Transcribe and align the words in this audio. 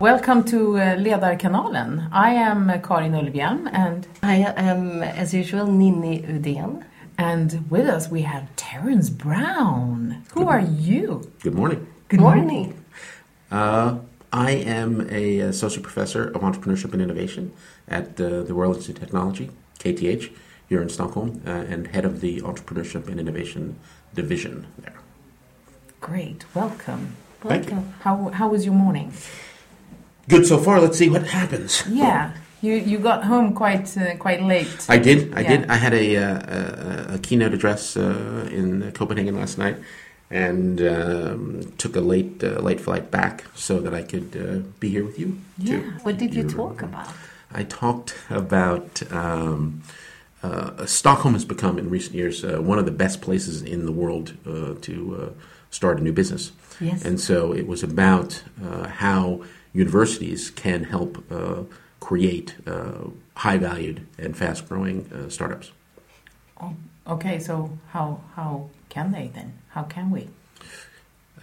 Welcome 0.00 0.44
to 0.44 0.78
uh, 0.78 0.96
Ledarkanalen. 0.96 2.08
I 2.10 2.30
am 2.30 2.68
Karin 2.80 3.12
Ulvhjelm 3.12 3.68
and 3.70 4.06
I 4.22 4.36
am, 4.56 5.02
as 5.02 5.34
usual, 5.34 5.66
Ninni 5.66 6.26
Udén. 6.26 6.84
and 7.18 7.70
with 7.70 7.86
us 7.86 8.08
we 8.08 8.22
have 8.22 8.48
Terence 8.56 9.10
Brown. 9.10 10.24
Who 10.32 10.48
are 10.48 10.60
you? 10.60 11.30
Good 11.42 11.54
morning. 11.54 11.86
Good 12.08 12.20
morning. 12.20 12.82
Uh, 13.50 13.98
I 14.32 14.52
am 14.52 15.06
a 15.10 15.40
associate 15.40 15.82
professor 15.82 16.28
of 16.28 16.40
entrepreneurship 16.40 16.94
and 16.94 17.02
innovation 17.02 17.52
at 17.86 18.18
uh, 18.18 18.42
the 18.44 18.54
Royal 18.54 18.72
Institute 18.74 18.96
of 18.96 19.02
Technology, 19.02 19.50
KTH, 19.80 20.32
here 20.66 20.80
in 20.80 20.88
Stockholm, 20.88 21.42
uh, 21.46 21.50
and 21.50 21.88
head 21.88 22.06
of 22.06 22.22
the 22.22 22.40
entrepreneurship 22.40 23.06
and 23.08 23.20
innovation 23.20 23.78
division 24.14 24.66
there. 24.78 24.98
Great. 26.00 26.46
Welcome. 26.54 27.16
Thank 27.42 27.70
you. 27.70 27.84
How 28.00 28.28
how 28.30 28.48
was 28.48 28.64
your 28.64 28.74
morning? 28.74 29.12
Good 30.28 30.46
so 30.46 30.58
far. 30.58 30.80
Let's 30.80 30.98
see 30.98 31.08
what 31.10 31.26
happens. 31.26 31.84
Yeah. 31.88 32.32
You 32.62 32.74
you 32.74 32.98
got 32.98 33.24
home 33.24 33.54
quite 33.54 33.96
uh, 33.96 34.16
quite 34.18 34.42
late. 34.42 34.86
I 34.88 34.98
did. 34.98 35.32
I 35.34 35.40
Yeah. 35.40 35.48
did. 35.56 35.70
I 35.70 35.76
had 35.76 35.94
a, 35.94 36.16
uh, 36.16 37.12
a, 37.12 37.14
a 37.14 37.18
keynote 37.18 37.54
address 37.54 37.96
uh, 37.96 38.48
in 38.52 38.92
Copenhagen 38.92 39.36
last 39.36 39.56
night, 39.56 39.76
and 40.30 40.80
um, 40.82 41.72
took 41.78 41.96
a 41.96 42.00
late 42.00 42.44
uh, 42.44 42.60
late 42.60 42.80
flight 42.80 43.10
back 43.10 43.44
so 43.54 43.80
that 43.80 43.94
I 43.94 44.02
could 44.02 44.36
uh, 44.36 44.68
be 44.78 44.90
here 44.90 45.04
with 45.04 45.18
you. 45.18 45.38
Yeah. 45.56 45.78
too. 45.80 45.92
What 46.02 46.18
did 46.18 46.34
you 46.34 46.44
talk 46.48 46.82
about? 46.82 47.08
I 47.52 47.64
talked 47.64 48.14
about 48.28 49.02
um, 49.10 49.82
uh, 50.42 50.86
Stockholm 50.86 51.34
has 51.34 51.44
become 51.46 51.78
in 51.78 51.90
recent 51.90 52.14
years 52.14 52.44
uh, 52.44 52.60
one 52.60 52.78
of 52.78 52.84
the 52.84 52.92
best 52.92 53.20
places 53.22 53.62
in 53.62 53.86
the 53.86 53.92
world 53.92 54.34
uh, 54.46 54.74
to 54.82 54.94
uh, 55.16 55.42
start 55.70 55.98
a 55.98 56.02
new 56.02 56.12
business. 56.12 56.52
Yes. 56.80 57.04
And 57.04 57.18
so 57.20 57.52
it 57.52 57.66
was 57.66 57.82
about 57.82 58.42
uh, 58.62 58.88
how 58.88 59.44
universities 59.72 60.50
can 60.50 60.84
help 60.84 61.24
uh, 61.30 61.62
create 62.00 62.54
uh, 62.66 63.08
high 63.36 63.58
valued 63.58 64.06
and 64.18 64.36
fast 64.36 64.68
growing 64.68 65.10
uh, 65.12 65.28
startups. 65.28 65.72
Oh, 66.60 66.74
okay. 67.06 67.38
So 67.38 67.78
how 67.92 68.20
how 68.36 68.68
can 68.88 69.12
they 69.12 69.30
then? 69.34 69.52
How 69.70 69.82
can 69.84 70.10
we? 70.10 70.28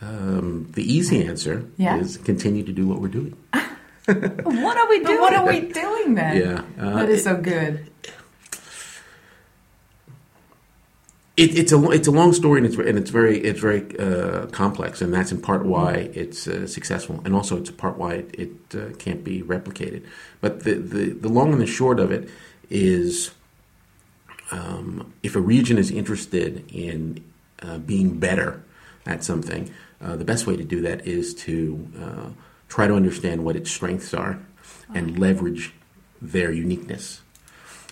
Um, 0.02 0.72
the 0.73 0.83
easy 0.83 1.25
answer 1.25 1.66
Yeah. 1.78 1.98
is 1.98 2.17
continue 2.17 2.64
to 2.64 2.72
do 2.72 2.88
what 2.88 3.02
we're 3.02 3.08
doing. 3.08 3.36
What 4.08 4.78
are 4.78 4.88
we 4.88 5.03
doing? 5.03 5.20
What 5.20 5.33
are 5.33 5.45
we 5.45 5.59
doing 5.67 6.16
then? 6.16 6.38
Yeah, 6.38 6.61
uh, 6.80 6.95
that 6.95 7.09
is 7.09 7.23
so 7.25 7.36
good. 7.36 7.92
It, 8.03 8.14
it's 11.38 11.71
a 11.71 11.91
it's 11.91 12.07
a 12.07 12.11
long 12.11 12.33
story 12.33 12.59
and 12.59 12.66
it's 12.66 12.75
and 12.75 12.97
it's 12.97 13.11
very 13.11 13.39
it's 13.39 13.59
very 13.59 13.97
uh, 13.99 14.47
complex 14.47 15.02
and 15.03 15.13
that's 15.13 15.31
in 15.31 15.39
part 15.39 15.66
why 15.66 16.09
it's 16.13 16.47
uh, 16.47 16.66
successful 16.66 17.21
and 17.25 17.35
also 17.35 17.57
it's 17.57 17.69
a 17.69 17.73
part 17.73 17.95
why 17.97 18.16
it, 18.16 18.35
it 18.39 18.75
uh, 18.75 18.95
can't 18.97 19.23
be 19.23 19.43
replicated. 19.43 20.03
But 20.41 20.63
the, 20.63 20.73
the 20.75 21.09
the 21.11 21.30
long 21.30 21.52
and 21.52 21.61
the 21.61 21.67
short 21.67 21.99
of 21.99 22.11
it 22.11 22.27
is, 22.71 23.31
um, 24.52 25.13
if 25.21 25.35
a 25.35 25.39
region 25.39 25.77
is 25.77 25.91
interested 25.91 26.65
in 26.71 27.23
uh, 27.61 27.77
being 27.77 28.17
better 28.17 28.63
at 29.05 29.23
something, 29.23 29.71
uh, 30.02 30.15
the 30.15 30.25
best 30.25 30.47
way 30.47 30.58
to 30.58 30.63
do 30.63 30.81
that 30.81 31.05
is 31.05 31.35
to 31.35 31.88
uh, 32.02 32.30
try 32.67 32.88
to 32.88 32.95
understand 32.95 33.45
what 33.45 33.55
its 33.55 33.69
strengths 33.69 34.11
are 34.11 34.39
and 34.91 35.19
leverage 35.19 35.71
their 36.19 36.52
uniqueness. 36.52 37.21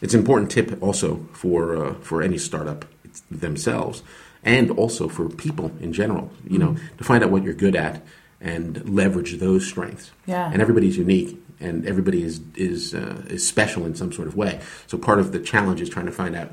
It's 0.01 0.15
an 0.15 0.19
important 0.19 0.49
tip 0.49 0.81
also 0.81 1.27
for 1.33 1.77
uh, 1.77 1.93
for 2.01 2.23
any 2.23 2.39
startup 2.39 2.85
themselves, 3.31 4.03
and 4.43 4.71
also 4.71 5.07
for 5.07 5.29
people 5.29 5.71
in 5.79 5.93
general. 5.93 6.31
You 6.47 6.59
know, 6.59 6.77
to 6.97 7.03
find 7.03 7.23
out 7.23 7.31
what 7.31 7.43
you're 7.43 7.53
good 7.53 7.75
at 7.75 8.01
and 8.41 8.87
leverage 8.87 9.37
those 9.39 9.65
strengths. 9.65 10.11
Yeah. 10.25 10.49
And 10.51 10.61
everybody's 10.61 10.97
unique, 10.97 11.37
and 11.59 11.85
everybody 11.85 12.23
is 12.23 12.41
is 12.55 12.93
uh, 12.93 13.23
is 13.27 13.47
special 13.47 13.85
in 13.85 13.95
some 13.95 14.11
sort 14.11 14.27
of 14.27 14.35
way. 14.35 14.59
So 14.87 14.97
part 14.97 15.19
of 15.19 15.31
the 15.31 15.39
challenge 15.39 15.81
is 15.81 15.89
trying 15.89 16.05
to 16.05 16.11
find 16.11 16.35
out 16.35 16.51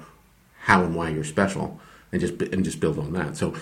how 0.63 0.83
and 0.85 0.95
why 0.95 1.11
you're 1.11 1.25
special, 1.25 1.81
and 2.11 2.21
just 2.21 2.41
and 2.41 2.65
just 2.65 2.81
build 2.81 2.99
on 2.99 3.13
that. 3.13 3.37
So 3.37 3.55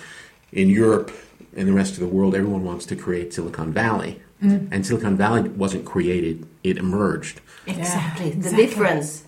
in 0.51 0.69
Europe 0.69 1.11
and 1.55 1.67
the 1.67 1.73
rest 1.73 1.93
of 1.93 1.99
the 1.99 2.07
world, 2.07 2.35
everyone 2.35 2.63
wants 2.63 2.85
to 2.87 2.95
create 2.95 3.33
Silicon 3.33 3.73
Valley, 3.73 4.21
and 4.41 4.85
Silicon 4.85 5.17
Valley 5.17 5.49
wasn't 5.49 5.85
created; 5.85 6.47
it 6.63 6.77
emerged. 6.77 7.41
Exactly. 7.67 8.31
The 8.31 8.37
exactly. 8.37 8.65
difference. 8.65 9.23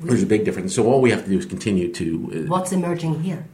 There's 0.00 0.22
a 0.22 0.26
big 0.26 0.44
difference. 0.44 0.74
So 0.74 0.86
all 0.86 1.00
we 1.00 1.10
have 1.10 1.24
to 1.24 1.30
do 1.30 1.38
is 1.38 1.46
continue 1.46 1.92
to. 1.92 2.32
Uh, 2.44 2.48
What's 2.48 2.72
emerging 2.72 3.22
here? 3.22 3.46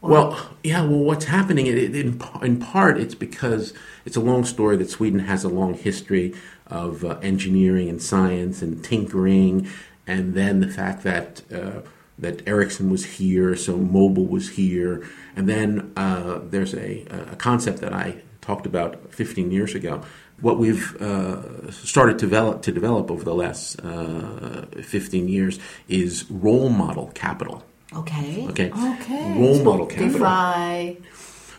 well, 0.00 0.50
yeah. 0.62 0.82
Well, 0.82 1.00
what's 1.00 1.26
happening 1.26 1.66
it, 1.66 1.76
it- 1.76 1.94
in 1.96 2.22
in 2.42 2.58
part 2.60 2.98
it's 2.98 3.14
because 3.14 3.74
it's 4.04 4.16
a 4.16 4.20
long 4.20 4.44
story 4.44 4.76
that 4.76 4.88
Sweden 4.90 5.20
has 5.20 5.44
a 5.44 5.48
long 5.48 5.74
history 5.74 6.34
of 6.66 7.04
uh, 7.04 7.18
engineering 7.22 7.88
and 7.88 8.00
science 8.00 8.62
and 8.62 8.82
tinkering, 8.84 9.68
and 10.06 10.34
then 10.34 10.60
the 10.60 10.68
fact 10.68 11.02
that 11.02 11.42
uh, 11.52 11.80
that 12.18 12.46
Ericsson 12.48 12.90
was 12.90 13.04
here, 13.18 13.54
so 13.56 13.76
mobile 13.76 14.26
was 14.26 14.50
here, 14.50 15.06
and 15.36 15.48
then 15.48 15.92
uh, 15.96 16.40
there's 16.42 16.74
a 16.74 17.04
a 17.32 17.36
concept 17.36 17.80
that 17.80 17.92
I 17.92 18.22
talked 18.40 18.66
about 18.66 19.12
15 19.12 19.50
years 19.50 19.74
ago. 19.74 20.02
What 20.40 20.58
we've 20.58 21.00
uh, 21.02 21.70
started 21.72 22.18
to 22.20 22.26
develop 22.26 22.62
to 22.62 22.72
develop 22.72 23.10
over 23.10 23.24
the 23.24 23.34
last 23.34 23.80
uh, 23.80 24.66
15 24.82 25.28
years 25.28 25.58
is 25.88 26.30
role 26.30 26.68
model 26.68 27.10
capital. 27.14 27.64
Okay. 27.96 28.46
Okay. 28.48 28.70
Okay. 28.70 29.34
Role 29.38 29.62
model 29.64 29.86
capital. 29.86 30.20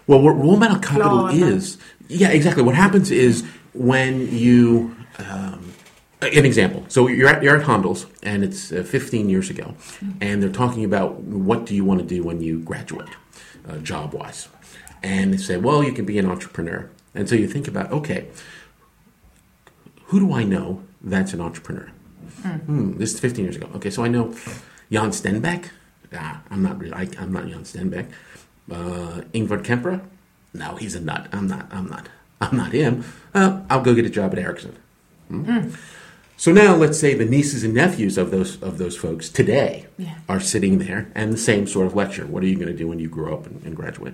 Well, 0.08 0.22
what 0.22 0.32
role 0.38 0.58
model 0.58 0.80
capital 0.80 1.28
is, 1.28 1.78
yeah, 2.08 2.30
exactly. 2.30 2.64
What 2.64 2.76
happens 2.76 3.12
is 3.12 3.44
when 3.74 4.36
you, 4.36 4.96
um, 5.20 5.74
an 6.22 6.46
example. 6.46 6.84
So 6.88 7.08
you're 7.08 7.30
at, 7.30 7.44
you're 7.44 7.58
at 7.58 7.66
Handels, 7.66 8.08
and 8.24 8.44
it's 8.44 8.72
uh, 8.72 8.84
15 8.84 9.30
years 9.30 9.50
ago, 9.50 9.76
and 10.20 10.42
they're 10.42 10.50
talking 10.50 10.84
about 10.84 11.20
what 11.22 11.66
do 11.66 11.76
you 11.76 11.86
want 11.86 12.00
to 12.00 12.06
do 12.06 12.24
when 12.24 12.42
you 12.42 12.60
graduate, 12.60 13.10
uh, 13.68 13.78
job 13.78 14.14
wise, 14.14 14.48
and 15.04 15.34
they 15.34 15.38
say, 15.38 15.58
well, 15.58 15.84
you 15.84 15.92
can 15.92 16.06
be 16.06 16.18
an 16.18 16.26
entrepreneur, 16.26 16.90
and 17.14 17.30
so 17.30 17.36
you 17.36 17.48
think 17.48 17.68
about, 17.68 17.92
okay, 17.92 18.28
who 20.10 20.20
do 20.20 20.34
I 20.34 20.44
know 20.44 20.84
that's 21.02 21.34
an 21.34 21.42
entrepreneur? 21.42 21.90
Hmm, 22.44 22.98
this 22.98 23.14
is 23.14 23.20
15 23.20 23.44
years 23.46 23.56
ago. 23.56 23.70
Okay, 23.76 23.90
so 23.90 24.04
I 24.04 24.08
know 24.08 24.34
Jan 24.92 25.10
Stenbeck. 25.12 25.70
Ah, 26.14 26.42
I'm 26.50 26.62
not 26.64 26.80
really. 26.80 26.94
I, 26.94 27.08
I'm 27.20 27.34
not 27.34 27.48
Jan 27.48 27.64
Stenbeck. 27.64 28.08
Uh, 28.72 29.22
Ingvar 29.34 29.64
Kamprad. 29.64 30.02
No, 30.54 30.76
he's 30.76 30.96
a 30.96 31.00
nut. 31.02 31.28
I'm 31.34 31.48
not. 31.48 31.68
I'm 31.72 31.88
not. 31.90 32.08
I'm 32.42 32.56
not 32.56 32.72
him. 32.72 33.04
Uh, 33.34 33.62
I'll 33.70 33.82
go 33.82 33.94
get 33.94 34.06
a 34.06 34.10
job 34.10 34.32
at 34.34 34.40
Ericsson. 34.40 34.76
Hmm? 35.28 35.70
So 36.38 36.54
now, 36.54 36.74
let's 36.76 36.98
say 36.98 37.14
the 37.14 37.26
nieces 37.26 37.64
and 37.66 37.74
nephews 37.74 38.18
of 38.18 38.32
those 38.32 38.62
of 38.64 38.78
those 38.78 38.96
folks 38.96 39.28
today 39.30 39.88
Yeah. 39.98 40.16
are 40.30 40.40
sitting 40.40 40.78
there, 40.80 41.12
and 41.14 41.34
the 41.34 41.38
same 41.38 41.68
sort 41.68 41.86
of 41.88 41.96
lecture. 41.96 42.26
What 42.26 42.42
are 42.44 42.48
you 42.48 42.56
going 42.56 42.70
to 42.72 42.78
do 42.78 42.88
when 42.88 43.00
you 43.00 43.10
grow 43.10 43.34
up 43.34 43.46
and, 43.46 43.62
and 43.66 43.76
graduate? 43.76 44.14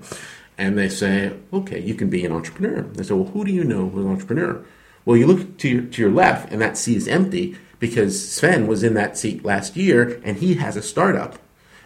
And 0.57 0.77
they 0.77 0.89
say, 0.89 1.33
okay, 1.53 1.79
you 1.79 1.93
can 1.93 2.09
be 2.09 2.25
an 2.25 2.31
entrepreneur. 2.31 2.81
They 2.81 3.03
say, 3.03 3.13
well, 3.13 3.29
who 3.31 3.45
do 3.45 3.51
you 3.51 3.63
know 3.63 3.89
who's 3.89 4.05
an 4.05 4.11
entrepreneur? 4.11 4.63
Well, 5.05 5.17
you 5.17 5.27
look 5.27 5.57
to 5.59 5.69
your, 5.69 5.81
to 5.83 6.01
your 6.01 6.11
left, 6.11 6.51
and 6.51 6.61
that 6.61 6.77
seat 6.77 6.97
is 6.97 7.07
empty 7.07 7.55
because 7.79 8.27
Sven 8.29 8.67
was 8.67 8.83
in 8.83 8.93
that 8.95 9.17
seat 9.17 9.45
last 9.45 9.75
year, 9.75 10.19
and 10.23 10.37
he 10.37 10.55
has 10.55 10.75
a 10.75 10.81
startup. 10.81 11.37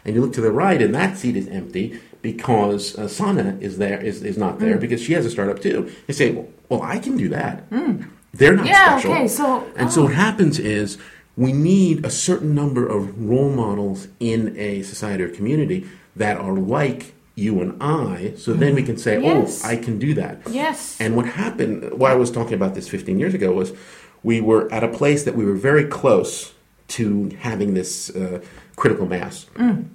And 0.05 0.15
you 0.15 0.21
look 0.21 0.33
to 0.33 0.41
the 0.41 0.51
right, 0.51 0.81
and 0.81 0.95
that 0.95 1.17
seat 1.17 1.35
is 1.35 1.47
empty 1.49 1.99
because 2.21 2.97
uh, 2.97 3.07
Sana 3.07 3.57
is 3.59 3.77
there 3.77 3.99
is, 4.01 4.23
is 4.23 4.37
not 4.37 4.59
there 4.59 4.77
because 4.77 5.01
she 5.01 5.13
has 5.13 5.25
a 5.25 5.29
startup 5.29 5.61
too. 5.61 5.91
They 6.07 6.13
say, 6.13 6.31
well, 6.31 6.47
well 6.69 6.81
I 6.81 6.99
can 6.99 7.17
do 7.17 7.29
that. 7.29 7.69
They're 8.33 8.55
not 8.55 8.65
Yeah, 8.65 8.97
special. 8.99 9.11
okay, 9.13 9.27
so- 9.27 9.67
and 9.75 9.91
so 9.91 10.03
what 10.03 10.13
happens 10.13 10.59
is 10.59 10.97
we 11.35 11.51
need 11.51 12.05
a 12.05 12.09
certain 12.09 12.53
number 12.55 12.85
of 12.85 13.19
role 13.29 13.49
models 13.49 14.07
in 14.19 14.55
a 14.57 14.81
society 14.83 15.23
or 15.23 15.29
community 15.29 15.87
that 16.15 16.37
are 16.37 16.53
like 16.53 17.13
you 17.39 17.61
and 17.61 17.81
I, 17.81 18.33
so 18.37 18.53
then 18.53 18.75
we 18.75 18.83
can 18.83 18.97
say, 18.97 19.21
Yes. 19.21 19.63
oh, 19.63 19.67
I 19.67 19.75
can 19.77 19.97
do 19.97 20.13
that. 20.15 20.41
Yes. 20.49 20.99
And 20.99 21.15
what 21.15 21.25
happened, 21.25 21.93
why 21.93 22.11
I 22.11 22.15
was 22.15 22.29
talking 22.31 22.53
about 22.53 22.75
this 22.75 22.87
15 22.87 23.17
years 23.19 23.33
ago, 23.33 23.51
was 23.51 23.71
we 24.23 24.41
were 24.41 24.71
at 24.73 24.83
a 24.83 24.87
place 24.89 25.23
that 25.23 25.35
we 25.35 25.45
were 25.45 25.55
very 25.55 25.85
close 25.85 26.53
to 26.89 27.29
having 27.39 27.73
this 27.73 28.09
uh, 28.09 28.41
critical 28.75 29.05
mass. 29.05 29.45
Mm. 29.55 29.89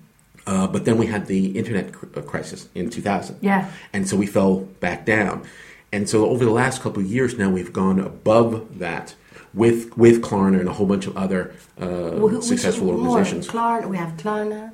Uh, 0.47 0.67
but 0.67 0.85
then 0.85 0.99
we 0.99 1.07
had 1.07 1.27
the 1.27 1.57
internet 1.59 1.93
cr- 1.93 2.07
uh, 2.17 2.23
crisis 2.23 2.69
in 2.75 2.91
2000. 2.91 3.39
Yeah. 3.41 3.71
And 3.93 4.09
so 4.09 4.17
we 4.17 4.27
fell 4.27 4.61
back 4.81 5.05
down. 5.07 5.45
And 5.93 6.09
so 6.09 6.29
over 6.29 6.45
the 6.45 6.51
last 6.51 6.83
couple 6.83 7.03
of 7.03 7.09
years 7.11 7.39
now, 7.39 7.51
we've 7.51 7.73
gone 7.73 7.99
above 8.01 8.79
that 8.79 9.15
with 9.55 9.97
with 9.97 10.21
Klarna 10.23 10.59
and 10.59 10.69
a 10.69 10.73
whole 10.73 10.87
bunch 10.87 11.07
of 11.07 11.17
other 11.17 11.55
uh, 11.81 12.11
which 12.19 12.43
successful 12.43 12.87
more? 12.87 12.97
organizations. 12.97 13.47
Klarna. 13.47 13.89
We 13.89 13.97
have 13.97 14.17
Klarna. 14.17 14.73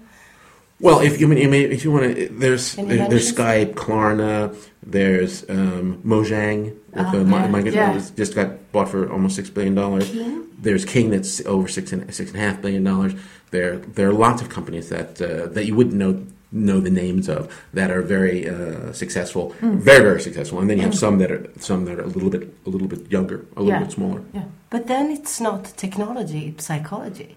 Well, 0.80 1.00
if 1.00 1.20
you 1.20 1.28
mean, 1.28 1.44
I 1.46 1.46
mean, 1.50 1.70
if 1.72 1.84
you 1.84 1.90
want 1.92 2.16
to, 2.16 2.28
there's 2.30 2.74
there, 2.74 3.08
there's? 3.08 3.32
Skype, 3.32 3.74
Klarna, 3.74 4.54
there's 4.82 5.48
um, 5.50 6.00
Mojang. 6.04 6.74
The, 6.92 7.24
my, 7.24 7.46
my, 7.48 7.60
Yeah. 7.60 7.94
was- 7.94 8.10
just 8.10 8.34
got 8.34 8.72
bought 8.72 8.88
for 8.88 9.10
almost 9.12 9.36
six 9.36 9.50
billion 9.50 9.74
dollars. 9.74 10.10
There's 10.58 10.84
King 10.84 11.10
that's 11.10 11.44
over 11.46 11.68
six 11.68 11.92
and 11.92 12.12
six 12.14 12.30
and 12.32 12.40
a 12.40 12.42
half 12.46 12.60
billion 12.62 12.82
dollars. 12.84 13.14
There 13.50 13.76
there 13.78 14.08
are 14.08 14.12
lots 14.12 14.42
of 14.42 14.48
companies 14.48 14.88
that 14.88 15.20
uh, 15.20 15.46
that 15.54 15.66
you 15.66 15.74
wouldn't 15.74 15.94
know 15.96 16.24
know 16.52 16.80
the 16.80 16.90
names 16.90 17.28
of 17.28 17.48
that 17.74 17.90
are 17.90 18.02
very 18.02 18.48
uh, 18.48 18.92
successful, 18.92 19.54
very 19.60 20.02
very 20.02 20.20
successful, 20.20 20.58
and 20.60 20.68
then 20.68 20.78
you 20.78 20.84
have 20.84 20.94
some 20.94 21.18
that 21.18 21.30
are 21.30 21.46
some 21.58 21.84
that 21.84 21.98
are 21.98 22.02
a 22.02 22.08
little 22.16 22.30
bit 22.30 22.42
a 22.66 22.70
little 22.70 22.88
bit 22.88 23.10
younger, 23.10 23.44
a 23.56 23.60
little 23.62 23.68
Yeah. 23.80 23.84
bit 23.84 23.92
smaller. 23.92 24.22
Yeah. 24.34 24.44
But 24.70 24.86
then 24.86 25.10
it's 25.10 25.40
not 25.40 25.64
technology, 25.76 26.48
it's 26.48 26.64
psychology. 26.66 27.36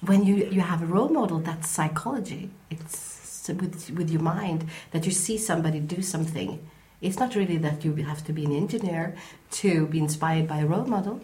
When 0.00 0.24
you, 0.24 0.36
you 0.50 0.60
have 0.60 0.82
a 0.82 0.86
role 0.86 1.08
model, 1.08 1.38
that's 1.40 1.68
psychology. 1.68 2.50
It's 2.70 3.48
with, 3.48 3.90
with 3.90 4.10
your 4.10 4.22
mind 4.22 4.66
that 4.92 5.06
you 5.06 5.12
see 5.12 5.38
somebody 5.38 5.80
do 5.80 6.02
something. 6.02 6.60
It's 7.00 7.18
not 7.18 7.34
really 7.34 7.56
that 7.58 7.84
you 7.84 7.94
have 7.94 8.24
to 8.24 8.32
be 8.32 8.44
an 8.44 8.52
engineer 8.52 9.14
to 9.52 9.86
be 9.86 9.98
inspired 9.98 10.46
by 10.48 10.58
a 10.58 10.66
role 10.66 10.84
model. 10.84 11.20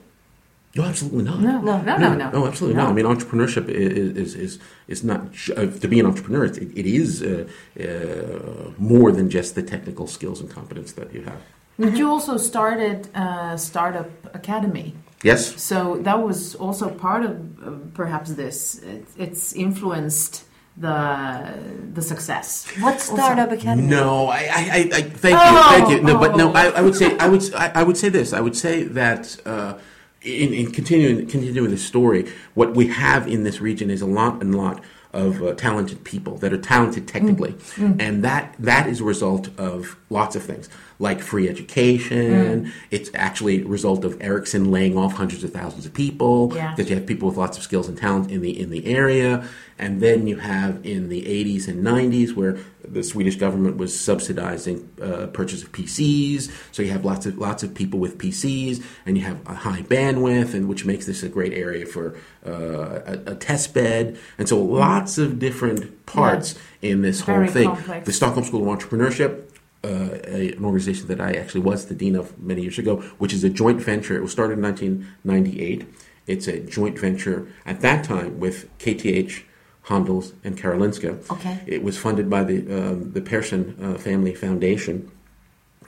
No, 0.76 0.85
absolutely 0.85 1.23
not. 1.23 1.41
No, 1.41 1.61
no, 1.61 1.81
no, 1.82 1.97
no, 1.97 2.15
no. 2.15 2.31
No, 2.31 2.47
absolutely 2.47 2.76
not. 2.76 2.88
I 2.88 2.93
mean, 2.93 3.05
entrepreneurship 3.05 3.69
is 3.69 4.17
is 4.17 4.35
is, 4.35 4.59
is 4.88 5.05
not 5.05 5.20
uh, 5.56 5.67
to 5.67 5.88
be 5.88 6.00
an 6.00 6.06
entrepreneur. 6.06 6.47
It, 6.47 6.56
it 6.59 6.87
is 6.87 7.23
uh, 7.23 7.47
uh, 7.79 8.70
more 8.79 9.12
than 9.12 9.31
just 9.31 9.55
the 9.55 9.62
technical 9.62 10.09
skills 10.09 10.41
and 10.41 10.50
competence 10.50 10.93
that 10.94 11.15
you 11.15 11.23
have. 11.23 11.41
But 11.79 11.97
you 11.97 12.09
also 12.09 12.37
started 12.37 13.09
a 13.15 13.56
startup 13.56 14.11
academy. 14.35 14.94
Yes. 15.22 15.62
So 15.62 15.99
that 16.02 16.22
was 16.22 16.55
also 16.56 16.90
part 16.90 17.25
of 17.25 17.66
uh, 17.66 17.70
perhaps 17.94 18.34
this. 18.34 18.78
It, 18.82 19.06
it's 19.16 19.52
influenced 19.55 20.44
the 20.76 21.55
the 21.93 22.02
success. 22.02 22.66
What 22.81 23.00
startup 23.00 23.52
academy? 23.52 23.87
No, 23.87 24.26
I, 24.26 24.38
I, 24.38 24.40
I, 24.43 24.90
I 24.99 25.02
thank 25.02 25.38
Oh, 25.38 25.50
you, 25.50 25.78
thank 25.78 25.90
you. 25.90 26.02
No, 26.02 26.19
but 26.19 26.37
no, 26.37 26.50
oh. 26.50 26.55
I, 26.55 26.66
I 26.70 26.81
would 26.82 26.96
say, 26.96 27.16
I 27.19 27.28
would, 27.28 27.55
I, 27.55 27.72
I 27.76 27.82
would 27.84 27.96
say 27.96 28.08
this. 28.08 28.32
I 28.32 28.40
would 28.40 28.56
say 28.56 28.82
that 28.82 29.37
uh, 29.46 29.78
in, 30.22 30.52
in 30.52 30.72
continuing, 30.72 31.26
continuing 31.26 31.70
the 31.70 31.78
story, 31.78 32.31
what 32.55 32.75
we 32.75 32.88
have 32.88 33.28
in 33.28 33.44
this 33.44 33.60
region 33.60 33.90
is 33.90 34.02
a 34.02 34.06
lot 34.06 34.43
and 34.43 34.55
lot 34.55 34.82
of 35.12 35.40
uh, 35.43 35.55
talented 35.55 36.02
people 36.02 36.37
that 36.38 36.52
are 36.52 36.58
talented 36.58 37.06
technically, 37.06 37.55
and 37.78 38.25
that 38.25 38.56
that 38.58 38.88
is 38.88 39.00
a 39.00 39.05
result 39.05 39.49
of 39.56 39.96
lots 40.10 40.34
of 40.34 40.43
things 40.43 40.69
like 40.99 41.20
free 41.20 41.49
education. 41.49 42.73
It's 42.91 43.11
actually 43.14 43.62
a 43.62 43.67
result 43.67 44.05
of 44.05 44.20
Ericsson 44.20 44.70
laying 44.70 44.96
off 44.96 45.14
hundreds 45.14 45.44
of 45.44 45.52
thousands 45.52 45.87
of 45.87 45.94
people. 45.94 46.52
Yeah. 46.55 46.75
That 46.76 46.88
you 46.88 46.94
have 46.96 47.06
people 47.06 47.29
with 47.29 47.37
lots 47.37 47.56
of 47.56 47.62
skills 47.62 47.88
and 47.88 47.99
talent 47.99 48.31
in 48.31 48.41
the 48.41 48.58
in 48.58 48.70
the 48.70 48.87
area, 48.87 49.49
and 49.79 50.00
then 50.00 50.26
you 50.26 50.37
have 50.37 50.85
in 50.85 51.08
the 51.08 51.23
80s 51.23 51.69
and 51.69 51.85
90s 51.85 52.35
where 52.35 52.58
the 52.87 53.02
Swedish 53.02 53.37
government 53.37 53.76
was 53.76 53.99
subsidizing 53.99 54.88
uh, 55.02 55.26
purchase 55.29 55.62
of 55.62 55.73
PCs. 55.73 56.50
So 56.73 56.82
you 56.82 56.91
have 56.91 57.05
lots 57.05 57.26
of 57.26 57.38
lots 57.38 57.62
of 57.62 57.75
people 57.75 57.99
with 57.99 58.19
PCs, 58.19 58.85
and 59.06 59.17
you 59.19 59.25
have 59.25 59.46
a 59.49 59.55
high 59.55 59.82
bandwidth, 59.82 60.55
and 60.55 60.69
which 60.69 60.85
makes 60.85 61.06
this 61.06 61.23
a 61.23 61.29
great 61.29 61.52
area 61.52 61.87
for 61.87 62.17
uh, 62.46 63.00
a, 63.06 63.32
a 63.32 63.35
test 63.35 63.75
bed. 63.75 64.19
And 64.38 64.49
so 64.49 64.61
lots 64.62 65.19
of 65.19 65.38
different 65.38 66.06
parts 66.06 66.55
in 66.82 67.02
this 67.02 67.20
whole 67.20 67.46
thing. 67.46 67.69
complex. 67.69 68.06
The 68.06 68.12
Stockholm 68.12 68.44
School 68.44 68.70
of 68.70 68.79
Entrepreneurship. 68.79 69.43
Uh, 69.84 70.19
a, 70.25 70.52
an 70.52 70.64
organization 70.64 71.06
that 71.08 71.20
I 71.20 71.32
actually 71.32 71.60
was 71.60 71.86
the 71.86 71.94
dean 71.94 72.16
of 72.16 72.38
many 72.38 72.62
years 72.62 72.78
ago, 72.78 73.02
which 73.19 73.34
is 73.34 73.44
a 73.44 73.50
joint 73.50 73.82
venture. 73.82 74.16
It 74.16 74.22
was 74.22 74.32
started 74.32 74.54
in 74.54 74.62
1998. 74.62 75.86
It's 76.26 76.48
a 76.48 76.60
joint 76.60 76.98
venture 76.98 77.48
at 77.66 77.81
that 77.82 78.02
time 78.04 78.40
with 78.40 78.66
KTH, 78.78 79.42
Handels, 79.82 80.32
and 80.42 80.56
Karolinska. 80.56 81.31
Okay. 81.31 81.60
It 81.66 81.82
was 81.82 81.98
funded 81.98 82.31
by 82.31 82.44
the 82.44 82.58
um, 82.75 83.12
the 83.12 83.20
Persson 83.20 83.76
uh, 83.82 83.98
Family 83.98 84.34
Foundation 84.34 85.10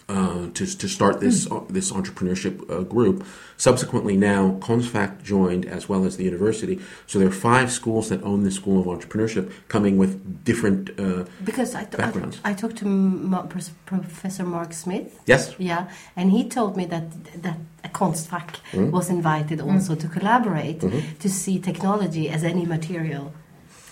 uh, 0.08 0.46
to 0.54 0.64
to 0.78 0.88
start 0.88 1.20
this 1.20 1.50
uh, 1.50 1.60
this 1.68 1.90
entrepreneurship 1.92 2.56
uh, 2.70 2.82
group. 2.84 3.24
Subsequently, 3.56 4.16
now 4.16 4.58
Konstfack 4.60 5.22
joined 5.22 5.64
as 5.64 5.88
well 5.88 6.04
as 6.04 6.16
the 6.16 6.24
university. 6.24 6.78
So 7.06 7.18
there 7.18 7.28
are 7.28 7.32
five 7.32 7.72
schools 7.72 8.08
that 8.10 8.22
own 8.22 8.42
the 8.44 8.50
School 8.50 8.78
of 8.80 8.86
Entrepreneurship, 8.86 9.50
coming 9.68 9.96
with 9.98 10.44
different. 10.44 10.90
Uh, 11.00 11.24
Because 11.44 11.74
I, 11.74 11.80
I, 11.80 11.84
Backgrounds. 11.84 12.38
I 12.44 12.52
talked 12.54 12.76
to 12.78 12.84
Ma- 12.86 13.46
Professor 13.86 14.44
Mark 14.44 14.72
Smith. 14.74 15.08
yes. 15.26 15.54
Yeah, 15.58 15.88
and 16.16 16.30
he 16.30 16.48
told 16.48 16.76
me 16.76 16.84
that 16.86 17.04
that 17.42 17.58
a 17.84 17.88
Konstfack 17.88 18.60
Mm. 18.72 18.90
was 18.90 19.08
invited 19.10 19.60
also 19.60 19.94
to 19.94 20.08
collaborate 20.08 20.80
Mm-hmm. 20.80 21.18
to 21.18 21.28
see 21.28 21.58
technology 21.58 22.28
as 22.28 22.42
any 22.44 22.66
material. 22.66 23.32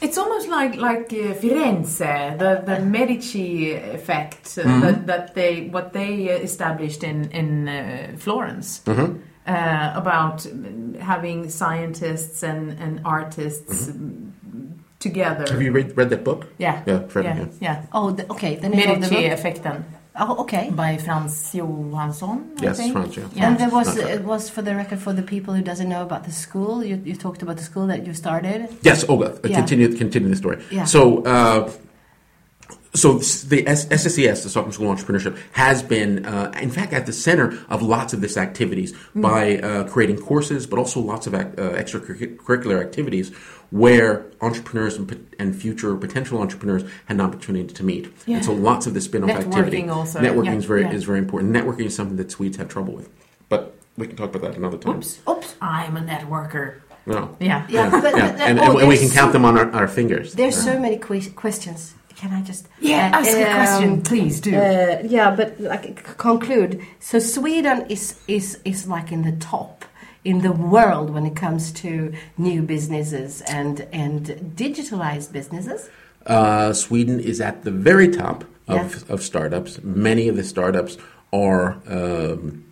It's 0.05 0.19
almost 0.19 0.49
like 0.49 0.75
like 0.91 1.13
uh, 1.13 1.35
Firenze, 1.41 2.39
the, 2.39 2.63
the 2.67 2.77
Medici 2.81 3.73
effect 3.73 4.59
uh, 4.59 4.63
Mm-hmm. 4.65 4.81
that, 4.81 5.07
that 5.07 5.35
they 5.35 5.69
what 5.73 5.93
they 5.93 6.15
established 6.45 7.03
in 7.05 7.31
in 7.31 7.69
uh, 7.69 7.75
Florence 8.25 8.83
Mm-hmm. 8.85 9.17
uh, 9.47 10.01
about 10.03 10.47
having 11.01 11.51
scientists 11.51 12.43
and 12.43 12.79
and 12.85 13.01
artists 13.05 13.89
um, 13.89 14.33
together. 14.99 15.45
Mm-hmm. 15.45 15.55
Have 15.55 15.63
you 15.67 15.73
read, 15.73 15.97
read 15.97 16.11
that 16.11 16.25
book? 16.25 16.47
yeah, 16.59 16.83
Yeah, 16.87 17.01
yeah, 17.15 17.23
yeah. 17.37 17.47
yeah. 17.61 17.87
Oh, 17.93 18.11
the, 18.17 18.25
okay. 18.33 18.57
The 18.57 18.69
name 18.69 18.91
of 18.91 19.01
the 19.09 19.11
Medici 19.11 19.61
book. 19.63 19.75
Oh, 20.17 20.37
okay. 20.43 20.71
by 20.71 20.97
Frans 20.97 21.53
Johansson. 21.55 22.53
I 22.59 22.63
Yes, 22.63 22.77
think. 22.77 22.93
Frans, 22.93 23.17
yeah. 23.17 23.25
Yeah. 23.35 23.47
And 23.49 23.59
there 23.59 23.69
was 23.69 23.89
Not 23.89 23.97
Fred. 23.97 24.21
it 24.21 24.25
was 24.25 24.49
for 24.49 24.63
the 24.63 24.75
record 24.77 25.01
for 25.01 25.13
the 25.13 25.23
people 25.23 25.55
who 25.55 25.63
doesn't 25.63 25.89
know 25.89 26.03
about 26.03 26.23
the 26.25 26.31
school. 26.31 26.85
You, 26.85 27.03
you 27.05 27.17
talked 27.17 27.43
about 27.43 27.57
the 27.57 27.65
school 27.65 27.89
that 27.89 28.07
you 28.07 28.15
started. 28.15 28.69
Yes, 28.83 29.05
Olga. 29.09 29.33
Uh, 29.35 29.39
Yeah. 29.49 29.57
Continue, 29.57 29.89
continue 29.97 30.29
the 30.29 30.37
story. 30.37 30.63
Yeah. 30.71 30.85
So, 30.85 31.25
uh, 31.25 31.69
so 32.95 33.15
the 33.19 33.67
S- 33.67 33.87
SSES, 33.87 34.45
the 34.45 34.49
Stockholm 34.51 34.71
School 34.73 34.93
of 34.93 34.99
Entrepreneurship, 35.01 35.37
has 35.51 35.83
been, 35.83 36.25
uh, 36.25 36.53
in 36.63 36.71
fact, 36.71 36.93
at 36.93 37.07
the 37.07 37.13
center 37.13 37.59
of 37.69 37.83
lots 37.83 38.13
of 38.15 38.21
this 38.21 38.37
activities 38.37 38.93
Mm. 39.17 39.21
by 39.21 39.59
uh, 39.59 39.83
creating 39.89 40.19
courses, 40.19 40.65
but 40.69 40.79
also 40.79 41.01
lots 41.01 41.27
of 41.27 41.35
ac- 41.35 41.59
uh, 41.59 41.71
extracurricular 41.83 42.81
activities 42.81 43.33
where 43.75 44.25
entrepreneurs 44.41 44.95
and, 44.97 45.35
and 45.41 45.57
future 45.61 45.97
potential 45.97 46.41
entrepreneurs 46.41 46.83
had 47.07 47.17
an 47.17 47.21
opportunity 47.21 47.67
to 47.75 47.83
meet. 47.83 48.07
Yeah. 48.25 48.37
And 48.37 48.45
so, 48.45 48.53
lots 48.53 48.87
of 48.87 48.95
this 48.95 49.07
spin-off 49.07 49.31
activity. 49.31 49.83
Networking 49.83 49.91
also. 49.91 50.21
Networking 50.21 50.45
Yeah, 50.47 50.55
is 50.55 50.65
very 50.65 50.83
yeah. 50.83 50.93
is 50.93 51.03
very 51.03 51.19
important. 51.19 51.53
Networking 51.53 51.87
is 51.87 51.95
something 51.97 52.17
that 52.19 52.31
Swedes 52.31 52.57
have 52.59 52.69
trouble 52.69 52.95
with, 52.95 53.09
but 53.49 53.75
we 53.99 54.07
can 54.07 54.17
talk 54.17 54.33
about 54.33 54.43
that 54.43 54.57
another 54.57 54.79
time. 54.79 54.99
Oops, 54.99 55.19
oops! 55.29 55.57
I'm 55.61 55.97
a 55.97 56.01
networker. 56.01 56.83
No. 57.07 57.37
Yeah, 57.41 57.67
Yeah, 57.69 57.91
but, 57.91 58.17
Yeah. 58.17 58.33
but- 58.33 58.41
And, 58.41 58.61
oh, 58.61 58.79
and, 58.79 58.89
we 58.89 58.95
there's 58.95 59.01
can 59.01 59.09
so- 59.09 59.15
count 59.21 59.33
them 59.33 59.45
on 59.45 59.59
our, 59.59 59.71
our 59.73 59.89
fingers. 59.89 60.35
There's 60.35 60.57
so 60.57 60.79
many 60.79 60.97
que- 60.97 61.31
questions. 61.31 61.95
Can 62.17 62.33
I 62.33 62.43
just 62.43 62.69
Yeah, 62.81 63.11
uh, 63.13 63.19
ask 63.19 63.31
a 63.31 63.45
um, 63.45 63.55
question, 63.57 64.03
please 64.03 64.41
do. 64.41 64.57
Uh, 64.57 65.03
yeah, 65.05 65.35
but 65.35 65.61
like 65.61 66.17
conclude. 66.17 66.81
So 67.01 67.19
Sweden 67.19 67.87
is 67.91 68.21
is 68.29 68.59
is 68.65 68.87
like 68.87 69.11
in 69.11 69.23
the 69.23 69.33
top 69.33 69.85
in 70.25 70.41
the 70.41 70.53
world 70.53 71.11
when 71.11 71.27
it 71.27 71.37
comes 71.37 71.71
to 71.73 72.13
new 72.39 72.63
businesses 72.63 73.43
and 73.43 73.87
and 73.93 74.27
digitalized 74.57 75.33
businesses. 75.33 75.91
Uh, 76.27 76.73
Sweden 76.73 77.21
is 77.21 77.41
at 77.41 77.65
the 77.65 77.71
very 77.71 78.09
top 78.09 78.45
of, 78.67 78.95
Yeah. 79.07 79.13
of 79.15 79.23
startups. 79.23 79.83
Many 79.83 80.29
of 80.29 80.37
the 80.37 80.45
startups 80.45 80.97
are 81.33 81.77
um, 81.87 82.65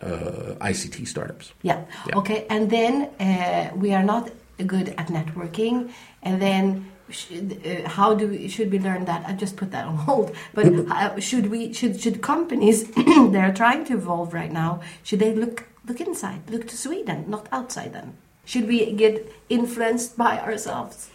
uh, 0.00 0.54
ICT 0.70 1.06
startups. 1.08 1.52
Yeah. 1.62 1.84
Yeah. 2.06 2.18
Okay. 2.18 2.46
And 2.48 2.70
then 2.70 2.94
uh, 3.18 3.70
we 3.74 3.92
are 3.92 4.04
not 4.04 4.30
good 4.66 4.88
at 4.96 5.08
networking. 5.08 5.90
And 6.22 6.40
then 6.40 6.86
should, 7.10 7.60
uh, 7.66 7.88
how 7.88 8.14
do 8.14 8.28
we, 8.28 8.46
should 8.48 8.70
we 8.70 8.78
learn 8.78 9.04
that? 9.06 9.24
I 9.26 9.32
just 9.32 9.56
put 9.56 9.72
that 9.72 9.86
on 9.86 9.96
hold. 9.96 10.30
But 10.54 10.66
uh, 10.66 11.18
should 11.18 11.50
we 11.50 11.72
should 11.72 12.00
should 12.00 12.22
companies 12.22 12.84
that 13.32 13.42
are 13.48 13.52
trying 13.52 13.84
to 13.86 13.94
evolve 13.94 14.32
right 14.32 14.52
now 14.52 14.80
should 15.02 15.18
they 15.18 15.34
look 15.34 15.64
look 15.86 16.00
inside, 16.00 16.48
look 16.50 16.68
to 16.68 16.76
Sweden, 16.76 17.24
not 17.28 17.48
outside 17.52 17.92
them? 17.92 18.14
Should 18.44 18.66
we 18.66 18.92
get 18.92 19.32
influenced 19.48 20.16
by 20.16 20.38
ourselves? 20.40 21.10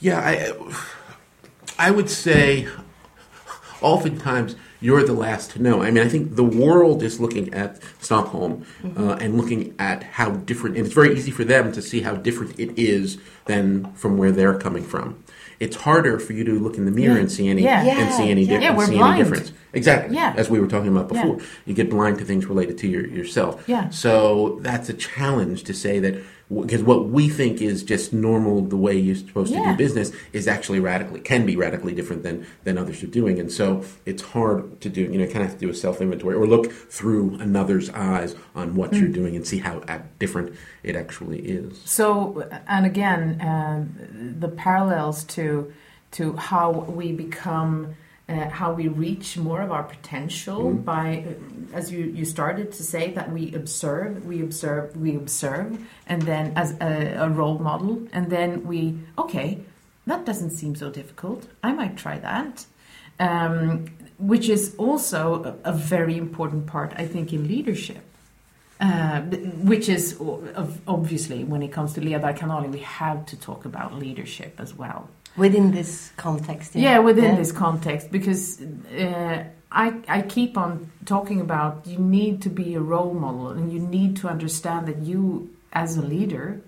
Yeah, 0.00 0.18
I, 0.18 0.52
I 1.78 1.90
would 1.90 2.10
say 2.10 2.66
oftentimes 3.80 4.56
you're 4.80 5.04
the 5.04 5.12
last 5.12 5.52
to 5.52 5.62
know. 5.62 5.82
I 5.82 5.90
mean, 5.92 6.04
I 6.04 6.08
think 6.08 6.34
the 6.34 6.44
world 6.44 7.02
is 7.04 7.20
looking 7.20 7.54
at 7.54 7.80
Stockholm 8.00 8.66
uh, 8.96 9.12
and 9.20 9.36
looking 9.36 9.74
at 9.78 10.02
how 10.02 10.30
different, 10.30 10.76
and 10.76 10.84
it's 10.86 10.94
very 10.94 11.14
easy 11.16 11.30
for 11.30 11.44
them 11.44 11.70
to 11.72 11.80
see 11.80 12.00
how 12.00 12.14
different 12.16 12.58
it 12.58 12.76
is 12.76 13.18
than 13.44 13.92
from 13.92 14.18
where 14.18 14.32
they're 14.32 14.58
coming 14.58 14.82
from. 14.82 15.22
It's 15.60 15.76
harder 15.76 16.18
for 16.18 16.32
you 16.32 16.42
to 16.44 16.58
look 16.58 16.76
in 16.76 16.84
the 16.84 16.90
mirror 16.90 17.16
and 17.18 17.30
see 17.30 17.48
any 17.48 17.62
Yeah. 17.62 17.84
and 17.84 18.12
see 18.12 18.30
any 18.30 18.42
Yeah, 18.42 18.54
yeah. 18.60 18.76
Yeah, 18.76 18.84
see 18.86 18.98
any 18.98 19.18
difference. 19.22 19.52
Exactly. 19.72 20.14
Yeah. 20.16 20.34
As 20.36 20.50
we 20.50 20.60
were 20.60 20.66
talking 20.66 20.88
about 20.94 21.10
Yeah. 21.12 21.22
before, 21.22 21.38
you 21.66 21.74
get 21.74 21.88
blind 21.90 22.18
to 22.18 22.24
things 22.24 22.46
related 22.46 22.76
to 22.78 22.88
your, 22.88 23.06
yourself. 23.06 23.64
Yeah. 23.66 23.88
So 23.90 24.58
that's 24.62 24.88
a 24.88 24.94
challenge 24.94 25.64
to 25.64 25.74
say 25.74 25.98
that 26.00 26.16
because 26.52 26.82
what 26.82 27.08
we 27.08 27.30
think 27.30 27.62
is 27.62 27.82
just 27.82 28.12
normal, 28.12 28.60
the 28.60 28.76
way 28.76 28.94
you're 28.94 29.14
supposed 29.16 29.54
to 29.54 29.58
do 29.64 29.74
business, 29.74 30.12
is 30.34 30.46
actually 30.46 30.80
radically 30.80 31.20
can 31.20 31.46
be 31.46 31.56
radically 31.56 31.94
different 31.94 32.22
than 32.24 32.44
than 32.64 32.76
others 32.76 33.02
are 33.02 33.06
doing, 33.06 33.40
and 33.40 33.50
so 33.50 33.82
it's 34.04 34.20
hard 34.20 34.78
to 34.82 34.90
do. 34.90 35.00
You 35.00 35.16
know, 35.16 35.24
kind 35.24 35.38
of 35.38 35.42
have 35.52 35.54
to 35.54 35.64
do 35.66 35.70
a 35.70 35.74
self 35.74 36.02
inventory 36.02 36.34
or 36.36 36.46
look 36.46 36.70
through 36.70 37.36
another's 37.40 37.88
eyes 37.90 38.36
on 38.54 38.74
what 38.74 38.90
Mm. 38.90 39.00
you're 39.00 39.08
doing 39.08 39.34
and 39.34 39.46
see 39.46 39.60
how 39.60 39.78
uh, 39.88 40.00
different 40.18 40.52
it 40.82 40.94
actually 40.94 41.38
is. 41.38 41.80
So, 41.86 42.46
and 42.68 42.84
again, 42.84 43.38
um, 43.40 44.36
the 44.38 44.48
parallels 44.48 45.24
to 45.36 45.72
to 46.10 46.34
how 46.34 46.70
we 46.70 47.12
become, 47.12 47.94
uh, 48.28 48.48
how 48.48 48.72
we 48.72 48.88
reach 48.88 49.36
more 49.36 49.60
of 49.60 49.72
our 49.72 49.82
potential 49.82 50.72
by, 50.72 51.24
uh, 51.26 51.76
as 51.76 51.90
you, 51.90 52.04
you 52.04 52.24
started 52.24 52.72
to 52.72 52.82
say, 52.82 53.10
that 53.12 53.32
we 53.32 53.52
observe, 53.54 54.24
we 54.24 54.40
observe, 54.40 54.96
we 54.96 55.16
observe, 55.16 55.78
and 56.06 56.22
then 56.22 56.52
as 56.56 56.72
a, 56.80 57.16
a 57.18 57.28
role 57.28 57.58
model, 57.58 58.06
and 58.12 58.30
then 58.30 58.64
we, 58.64 58.98
okay, 59.18 59.58
that 60.06 60.24
doesn't 60.24 60.50
seem 60.50 60.74
so 60.74 60.90
difficult. 60.90 61.46
I 61.62 61.72
might 61.72 61.96
try 61.96 62.18
that. 62.18 62.66
Um, 63.20 63.86
which 64.18 64.48
is 64.48 64.74
also 64.76 65.58
a, 65.64 65.70
a, 65.70 65.72
very 65.72 66.16
important 66.16 66.66
part, 66.66 66.92
I 66.96 67.06
think, 67.06 67.32
in 67.32 67.46
leadership. 67.46 68.02
Uh, 68.80 69.20
which 69.20 69.88
is 69.88 70.20
obviously 70.88 71.44
when 71.44 71.62
it 71.62 71.70
comes 71.70 71.92
to 71.92 72.00
ledarkanalen, 72.00 72.72
we 72.72 72.80
have 72.80 73.24
to 73.26 73.36
talk 73.36 73.64
about 73.64 73.94
leadership 73.94 74.54
as 74.58 74.74
well 74.74 75.08
within 75.36 75.70
this 75.72 76.12
context. 76.16 76.74
Yeah, 76.74 76.82
yeah 76.82 76.98
within 76.98 77.24
yeah. 77.24 77.36
this 77.36 77.52
context, 77.52 78.10
because 78.10 78.60
uh, 78.60 79.44
I 79.70 79.94
I 80.08 80.22
keep 80.22 80.56
on 80.56 80.90
talking 81.04 81.40
about 81.40 81.86
you 81.86 81.98
need 81.98 82.42
to 82.42 82.50
be 82.50 82.74
a 82.74 82.80
role 82.80 83.14
model, 83.14 83.48
and 83.48 83.72
you 83.72 83.78
need 83.78 84.16
to 84.18 84.28
understand 84.28 84.86
that 84.88 84.98
you 84.98 85.50
as 85.72 85.96
a 85.96 86.02
leader 86.02 86.60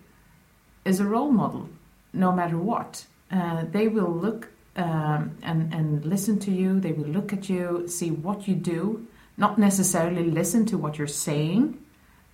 is 0.85 1.01
a 1.01 1.05
role 1.05 1.31
model, 1.31 1.69
no 2.13 2.33
matter 2.33 2.59
what. 2.59 3.07
Uh, 3.31 3.65
they 3.71 3.89
will 3.89 4.13
look 4.13 4.49
um, 4.77 5.37
and 5.43 5.73
and 5.75 6.05
listen 6.05 6.39
to 6.41 6.51
you. 6.51 6.81
They 6.81 6.93
will 6.93 7.09
look 7.09 7.33
at 7.33 7.49
you, 7.49 7.89
see 7.89 8.11
what 8.11 8.49
you 8.49 8.55
do, 8.55 9.07
not 9.37 9.59
necessarily 9.59 10.25
listen 10.31 10.67
to 10.67 10.79
what 10.79 10.99
you're 10.99 11.07
saying. 11.07 11.79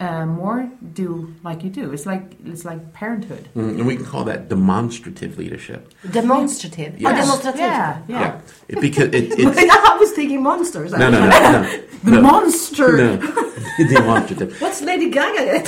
Uh, 0.01 0.25
more 0.25 0.67
do 0.95 1.35
like 1.45 1.63
you 1.63 1.69
do. 1.69 1.93
It's 1.93 2.07
like 2.07 2.35
it's 2.47 2.65
like 2.65 2.95
parenthood, 2.95 3.51
mm, 3.55 3.69
and 3.69 3.87
we 3.87 3.97
can 3.97 4.07
call 4.07 4.25
that 4.25 4.49
demonstrative 4.49 5.37
leadership. 5.37 5.93
Demonstrative, 6.11 6.99
yes. 6.99 7.13
oh, 7.13 7.17
demonstrative. 7.21 7.61
Yeah, 7.61 8.03
yeah. 8.09 8.21
yeah. 8.21 8.41
It, 8.69 8.81
because 8.81 9.11
it, 9.13 9.39
I 9.71 9.97
was 10.01 10.13
thinking 10.13 10.43
monsters. 10.43 10.93
No, 10.93 11.11
no, 11.11 11.21
no, 11.21 11.29
no. 11.29 11.83
the 12.05 12.11
no. 12.13 12.23
monster. 12.23 12.97
No. 12.97 13.17
demonstrative. 13.91 14.59
What's 14.59 14.81
Lady 14.81 15.11
Gaga? 15.11 15.65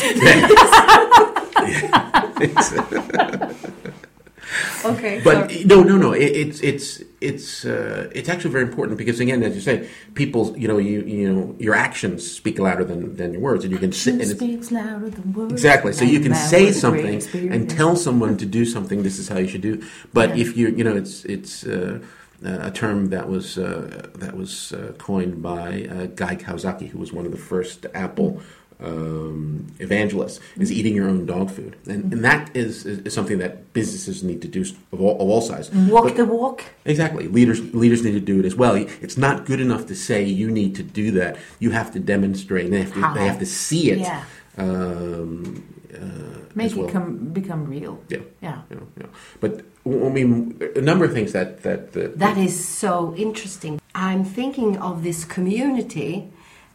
okay. 4.85 5.21
But 5.23 5.51
so. 5.51 5.65
no, 5.65 5.83
no, 5.83 5.97
no. 5.97 6.13
It, 6.13 6.25
it's 6.25 6.61
it's 6.61 7.03
it's 7.21 7.65
uh, 7.65 8.11
it's 8.15 8.29
actually 8.29 8.51
very 8.51 8.65
important 8.65 8.99
because 8.99 9.21
again, 9.21 9.43
as 9.43 9.55
you 9.55 9.61
say, 9.61 9.89
people, 10.15 10.57
you 10.57 10.69
know, 10.69 10.79
you 10.79 11.03
you 11.03 11.33
know, 11.33 11.57
your 11.59 11.75
actions 11.75 12.29
speak 12.31 12.59
louder 12.59 12.85
than, 12.85 13.17
than 13.17 13.33
your 13.33 13.43
words, 13.43 13.65
and 13.65 13.73
you 13.73 13.79
can 13.79 13.93
say 13.93 14.19
speaks 14.25 14.71
louder 14.71 15.11
than 15.11 15.33
words. 15.33 15.53
Exactly. 15.53 15.93
So 15.93 16.05
you 16.05 16.21
can 16.21 16.35
say 16.35 16.73
something 16.73 17.23
and 17.35 17.69
tell 17.69 17.97
someone 17.97 18.37
to 18.39 18.47
do 18.47 18.65
something. 18.65 19.03
This 19.03 19.19
is 19.19 19.29
how 19.29 19.39
you 19.39 19.49
should 19.49 19.63
do. 19.63 19.83
But 20.13 20.31
yeah. 20.31 20.43
if 20.43 20.57
you 20.57 20.69
you 20.69 20.85
know, 20.85 20.97
it's 20.97 21.25
it's. 21.25 21.65
Uh, 21.65 22.01
a 22.45 22.73
term 22.73 23.11
that 23.11 23.29
was 23.29 23.57
uh, 23.57 24.11
that 24.17 24.37
was 24.37 24.73
uh, 24.73 24.93
coined 24.99 25.41
by 25.41 25.85
uh, 25.85 26.07
Guy 26.07 26.35
Kawasaki, 26.35 26.89
who 26.89 26.99
was 26.99 27.13
one 27.13 27.25
of 27.25 27.31
the 27.31 27.39
first 27.39 27.87
Apple 27.95 28.43
um, 28.83 29.73
evangelist 29.79 30.41
is 30.57 30.71
mm-hmm. 30.71 30.79
eating 30.79 30.95
your 30.95 31.09
own 31.09 31.25
dog 31.25 31.51
food, 31.51 31.77
and, 31.87 32.13
and 32.13 32.25
that 32.25 32.55
is, 32.57 32.85
is, 32.85 33.15
something 33.15 33.39
that 33.39 33.73
businesses 33.73 34.23
need 34.23 34.43
to 34.43 34.49
do 34.49 34.65
of 34.93 35.01
all, 35.01 35.15
of 35.15 35.29
all 35.29 35.41
sizes. 35.41 35.75
Walk 35.89 36.05
but, 36.05 36.17
the 36.17 36.25
walk. 36.25 36.65
Exactly, 36.85 37.29
leaders 37.29 37.61
leaders 37.75 38.03
need 38.03 38.13
to 38.13 38.21
do 38.21 38.41
it 38.41 38.45
as 38.45 38.55
well. 38.55 38.75
It's 38.75 39.17
not 39.17 39.47
good 39.47 39.61
enough 39.61 39.87
to 39.87 39.95
say 39.95 40.25
you 40.25 40.51
need 40.51 40.75
to 40.77 40.83
do 40.83 41.13
that. 41.13 41.39
You 41.61 41.71
have 41.71 41.93
to 41.93 42.01
demonstrate. 42.01 42.71
They 42.71 42.83
have 42.83 42.95
to, 42.95 43.01
they 43.15 43.27
have 43.27 43.39
to 43.39 43.47
see 43.47 43.91
it. 43.91 43.99
Yeah. 44.01 44.25
Um, 44.57 45.65
uh, 45.95 46.33
Make 46.55 46.75
well. 46.77 46.87
it 46.87 46.93
come, 46.93 47.17
become 47.33 47.67
real. 47.67 48.03
Yeah. 48.09 48.19
yeah, 48.43 48.63
yeah, 48.71 48.79
yeah. 48.99 49.07
But 49.41 49.65
I 49.87 49.89
mean, 49.89 50.61
a 50.77 50.81
number 50.81 51.05
of 51.05 51.13
things 51.13 51.33
that 51.33 51.63
that 51.63 51.93
that, 51.93 52.19
that 52.19 52.37
is 52.37 52.53
so 52.67 53.15
interesting. 53.17 53.81
I'm 53.95 54.25
thinking 54.25 54.77
of 54.79 55.03
this 55.03 55.25
community 55.25 56.31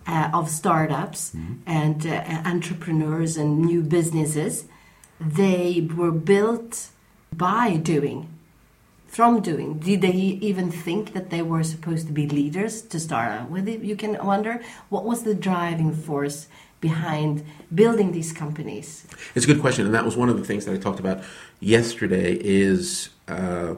uh, 0.07 0.29
of 0.33 0.49
startups 0.49 1.33
mm-hmm. 1.35 1.55
and 1.65 2.07
uh, 2.07 2.23
entrepreneurs 2.45 3.37
and 3.37 3.59
new 3.59 3.81
businesses, 3.81 4.65
they 5.19 5.87
were 5.95 6.11
built 6.11 6.89
by 7.33 7.75
doing, 7.75 8.29
from 9.07 9.41
doing. 9.41 9.79
Did 9.79 10.01
they 10.01 10.11
even 10.11 10.71
think 10.71 11.13
that 11.13 11.29
they 11.29 11.41
were 11.41 11.63
supposed 11.63 12.07
to 12.07 12.13
be 12.13 12.27
leaders 12.27 12.81
to 12.83 12.99
start 12.99 13.31
out 13.31 13.49
with? 13.49 13.67
It? 13.67 13.81
You 13.81 13.95
can 13.95 14.23
wonder 14.25 14.61
what 14.89 15.03
was 15.03 15.23
the 15.23 15.35
driving 15.35 15.93
force 15.93 16.47
behind 16.79 17.43
building 17.73 18.11
these 18.11 18.31
companies. 18.31 19.07
It's 19.35 19.45
a 19.45 19.47
good 19.47 19.61
question, 19.61 19.85
and 19.85 19.95
that 19.95 20.05
was 20.05 20.15
one 20.15 20.29
of 20.29 20.37
the 20.37 20.45
things 20.45 20.65
that 20.65 20.73
I 20.73 20.77
talked 20.77 20.99
about 20.99 21.23
yesterday. 21.59 22.33
Is 22.39 23.09
uh, 23.27 23.75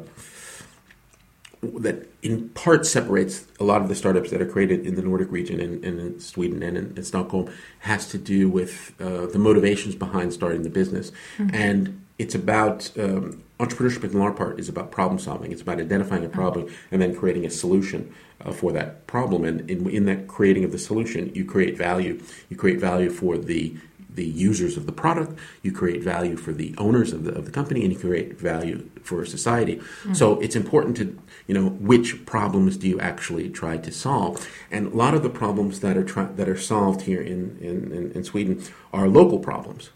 that 1.62 2.08
in 2.22 2.50
part 2.50 2.86
separates 2.86 3.46
a 3.60 3.64
lot 3.64 3.82
of 3.82 3.90
the 3.90 3.96
startups 3.96 4.32
that 4.32 4.42
are 4.42 4.46
created 4.46 4.86
in 4.86 4.96
the 4.96 5.02
Nordic 5.02 5.30
region 5.32 5.60
and, 5.60 5.84
in 5.84 6.20
Sweden 6.20 6.64
and 6.64 6.78
in, 6.78 6.94
in, 6.96 7.04
Stockholm 7.04 7.52
has 7.80 8.08
to 8.10 8.18
do 8.18 8.50
with 8.50 8.94
uh, 9.02 9.26
the 9.26 9.40
motivations 9.40 9.96
behind 9.96 10.32
starting 10.32 10.64
the 10.64 10.70
business. 10.70 11.12
Mm-hmm. 11.38 11.56
And 11.56 12.06
it's 12.18 12.34
about 12.34 12.92
um, 12.98 13.44
entrepreneurship 13.60 14.04
in 14.06 14.18
large 14.18 14.38
part 14.38 14.60
is 14.60 14.70
about 14.70 14.92
problem 14.92 15.20
solving. 15.20 15.52
It's 15.52 15.62
about 15.62 15.80
identifying 15.80 16.24
a 16.24 16.30
problem 16.30 16.68
mm-hmm. 16.68 16.94
and 16.94 17.02
then 17.02 17.16
creating 17.16 17.46
a 17.46 17.50
solution 17.50 18.14
uh, 18.42 18.54
for 18.54 18.72
that 18.72 19.06
problem. 19.08 19.44
And 19.44 19.70
in, 19.70 19.90
in 19.90 20.06
that 20.06 20.28
creating 20.28 20.64
of 20.64 20.72
the 20.72 20.80
solution, 20.80 21.34
you 21.36 21.44
create 21.44 21.78
value. 21.78 22.22
You 22.50 22.56
create 22.56 22.80
value 22.80 23.10
for 23.10 23.38
the 23.38 23.76
the 24.14 24.26
users 24.26 24.76
of 24.78 24.86
the 24.86 24.92
product, 24.92 25.38
you 25.62 25.72
create 25.72 26.02
value 26.04 26.36
for 26.36 26.52
the 26.52 26.74
owners 26.78 27.14
of 27.14 27.24
the, 27.24 27.34
of 27.34 27.46
the 27.46 27.52
company, 27.52 27.84
and 27.84 27.94
you 27.94 28.00
create 28.00 28.40
value 28.40 28.90
for 29.04 29.26
society. 29.26 29.76
Mm-hmm. 29.76 30.14
So 30.14 30.40
it's 30.40 30.56
important 30.56 30.98
to, 30.98 31.18
you 31.48 31.54
know, 31.54 31.70
which 31.70 32.26
problems 32.26 32.78
do 32.78 32.88
you 32.88 33.00
actually 33.00 33.50
try 33.50 33.78
to 33.78 33.92
solve? 33.92 34.48
And 34.72 34.88
a 34.94 34.96
lot 34.96 35.14
of 35.14 35.24
the 35.24 35.30
problems 35.30 35.80
that 35.82 35.96
are 35.96 36.04
try- 36.04 36.32
that 36.36 36.50
are 36.50 36.58
solved 36.58 37.02
here 37.02 37.22
in, 37.22 37.58
in, 37.62 37.92
in, 37.92 38.12
in 38.12 38.24
Sweden 38.24 38.64
are 38.92 39.08
local 39.08 39.40
problems. 39.40 39.92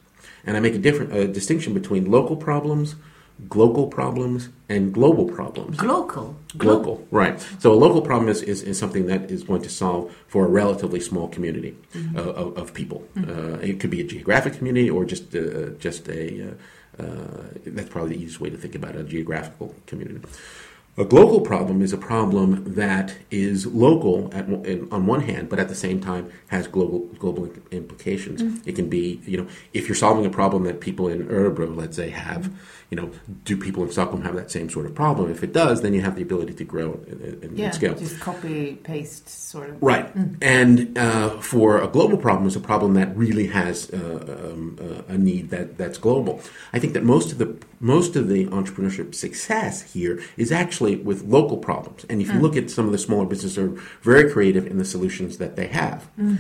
And 0.46 0.58
I 0.58 0.60
make 0.60 0.76
a 0.76 0.80
different 0.80 1.14
a 1.14 1.28
distinction 1.28 1.74
between 1.74 2.12
local 2.12 2.36
problems, 2.36 2.96
global 3.50 3.88
problems 3.88 4.50
and 4.70 4.94
global 4.94 5.26
problems. 5.26 5.78
Global. 5.78 6.36
Global, 6.58 7.08
right. 7.12 7.40
So 7.60 7.72
a 7.72 7.76
local 7.76 8.02
problem 8.02 8.30
is, 8.30 8.42
is, 8.42 8.62
is, 8.64 8.78
something 8.78 9.08
that 9.08 9.32
is 9.32 9.44
going 9.44 9.62
to 9.64 9.70
solve 9.70 10.16
for 10.28 10.46
a 10.46 10.50
relatively 10.50 11.00
small 11.00 11.28
community 11.28 11.76
mm-hmm. 11.94 12.18
uh, 12.18 12.22
of, 12.22 12.58
of, 12.58 12.74
people. 12.74 13.08
Mm-hmm. 13.16 13.56
Uh, 13.56 13.58
it 13.58 13.80
could 13.80 13.90
be 13.90 14.02
a 14.02 14.04
geographic 14.04 14.54
community 14.54 14.90
or 14.90 15.06
just 15.06 15.36
uh, 15.36 15.70
just 15.80 16.08
a. 16.10 16.50
Uh, 16.50 16.54
uh, 17.02 17.48
that's 17.66 17.90
probably 17.90 18.16
the 18.16 18.22
easiest 18.22 18.40
way 18.40 18.52
to 18.52 18.58
think 18.58 18.76
about 18.76 18.96
it, 18.96 19.02
a 19.02 19.04
geographical 19.04 19.74
community. 19.88 20.22
A 20.96 21.06
global 21.06 21.42
problem 21.42 21.82
is 21.82 21.92
a 21.92 21.98
problem 21.98 22.76
that 22.76 23.16
is 23.32 23.66
local 23.66 24.30
at, 24.32 24.46
on 24.48 25.08
one 25.08 25.22
hand, 25.22 25.50
but 25.50 25.58
at 25.58 25.68
the 25.68 25.74
same 25.74 26.00
time 26.00 26.32
has 26.48 26.68
global 26.68 27.00
global 27.18 27.52
implications. 27.72 28.44
Mm-hmm. 28.44 28.70
It 28.70 28.76
can 28.76 28.90
be, 28.90 29.20
you 29.26 29.38
know, 29.40 29.48
if 29.74 29.88
you're 29.88 29.96
solving 29.96 30.24
a 30.24 30.30
problem 30.30 30.66
that 30.66 30.82
people 30.82 31.08
in 31.08 31.26
Örebro, 31.30 31.76
let's 31.76 31.96
say, 31.96 32.12
have, 32.12 32.52
you 32.90 32.98
know, 32.98 33.12
do 33.44 33.58
people 33.58 33.84
in 33.84 33.92
Stockholm 33.92 34.22
have 34.22 34.36
that 34.36 34.52
same 34.52 34.70
sort 34.70 34.86
of 34.86 34.96
problem? 34.96 35.32
If 35.32 35.44
it 35.44 35.54
does, 35.54 35.82
then 35.82 35.94
you 35.94 36.02
have 36.02 36.16
the 36.16 36.22
ability 36.22 36.54
to 36.54 36.64
grow 36.64 36.94
and, 37.08 37.44
and 37.44 37.58
yeah, 37.58 37.72
scale. 37.72 37.96
just 37.96 38.20
copy 38.20 38.76
paste 38.76 39.30
sort 39.30 39.70
of. 39.70 39.82
Right, 39.82 40.14
mm. 40.16 40.38
and 40.42 40.98
uh, 40.98 41.30
for 41.42 41.82
a 41.82 41.88
global 41.88 42.18
problem, 42.18 42.48
is 42.48 42.56
a 42.56 42.60
problem 42.60 42.94
that 42.96 43.16
really 43.16 43.48
has 43.48 43.90
uh, 43.92 44.52
um, 44.54 44.78
uh, 44.80 45.14
a 45.14 45.18
need 45.18 45.50
that 45.50 45.78
that's 45.78 45.98
global. 45.98 46.42
I 46.72 46.80
think 46.80 46.94
that 46.94 47.04
most 47.04 47.32
of 47.32 47.38
the 47.38 47.58
most 47.80 48.16
of 48.16 48.28
the 48.28 48.46
entrepreneurship 48.48 49.16
success 49.16 49.94
here 49.94 50.22
is 50.38 50.52
actually 50.52 50.96
with 50.96 51.24
local 51.24 51.58
problems. 51.58 52.06
And 52.10 52.22
if 52.22 52.28
you 52.28 52.36
mm. 52.36 52.42
look 52.42 52.56
at 52.56 52.70
some 52.70 52.86
of 52.86 52.92
the 52.92 52.98
smaller 52.98 53.26
businesses, 53.26 53.58
are 53.58 53.70
very 54.02 54.32
creative 54.32 54.66
in 54.68 54.78
the 54.78 54.86
solutions 54.86 55.38
that 55.38 55.56
they 55.56 55.68
have. 55.68 56.10
Mm 56.20 56.38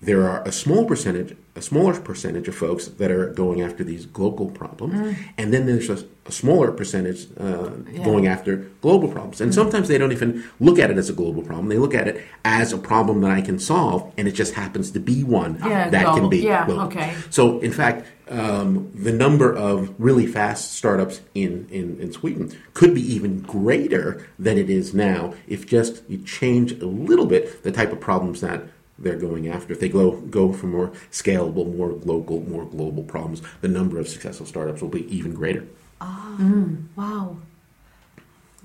there 0.00 0.28
are 0.28 0.42
a 0.42 0.52
small 0.52 0.84
percentage, 0.84 1.34
a 1.54 1.62
smaller 1.62 1.98
percentage 1.98 2.48
of 2.48 2.54
folks 2.54 2.86
that 2.86 3.10
are 3.10 3.32
going 3.32 3.62
after 3.62 3.82
these 3.82 4.04
global 4.04 4.50
problems, 4.50 4.94
mm. 4.94 5.16
and 5.38 5.54
then 5.54 5.64
there's 5.64 5.88
a, 5.88 6.04
a 6.26 6.32
smaller 6.32 6.70
percentage 6.70 7.26
uh, 7.40 7.70
yeah. 7.90 8.04
going 8.04 8.26
after 8.26 8.56
global 8.82 9.08
problems. 9.08 9.40
And 9.40 9.52
mm. 9.52 9.54
sometimes 9.54 9.88
they 9.88 9.96
don't 9.96 10.12
even 10.12 10.44
look 10.60 10.78
at 10.78 10.90
it 10.90 10.98
as 10.98 11.08
a 11.08 11.14
global 11.14 11.42
problem; 11.42 11.68
they 11.68 11.78
look 11.78 11.94
at 11.94 12.08
it 12.08 12.22
as 12.44 12.74
a 12.74 12.78
problem 12.78 13.22
that 13.22 13.30
I 13.30 13.40
can 13.40 13.58
solve, 13.58 14.12
and 14.18 14.28
it 14.28 14.32
just 14.32 14.52
happens 14.52 14.90
to 14.90 15.00
be 15.00 15.24
one 15.24 15.58
yeah, 15.64 15.88
that 15.88 16.02
global. 16.02 16.20
can 16.20 16.28
be. 16.28 16.38
Yeah, 16.40 16.66
global. 16.66 16.82
okay. 16.84 17.14
So, 17.30 17.58
in 17.60 17.72
fact, 17.72 18.06
um, 18.28 18.90
the 18.94 19.12
number 19.12 19.54
of 19.54 19.94
really 19.98 20.26
fast 20.26 20.74
startups 20.74 21.20
in, 21.34 21.68
in, 21.70 21.98
in 22.00 22.12
Sweden 22.12 22.56
could 22.74 22.94
be 22.94 23.00
even 23.00 23.40
greater 23.40 24.26
than 24.38 24.58
it 24.58 24.68
is 24.68 24.92
now 24.92 25.34
if 25.46 25.66
just 25.66 26.02
you 26.08 26.18
change 26.18 26.72
a 26.72 26.86
little 26.86 27.26
bit 27.26 27.62
the 27.62 27.72
type 27.72 27.92
of 27.92 28.00
problems 28.00 28.40
that 28.40 28.64
they're 28.98 29.18
going 29.18 29.48
after. 29.48 29.72
If 29.72 29.80
they 29.80 29.88
go 29.88 30.20
go 30.20 30.52
for 30.52 30.66
more 30.66 30.88
scalable, 31.10 31.76
more 31.76 31.92
local, 32.04 32.40
more 32.40 32.64
global 32.64 33.02
problems, 33.02 33.42
the 33.60 33.68
number 33.68 33.98
of 33.98 34.08
successful 34.08 34.46
startups 34.46 34.80
will 34.80 34.88
be 34.88 35.06
even 35.14 35.34
greater. 35.34 35.66
Ah, 36.00 36.36
mm. 36.38 36.84
wow. 36.96 37.36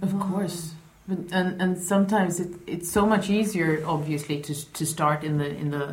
Of 0.02 0.14
wow. 0.14 0.30
course. 0.30 0.74
But, 1.08 1.18
and 1.32 1.62
and 1.62 1.78
sometimes 1.82 2.40
it, 2.40 2.52
it's 2.68 2.92
so 2.92 3.06
much 3.06 3.30
easier, 3.30 3.84
obviously, 3.86 4.40
to 4.42 4.54
to 4.74 4.86
start 4.86 5.24
in 5.24 5.38
the 5.38 5.50
in 5.50 5.72
the 5.72 5.84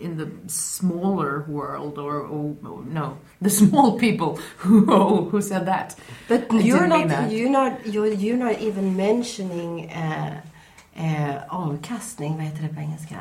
in 0.00 0.16
the 0.16 0.30
smaller 0.46 1.44
world, 1.48 1.98
or, 1.98 2.20
or, 2.20 2.56
or 2.64 2.84
no, 2.84 3.18
the 3.42 3.50
small 3.62 3.98
people 3.98 4.36
who 4.58 4.86
oh, 4.88 5.24
who 5.24 5.42
said 5.42 5.66
that. 5.66 5.96
But 6.28 6.52
you're 6.52 6.86
not 6.86 7.30
you're 7.30 7.50
not 7.50 7.86
you're 7.86 8.06
you're 8.06 8.36
not 8.36 8.60
even 8.60 8.96
mentioning 8.96 9.90
uh, 9.90 10.40
uh, 10.96 11.42
omkastning. 11.48 12.36
Vad 12.36 12.44
heter 12.44 12.62
det 12.62 12.74
på 12.74 12.80
engelska? 12.80 13.18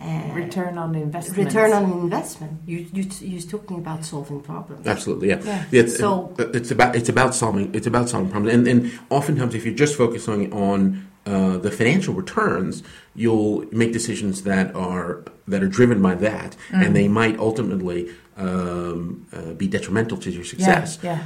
Uh, 0.00 0.30
Return 0.34 0.76
on 0.76 0.94
investment. 0.94 1.46
return 1.46 1.72
on 1.72 1.84
investment. 1.92 2.60
You 2.66 2.78
you 2.92 3.04
you're 3.20 3.40
talking 3.42 3.78
about 3.78 4.04
solving 4.04 4.40
problems. 4.40 4.86
Absolutely, 4.86 5.28
yeah. 5.28 5.40
Yeah. 5.44 5.64
It's, 5.70 5.96
So- 5.98 6.34
it's 6.38 6.70
about 6.72 6.96
it's 6.96 7.08
about 7.08 7.34
solving 7.34 7.72
it's 7.74 7.86
about 7.86 8.08
solving 8.08 8.30
problems, 8.30 8.54
and 8.56 8.66
and 8.68 9.00
oftentimes 9.10 9.54
if 9.54 9.64
you're 9.64 9.74
just 9.84 9.94
focusing 9.96 10.52
on 10.52 11.08
uh, 11.26 11.56
the 11.58 11.70
financial 11.70 12.12
returns, 12.12 12.82
you'll 13.14 13.64
make 13.72 13.92
decisions 13.92 14.42
that 14.42 14.74
are 14.74 15.22
that 15.48 15.62
are 15.62 15.68
driven 15.78 16.02
by 16.02 16.14
that, 16.16 16.56
and 16.72 16.94
they 16.96 17.08
might 17.08 17.38
ultimately 17.38 18.10
um, 18.36 19.26
uh, 19.32 19.52
be 19.52 19.66
detrimental 19.68 20.18
to 20.18 20.30
your 20.30 20.44
success. 20.44 20.98
yeah. 21.02 21.24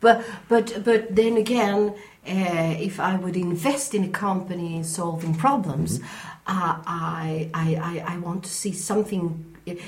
But 0.00 0.24
but 0.48 0.84
but 0.84 1.14
then 1.16 1.36
again, 1.36 1.94
uh, 2.26 2.74
if 2.88 3.00
I 3.00 3.16
would 3.16 3.36
invest 3.36 3.94
in 3.94 4.04
a 4.04 4.08
company 4.08 4.82
solving 4.82 5.34
problems, 5.34 6.00
uh, 6.46 6.76
I, 6.86 7.50
I 7.54 7.68
I 7.90 8.14
I 8.14 8.18
want 8.18 8.42
to 8.44 8.50
see 8.50 8.72
something. 8.72 9.24
i- 9.66 9.78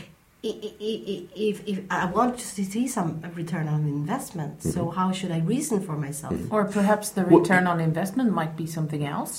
i- 0.44 0.75
i- 0.90 1.26
If, 1.48 1.56
if 1.66 1.78
I 1.90 2.04
want 2.06 2.38
to 2.38 2.46
see 2.46 2.86
some 2.86 3.10
return 3.34 3.66
on 3.68 3.80
investment, 4.00 4.62
so 4.62 4.90
how 4.90 5.10
should 5.12 5.32
I 5.32 5.40
reason 5.40 5.80
for 5.80 5.96
myself? 5.96 6.34
Or 6.50 6.64
perhaps 6.64 7.06
the 7.10 7.22
Well- 7.22 7.40
return 7.40 7.66
on 7.66 7.80
investment 7.80 8.32
might 8.32 8.54
be 8.56 8.66
something 8.66 9.04
else. 9.04 9.34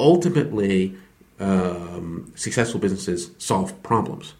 ultimately, 0.00 0.94
um, 1.40 2.32
successful 2.36 2.80
businesses 2.80 3.30
solve 3.38 3.70
problems, 3.82 4.34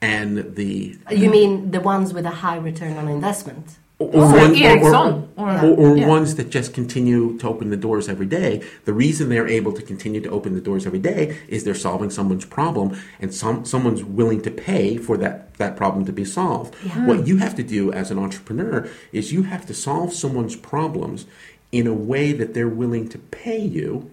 and 0.00 0.54
the 0.56 0.98
You 1.10 1.30
mean 1.30 1.70
the 1.70 1.80
ones 1.80 2.12
with 2.16 2.26
a 2.26 2.36
high 2.44 2.58
return 2.70 2.94
on 2.98 3.08
investment? 3.08 3.66
Or, 4.10 4.24
Or 4.24 4.32
one- 4.32 4.54
or- 4.84 4.90
or, 5.38 5.74
or 5.92 5.96
yeah. 5.96 6.06
ones 6.06 6.34
that 6.36 6.50
just 6.50 6.72
continue 6.74 7.36
to 7.38 7.48
open 7.48 7.70
the 7.70 7.76
doors 7.76 8.08
every 8.08 8.26
day. 8.26 8.62
The 8.84 8.92
reason 8.92 9.28
they're 9.28 9.48
able 9.48 9.72
to 9.72 9.82
continue 9.82 10.20
to 10.20 10.30
open 10.30 10.54
the 10.54 10.60
doors 10.60 10.86
every 10.86 10.98
day 10.98 11.36
is 11.48 11.64
they're 11.64 11.74
solving 11.74 12.10
someone's 12.10 12.44
problem, 12.44 12.96
and 13.20 13.34
some 13.34 13.64
someone's 13.64 14.04
willing 14.04 14.40
to 14.42 14.50
pay 14.50 14.96
for 14.96 15.16
that 15.18 15.54
that 15.58 15.76
problem 15.76 16.04
to 16.06 16.12
be 16.12 16.24
solved. 16.24 16.74
What 17.06 17.26
you 17.26 17.36
have 17.38 17.54
to 17.56 17.62
do 17.62 17.92
as 17.92 18.10
an 18.10 18.18
entrepreneur 18.18 18.88
is 19.12 19.32
you 19.32 19.42
have 19.44 19.66
to 19.66 19.74
solve 19.74 20.12
someone's 20.12 20.56
problems 20.56 21.26
in 21.72 21.86
a 21.86 21.94
way 21.94 22.32
that 22.32 22.54
they're 22.54 22.68
willing 22.68 23.08
to 23.08 23.18
pay 23.18 23.58
you 23.60 24.10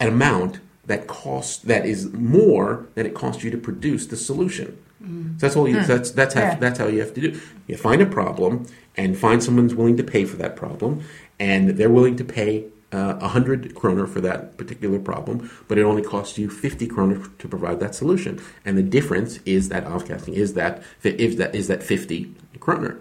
an 0.00 0.08
amount 0.08 0.60
that 0.86 1.06
costs 1.06 1.58
that 1.58 1.84
is 1.86 2.10
more 2.12 2.86
than 2.94 3.06
it 3.06 3.14
costs 3.14 3.44
you 3.44 3.50
to 3.50 3.58
produce 3.58 4.06
the 4.06 4.16
solution. 4.16 4.76
So 5.02 5.06
that's 5.38 5.56
all. 5.56 5.66
You, 5.68 5.82
That's 5.82 6.10
that's 6.10 6.34
how, 6.34 6.40
Yeah. 6.42 6.54
that's 6.56 6.78
how 6.78 6.86
you 6.86 7.00
have 7.00 7.14
to 7.14 7.20
do. 7.22 7.40
You 7.66 7.76
find 7.78 8.02
a 8.02 8.06
problem 8.06 8.66
and 8.96 9.16
find 9.16 9.42
someone's 9.42 9.74
willing 9.74 9.96
to 9.96 10.04
pay 10.04 10.24
for 10.24 10.36
that 10.36 10.56
problem, 10.56 11.02
and 11.38 11.70
they're 11.70 11.90
willing 11.90 12.16
to 12.16 12.24
pay 12.24 12.66
uh, 12.92 13.18
a 13.20 13.28
hundred 13.28 13.74
kroner 13.74 14.06
for 14.06 14.20
that 14.20 14.56
particular 14.56 14.98
problem, 14.98 15.50
but 15.68 15.78
it 15.78 15.82
only 15.82 16.02
costs 16.02 16.38
you 16.38 16.50
fifty 16.50 16.86
kroner 16.86 17.22
to 17.38 17.48
provide 17.48 17.80
that 17.80 17.94
solution. 17.94 18.40
And 18.64 18.76
the 18.76 18.82
difference 18.82 19.38
is 19.46 19.68
that 19.68 19.84
avkastning 19.84 20.34
is 20.34 20.54
that 20.54 20.82
is 21.04 21.36
that 21.36 21.54
is 21.54 21.68
that 21.68 21.82
fifty 21.82 22.34
kroner 22.58 22.98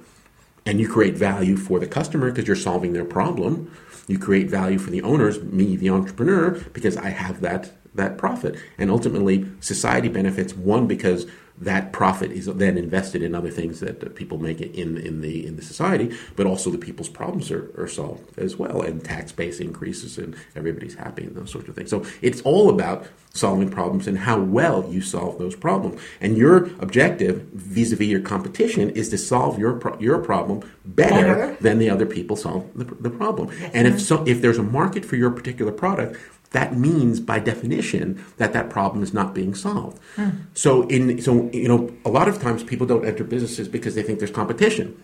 and 0.69 0.79
you 0.79 0.87
create 0.87 1.15
value 1.15 1.57
for 1.57 1.79
the 1.79 1.87
customer 1.87 2.29
because 2.29 2.45
you're 2.45 2.55
solving 2.55 2.93
their 2.93 3.05
problem. 3.05 3.71
You 4.07 4.19
create 4.19 4.49
value 4.49 4.77
for 4.77 4.91
the 4.91 5.01
owners, 5.01 5.41
me, 5.41 5.75
the 5.75 5.89
entrepreneur, 5.89 6.51
because 6.73 6.95
I 6.97 7.09
have 7.09 7.41
that 7.41 7.71
that 7.95 8.19
profit, 8.19 8.55
and 8.77 8.91
ultimately 8.91 9.49
society 9.61 10.09
benefits. 10.09 10.53
One 10.53 10.85
because 10.85 11.25
that 11.61 11.91
profit 11.91 12.31
is 12.31 12.45
then 12.45 12.77
invested 12.77 13.21
in 13.21 13.35
other 13.35 13.49
things 13.49 13.79
that 13.81 14.15
people 14.15 14.37
make 14.37 14.61
it 14.61 14.73
in 14.73 14.97
in 14.97 15.21
the 15.21 15.45
in 15.45 15.55
the 15.55 15.61
society, 15.61 16.15
but 16.35 16.45
also 16.45 16.69
the 16.69 16.77
people's 16.77 17.09
problems 17.09 17.51
are, 17.51 17.71
are 17.77 17.87
solved 17.87 18.37
as 18.39 18.57
well, 18.57 18.81
and 18.81 19.03
tax 19.03 19.31
base 19.31 19.59
increases, 19.59 20.17
and 20.17 20.35
everybody's 20.55 20.95
happy, 20.95 21.23
and 21.23 21.35
those 21.35 21.51
sorts 21.51 21.67
of 21.67 21.75
things. 21.75 21.89
So 21.89 22.05
it's 22.21 22.41
all 22.41 22.69
about 22.69 23.07
solving 23.33 23.69
problems 23.69 24.07
and 24.07 24.17
how 24.17 24.39
well 24.39 24.87
you 24.89 25.01
solve 25.01 25.37
those 25.37 25.55
problems. 25.55 26.01
And 26.19 26.35
your 26.37 26.65
objective 26.79 27.43
vis-a-vis 27.53 28.07
your 28.07 28.21
competition 28.21 28.89
is 28.91 29.09
to 29.09 29.17
solve 29.17 29.59
your 29.59 29.73
pro- 29.73 29.99
your 29.99 30.17
problem 30.19 30.61
better, 30.85 31.35
Better. 31.35 31.57
than 31.61 31.79
the 31.79 31.89
other 31.89 32.05
people 32.05 32.35
solve 32.35 32.69
the, 32.75 32.85
the 32.85 33.09
problem. 33.09 33.49
And 33.73 33.87
if 33.87 34.01
so, 34.01 34.23
if 34.25 34.41
there's 34.41 34.57
a 34.57 34.63
market 34.63 35.05
for 35.05 35.15
your 35.15 35.29
particular 35.29 35.71
product, 35.71 36.17
that 36.51 36.75
means 36.75 37.19
by 37.19 37.39
definition 37.39 38.23
that 38.37 38.53
that 38.53 38.69
problem 38.69 39.03
is 39.03 39.13
not 39.13 39.33
being 39.33 39.53
solved. 39.53 39.99
Hmm. 40.15 40.29
So 40.53 40.87
in 40.87 41.21
so 41.21 41.49
you 41.53 41.67
know 41.67 41.91
a 42.05 42.09
lot 42.09 42.27
of 42.27 42.41
times 42.41 42.63
people 42.63 42.87
don't 42.87 43.05
enter 43.05 43.23
businesses 43.23 43.67
because 43.67 43.95
they 43.95 44.03
think 44.03 44.19
there's 44.19 44.31
competition. 44.31 45.01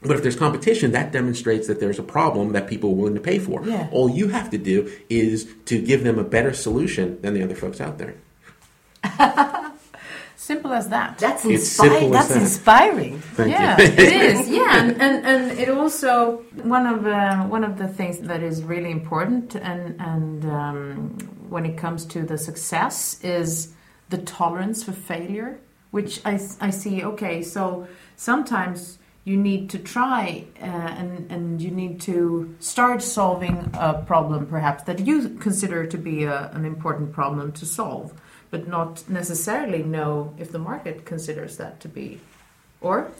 But 0.00 0.12
if 0.12 0.22
there's 0.22 0.36
competition, 0.36 0.92
that 0.92 1.10
demonstrates 1.10 1.66
that 1.66 1.80
there's 1.80 1.98
a 1.98 2.04
problem 2.04 2.52
that 2.52 2.68
people 2.68 2.90
are 2.90 2.94
willing 2.94 3.16
to 3.16 3.20
pay 3.20 3.40
for. 3.40 3.64
Yeah. 3.64 3.88
All 3.90 4.08
you 4.08 4.28
have 4.28 4.48
to 4.50 4.58
do 4.58 4.88
is 5.10 5.52
to 5.64 5.82
give 5.82 6.04
them 6.04 6.20
a 6.20 6.24
better 6.24 6.52
solution 6.52 7.20
than 7.20 7.34
the 7.34 7.42
other 7.42 7.56
folks 7.56 7.80
out 7.80 7.98
there. 7.98 8.14
Simple 10.48 10.72
as 10.72 10.88
that. 10.88 11.18
That's 11.18 11.44
It's 11.44 11.78
inspiring. 11.78 12.10
That's 12.10 12.28
that. 12.28 12.40
inspiring. 12.40 13.20
Thank 13.36 13.50
yeah, 13.50 13.78
you. 13.78 13.84
it 13.84 13.98
is. 13.98 14.48
Yeah, 14.58 14.78
and, 14.80 14.92
and, 15.02 15.26
and 15.26 15.58
it 15.58 15.68
also 15.68 16.38
one 16.76 16.86
of 16.86 17.06
uh, 17.06 17.44
one 17.56 17.64
of 17.64 17.76
the 17.76 17.86
things 17.86 18.20
that 18.20 18.42
is 18.42 18.62
really 18.62 18.90
important, 18.90 19.56
and 19.56 20.00
and 20.00 20.46
um, 20.46 21.18
when 21.50 21.66
it 21.66 21.76
comes 21.76 22.06
to 22.14 22.22
the 22.22 22.38
success, 22.38 23.22
is 23.22 23.74
the 24.08 24.16
tolerance 24.16 24.82
for 24.82 24.92
failure. 24.92 25.60
Which 25.90 26.22
I, 26.24 26.40
I 26.68 26.70
see. 26.70 27.04
Okay, 27.04 27.42
so 27.42 27.86
sometimes 28.16 28.98
you 29.24 29.36
need 29.36 29.68
to 29.74 29.78
try, 29.78 30.46
uh, 30.62 31.00
and 31.00 31.30
and 31.30 31.60
you 31.60 31.70
need 31.70 32.00
to 32.12 32.56
start 32.60 33.02
solving 33.02 33.70
a 33.74 34.02
problem, 34.10 34.46
perhaps 34.46 34.84
that 34.84 34.98
you 35.00 35.28
consider 35.46 35.84
to 35.84 35.98
be 35.98 36.24
a, 36.24 36.50
an 36.54 36.64
important 36.64 37.12
problem 37.12 37.52
to 37.52 37.66
solve, 37.66 38.14
but 38.50 38.68
not 38.68 39.08
necessarily 39.08 39.82
know 39.82 40.34
if 40.38 40.50
the 40.52 40.58
market 40.58 41.04
considers 41.04 41.56
that 41.56 41.80
to 41.80 41.88
be 41.88 42.20
or? 42.80 43.10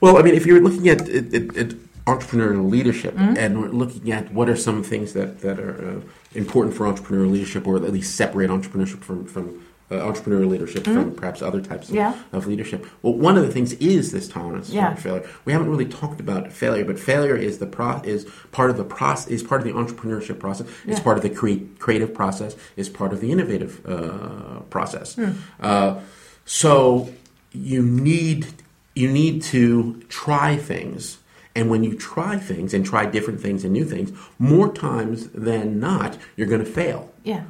Well, 0.00 0.18
I 0.18 0.22
mean, 0.22 0.34
if 0.34 0.46
you're 0.46 0.60
looking 0.60 0.88
at, 0.88 1.08
at, 1.08 1.56
at, 1.56 1.74
entrepreneurial 2.06 2.70
leadership 2.70 3.18
and 3.18 3.60
we're 3.60 3.68
looking 3.68 4.12
at 4.12 4.32
what 4.32 4.48
are 4.48 4.54
some 4.54 4.80
things 4.80 5.12
that, 5.12 5.40
that 5.40 5.58
are 5.58 5.96
uh, 5.96 6.00
important 6.36 6.72
for 6.72 6.86
entrepreneurial 6.86 7.32
leadership 7.32 7.66
or 7.66 7.74
at 7.76 7.92
least 7.92 8.14
separate 8.14 8.48
entrepreneurship 8.48 9.00
from, 9.00 9.26
from 9.26 9.65
uh, 9.90 9.94
entrepreneurial 9.94 10.48
leadership 10.48 10.84
from 10.84 11.12
perhaps 11.14 11.40
other 11.42 11.60
types 11.60 11.88
of, 11.88 11.94
Yeah. 11.94 12.14
of 12.32 12.46
leadership. 12.46 12.84
Well, 13.02 13.14
one 13.14 13.36
of 13.36 13.46
the 13.46 13.52
things 13.52 13.72
is 13.74 14.10
this 14.12 14.26
tolerance 14.28 14.70
Yeah. 14.70 14.94
for 14.94 15.00
failure. 15.00 15.28
We 15.44 15.52
haven't 15.52 15.70
really 15.70 15.84
talked 15.86 16.18
about 16.20 16.52
failure, 16.52 16.84
but 16.84 16.98
failure 16.98 17.36
is 17.36 17.58
the 17.58 17.66
pro- 17.66 18.00
is 18.04 18.26
part 18.50 18.70
of 18.70 18.76
the 18.78 18.84
process 18.84 19.28
is 19.28 19.42
part 19.44 19.60
of 19.60 19.66
the 19.66 19.72
entrepreneurship 19.74 20.38
process. 20.40 20.66
It's 20.86 20.98
Yeah. 20.98 21.04
part 21.04 21.16
of 21.18 21.22
the 21.22 21.30
crea- 21.30 21.66
creative 21.78 22.12
process. 22.12 22.56
It's 22.76 22.88
part 22.88 23.12
of 23.12 23.20
the 23.20 23.30
innovative 23.30 23.80
uh, 23.86 24.60
process. 24.70 25.16
Uh, 25.60 25.96
so 26.44 27.10
you 27.52 27.82
need 27.82 28.46
you 28.94 29.10
need 29.12 29.42
to 29.42 30.02
try 30.08 30.56
things. 30.56 31.18
And 31.54 31.68
when 31.70 31.84
you 31.84 31.94
try 31.94 32.38
things 32.38 32.72
and 32.74 32.84
try 32.84 33.04
different 33.06 33.40
things 33.42 33.62
and 33.62 33.72
new 33.72 33.84
things, 33.84 34.10
more 34.38 34.72
times 34.72 35.28
than 35.34 35.78
not, 35.78 36.16
you're 36.36 36.46
going 36.48 36.64
to 36.64 36.70
fail. 36.70 37.10
yeah 37.22 37.42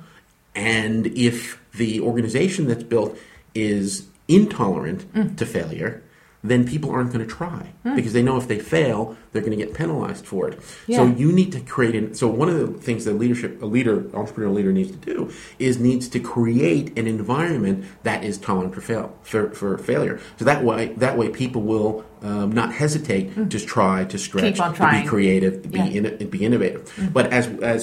And 0.55 1.07
if 1.09 1.61
the 1.77 2.01
organization 2.01 2.67
that's 2.67 2.83
built 2.85 3.17
is 3.55 4.07
intolerant 4.29 5.01
Mm. 5.15 5.37
to 5.37 5.47
failure, 5.47 6.03
then 6.45 6.65
people 6.65 6.91
aren't 6.91 7.13
going 7.13 7.27
to 7.27 7.33
try 7.43 7.73
because 7.97 8.13
they 8.13 8.23
know 8.23 8.37
if 8.37 8.47
they 8.47 8.59
fail, 8.59 9.17
they're 9.33 9.43
going 9.43 9.57
to 9.59 9.65
get 9.65 9.75
penalized 9.75 10.25
for 10.27 10.49
it. 10.49 10.61
So 10.97 11.05
you 11.07 11.33
need 11.33 11.51
to 11.53 11.61
create. 11.61 11.95
An, 11.97 12.15
so 12.15 12.29
one 12.29 12.49
of 12.49 12.57
the 12.61 12.69
things 12.81 13.05
that 13.05 13.15
leadership, 13.15 13.61
a 13.63 13.67
leader, 13.67 14.03
entrepreneurial 14.21 14.55
leader 14.55 14.73
needs 14.73 14.93
to 14.93 14.97
do 15.15 15.33
is 15.59 15.81
needs 15.81 16.07
to 16.09 16.21
create 16.21 16.97
an 16.97 17.07
environment 17.09 17.85
that 18.05 18.23
is 18.23 18.39
tolerant 18.39 18.75
for 18.77 18.81
fail 18.81 19.07
for, 19.23 19.51
for 19.51 19.77
failure. 19.79 20.21
So 20.39 20.45
that 20.45 20.63
way, 20.63 20.95
that 20.99 21.19
way 21.19 21.31
people 21.31 21.63
will 21.63 22.05
um, 22.23 22.53
not 22.53 22.73
hesitate 22.73 23.51
to 23.51 23.59
try 23.77 24.05
to 24.05 24.17
stretch, 24.19 24.59
Mm. 24.59 24.77
To 24.77 25.03
be 25.03 25.09
creative, 25.09 25.63
to 25.65 25.69
be 25.69 25.79
Yeah. 25.79 26.03
In, 26.21 26.29
be 26.29 26.45
innovative. 26.45 26.83
But 27.13 27.33
as 27.33 27.49
as 27.75 27.81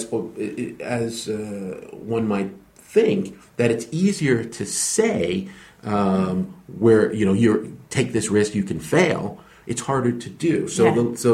as 0.79 1.27
uh, 1.27 1.87
one 2.15 2.27
might 2.27 2.51
think 2.93 3.35
that 3.57 3.69
it's 3.71 3.87
easier 3.91 4.43
to 4.57 4.63
say 4.65 5.47
um, 5.83 6.53
where 6.83 7.11
you 7.13 7.25
know 7.25 7.33
you're 7.43 7.61
take 7.89 8.09
this 8.13 8.29
risk, 8.29 8.55
you 8.55 8.63
can 8.63 8.79
fail. 8.79 9.23
It's 9.67 9.81
harder 9.89 10.11
to 10.25 10.29
do. 10.29 10.67
So 10.67 10.83
Yeah. 10.85 10.95
the 10.97 11.03
so 11.17 11.33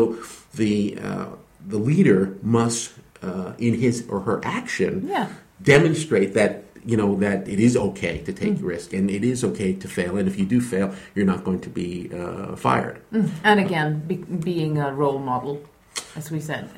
the 0.62 0.98
uh, 1.08 1.28
the 1.74 1.78
leader 1.90 2.22
must 2.42 2.94
uh, 3.28 3.54
in 3.58 3.74
his 3.84 3.96
or 4.12 4.20
her 4.22 4.38
action 4.44 4.94
Yeah. 5.08 5.28
demonstrate 5.62 6.34
that 6.40 6.64
you 6.86 6.96
know 7.02 7.16
that 7.26 7.40
it 7.54 7.60
is 7.60 7.76
okay 7.90 8.16
to 8.28 8.32
take 8.34 8.56
risk 8.74 8.94
and 8.98 9.12
it 9.12 9.24
is 9.24 9.44
okay 9.44 9.72
to 9.84 9.88
fail 9.88 10.16
and 10.18 10.26
if 10.32 10.36
you 10.40 10.46
do 10.56 10.60
fail 10.62 10.88
you're 11.14 11.26
not 11.34 11.44
going 11.44 11.60
to 11.68 11.70
be 11.82 12.10
uh, 12.20 12.56
fired 12.56 12.98
and 13.44 13.60
again 13.60 13.90
be, 14.08 14.16
being 14.50 14.78
a 14.80 14.90
role 14.96 15.20
model 15.20 15.60
as 16.16 16.32
we 16.32 16.40
said 16.40 16.70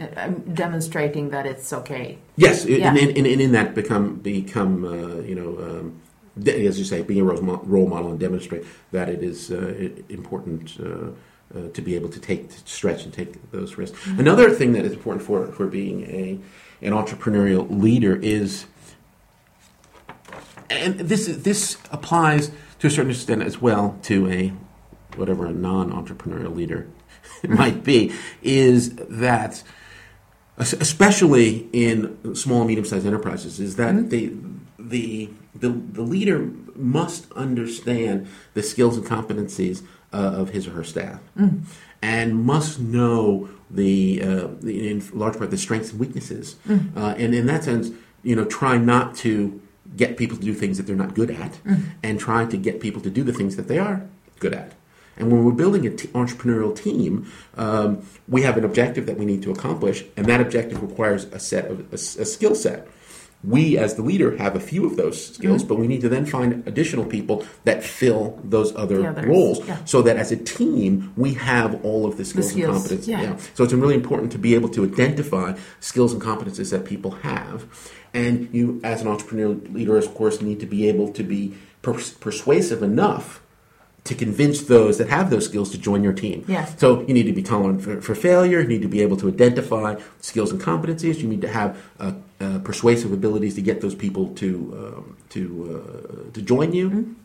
demonstrating 0.53 1.29
that 1.29 1.45
it's 1.45 1.71
okay 1.73 2.17
Yes, 2.35 2.65
Yeah. 2.65 2.89
and, 2.89 2.97
and, 3.17 3.27
and 3.27 3.41
in 3.41 3.51
that 3.53 3.75
become 3.75 4.15
become 4.15 4.85
uh, 4.85 5.21
you 5.21 5.35
know 5.35 5.57
um, 5.63 6.01
de- 6.41 6.67
as 6.67 6.79
you 6.79 6.85
say, 6.85 7.01
being 7.01 7.21
a 7.21 7.23
role 7.23 7.87
model 7.87 8.11
and 8.11 8.19
demonstrate 8.19 8.65
that 8.91 9.09
it 9.09 9.23
is 9.23 9.51
uh, 9.51 9.89
important 10.09 10.77
uh, 10.79 10.85
uh, 11.57 11.67
to 11.73 11.81
be 11.81 11.95
able 11.95 12.09
to 12.09 12.19
take 12.19 12.49
to 12.49 12.57
stretch 12.65 13.03
and 13.03 13.13
take 13.13 13.51
those 13.51 13.77
risks. 13.77 13.97
Another 14.07 14.49
thing 14.49 14.73
that 14.73 14.85
is 14.85 14.93
important 14.93 15.25
for 15.25 15.47
for 15.47 15.67
being 15.67 16.03
a 16.03 16.39
an 16.81 16.93
entrepreneurial 16.93 17.67
leader 17.69 18.15
is 18.15 18.65
and 20.69 20.99
this 20.99 21.27
this 21.27 21.77
applies 21.91 22.51
to 22.79 22.87
a 22.87 22.89
certain 22.89 23.11
extent 23.11 23.43
as 23.43 23.61
well 23.61 23.97
to 24.03 24.29
a 24.31 24.53
whatever 25.17 25.45
a 25.45 25.51
non-entrepreneurial 25.51 26.55
leader 26.55 26.87
might 27.47 27.83
be. 27.83 28.13
Is 28.41 28.95
that 28.95 29.63
especially 30.57 31.67
in 31.73 32.35
small 32.35 32.59
and 32.59 32.67
medium-sized 32.67 33.05
enterprises 33.05 33.59
is 33.59 33.77
that 33.77 34.09
the, 34.11 34.33
the 34.77 35.29
the 35.55 35.69
the 35.69 36.01
leader 36.01 36.51
must 36.75 37.31
understand 37.33 38.27
the 38.53 38.61
skills 38.61 38.97
and 38.97 39.05
competencies 39.05 39.83
uh, 40.13 40.17
of 40.17 40.49
his 40.49 40.67
or 40.67 40.71
her 40.71 40.83
staff. 40.83 41.19
And 42.03 42.43
must 42.43 42.79
know 42.79 43.49
the, 43.69 44.21
uh, 44.23 44.47
the 44.59 44.89
in 44.89 45.03
large 45.13 45.37
part 45.37 45.51
the 45.51 45.57
strengths 45.57 45.91
and 45.91 45.99
weaknesses. 45.99 46.55
Uh, 46.95 47.15
and 47.17 47.33
in 47.33 47.45
that 47.47 47.63
sense 47.63 47.91
you 48.23 48.35
know 48.35 48.45
try 48.45 48.77
not 48.77 49.15
to 49.15 49.61
get 49.95 50.17
people 50.17 50.37
to 50.37 50.43
do 50.43 50.53
things 50.53 50.77
that 50.77 50.87
they're 50.87 50.95
not 50.95 51.13
good 51.13 51.31
at 51.31 51.59
and 52.03 52.19
try 52.19 52.45
to 52.45 52.57
get 52.57 52.79
people 52.79 53.01
to 53.01 53.09
do 53.09 53.23
the 53.23 53.33
things 53.33 53.55
that 53.55 53.67
they 53.67 53.77
are 53.77 54.07
good 54.39 54.53
at 54.53 54.73
and 55.17 55.31
when 55.31 55.43
we're 55.43 55.51
building 55.51 55.85
an 55.85 55.97
entrepreneurial 55.97 56.75
team, 56.75 57.31
um, 57.57 58.05
we 58.27 58.41
have 58.43 58.57
an 58.57 58.65
objective 58.65 59.05
that 59.05 59.17
we 59.17 59.25
need 59.25 59.43
to 59.43 59.51
accomplish, 59.51 60.03
and 60.17 60.25
that 60.27 60.41
objective 60.41 60.81
requires 60.81 61.25
a 61.25 61.39
set 61.39 61.65
of 61.65 61.93
a 61.93 61.97
skill 61.97 62.55
set. 62.55 62.87
We, 63.43 63.75
as 63.75 63.95
the 63.95 64.03
leader, 64.03 64.37
have 64.37 64.55
a 64.55 64.59
few 64.59 64.85
of 64.85 64.97
those 64.97 65.33
skills, 65.33 65.63
but 65.63 65.79
we 65.79 65.87
need 65.87 66.01
to 66.01 66.09
then 66.09 66.27
find 66.27 66.65
additional 66.67 67.05
people 67.05 67.43
that 67.63 67.83
fill 67.83 68.39
those 68.43 68.75
other 68.75 69.11
roles, 69.25 69.65
yeah. 69.65 69.83
so 69.83 70.03
that 70.03 70.17
as 70.17 70.31
a 70.31 70.37
team 70.37 71.11
we 71.17 71.33
have 71.33 71.83
all 71.83 72.05
of 72.05 72.17
the 72.17 72.25
skills, 72.25 72.51
skills, 72.51 72.91
and 72.91 72.99
competences. 73.01 73.07
yeah. 73.07 73.37
So 73.55 73.63
it's 73.63 73.73
really 73.73 73.95
important 73.95 74.31
to 74.33 74.37
be 74.37 74.53
able 74.53 74.69
to 74.69 74.83
identify 74.85 75.57
skills 75.79 76.13
and 76.13 76.21
competences 76.21 76.69
that 76.69 76.85
people 76.85 77.11
have, 77.11 77.65
and 78.13 78.47
you, 78.53 78.79
as 78.83 79.01
an 79.01 79.07
entrepreneurial 79.07 79.73
leader, 79.73 79.97
of 79.97 80.13
course, 80.13 80.39
need 80.41 80.59
to 80.59 80.67
be 80.67 80.87
able 80.87 81.11
to 81.13 81.23
be 81.23 81.55
pers- 81.81 82.11
persuasive 82.11 82.83
enough 82.83 83.41
to 84.03 84.15
convince 84.15 84.63
those 84.63 84.97
that 84.97 85.09
have 85.09 85.29
those 85.29 85.45
skills 85.45 85.69
to 85.71 85.77
join 85.77 86.03
your 86.03 86.13
team. 86.13 86.43
Yes. 86.47 86.79
So 86.79 87.01
you 87.01 87.13
need 87.13 87.27
to 87.27 87.33
be 87.33 87.43
tolerant 87.43 87.83
for, 87.83 88.01
for 88.01 88.15
failure. 88.15 88.59
You 88.61 88.67
need 88.67 88.81
to 88.81 88.87
be 88.87 89.01
able 89.01 89.17
to 89.17 89.27
identify 89.27 89.99
skills 90.19 90.51
and 90.51 90.59
competencies. 90.59 91.19
You 91.19 91.27
need 91.27 91.41
to 91.41 91.47
have 91.47 91.77
uh, 91.99 92.13
uh, 92.39 92.59
persuasive 92.59 93.13
abilities 93.13 93.55
to 93.55 93.61
get 93.61 93.81
those 93.81 93.93
people 93.93 94.33
to 94.35 94.95
um, 94.97 95.17
to 95.29 95.43
uh, 95.75 96.33
to 96.33 96.41
join 96.41 96.73
you. 96.73 97.15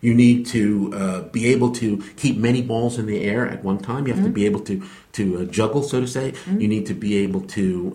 You 0.00 0.12
need 0.14 0.46
to 0.46 0.92
uh, 0.94 1.22
be 1.22 1.46
able 1.46 1.72
to 1.72 1.98
keep 2.16 2.36
many 2.36 2.62
balls 2.62 2.98
in 2.98 3.06
the 3.06 3.22
air 3.22 3.46
at 3.48 3.64
one 3.64 3.78
time. 3.78 4.06
You 4.06 4.14
have 4.14 4.24
to 4.24 4.30
be 4.30 4.44
able 4.44 4.60
to 4.60 4.82
to 5.12 5.38
uh, 5.38 5.44
juggle, 5.44 5.82
so 5.82 6.00
to 6.00 6.06
say. 6.06 6.34
You 6.58 6.68
need 6.68 6.86
to 6.86 6.94
be 6.94 7.16
able 7.18 7.42
to 7.42 7.92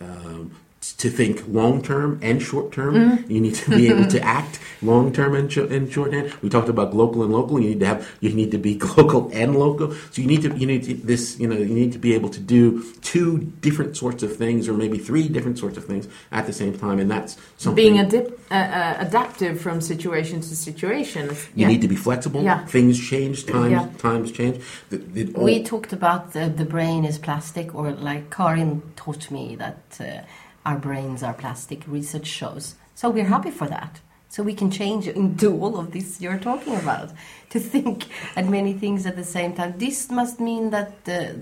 uh, 0.00 0.04
um, 0.04 0.52
to 0.80 1.10
think 1.10 1.42
long 1.48 1.82
term 1.82 2.18
and 2.22 2.40
short 2.40 2.72
term. 2.72 3.24
You 3.28 3.40
need 3.40 3.54
to 3.56 3.70
be 3.70 3.88
able 3.88 4.06
to 4.08 4.20
act 4.38 4.60
long 4.80 5.12
term 5.12 5.34
and, 5.34 5.52
sh- 5.52 5.58
and 5.58 5.90
shorthand. 5.92 6.32
We 6.40 6.48
talked 6.48 6.68
about 6.68 6.92
global 6.92 7.22
and 7.24 7.32
local. 7.32 7.60
You 7.60 7.70
need 7.70 7.80
to 7.80 7.86
have 7.86 8.08
you 8.20 8.30
need 8.32 8.50
to 8.52 8.58
be 8.58 8.74
global 8.86 9.28
and 9.32 9.56
local. 9.56 9.92
So 10.12 10.22
you 10.22 10.28
need 10.28 10.42
to 10.42 10.56
you 10.56 10.66
need 10.66 10.84
to, 10.84 10.94
this 10.94 11.38
you 11.40 11.48
know 11.48 11.56
you 11.56 11.74
need 11.74 11.92
to 11.92 11.98
be 11.98 12.14
able 12.14 12.28
to 12.30 12.40
do 12.40 12.84
two 13.02 13.38
different 13.60 13.96
sorts 13.96 14.22
of 14.22 14.36
things 14.36 14.68
or 14.68 14.74
maybe 14.74 14.98
three 14.98 15.28
different 15.28 15.58
sorts 15.58 15.76
of 15.76 15.84
things 15.84 16.06
at 16.30 16.46
the 16.46 16.52
same 16.52 16.78
time, 16.78 16.98
and 17.00 17.10
that's 17.10 17.36
something 17.56 17.74
Being 17.94 17.96
adip- 18.06 18.38
uh, 18.50 18.54
uh, 18.54 18.96
adaptive 19.00 19.60
from 19.60 19.80
situation 19.80 20.40
to 20.40 20.56
situation. 20.56 21.30
You 21.56 21.66
need 21.66 21.82
to 21.82 21.88
be 21.88 21.96
flexible. 21.96 22.42
Yeah. 22.42 22.64
Things 22.66 22.98
change. 22.98 23.46
Times 23.46 23.72
Yeah. 23.72 23.88
times 23.98 24.30
change. 24.30 24.62
The, 24.90 24.98
the, 24.98 25.34
all- 25.34 25.44
We 25.44 25.62
talked 25.64 25.92
about 25.92 26.32
the, 26.34 26.48
the 26.48 26.64
brain 26.64 27.04
is 27.04 27.18
plastic, 27.18 27.74
or 27.74 27.90
like 27.92 28.30
Karin 28.30 28.80
taught 28.96 29.30
me 29.30 29.56
that 29.56 29.82
uh, 30.00 30.20
our 30.66 30.76
brains 30.78 31.22
are 31.22 31.34
plastic. 31.34 31.84
Research 31.86 32.26
shows. 32.26 32.74
So 32.94 33.10
we're 33.10 33.24
happy 33.36 33.50
for 33.50 33.66
that. 33.68 34.00
So 34.30 34.42
we 34.42 34.54
can 34.54 34.70
change 34.70 35.08
into 35.08 35.58
all 35.62 35.78
of 35.78 35.92
this 35.92 36.20
you're 36.20 36.38
talking 36.38 36.76
about 36.76 37.10
to 37.50 37.58
think 37.60 38.06
at 38.36 38.46
many 38.46 38.74
things 38.74 39.06
at 39.06 39.16
the 39.16 39.24
same 39.24 39.54
time. 39.54 39.74
This 39.78 40.10
must 40.10 40.38
mean 40.40 40.70
that 40.70 40.92
uh, 41.08 41.32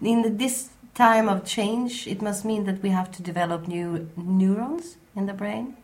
in 0.00 0.36
this 0.38 0.70
time 0.94 1.28
of 1.28 1.44
change, 1.44 2.06
it 2.06 2.22
must 2.22 2.44
mean 2.44 2.64
that 2.64 2.82
we 2.82 2.90
have 2.90 3.10
to 3.12 3.22
develop 3.22 3.66
new 3.68 4.08
neurons 4.16 4.96
in 5.16 5.26
the 5.26 5.34
brain. 5.34 5.76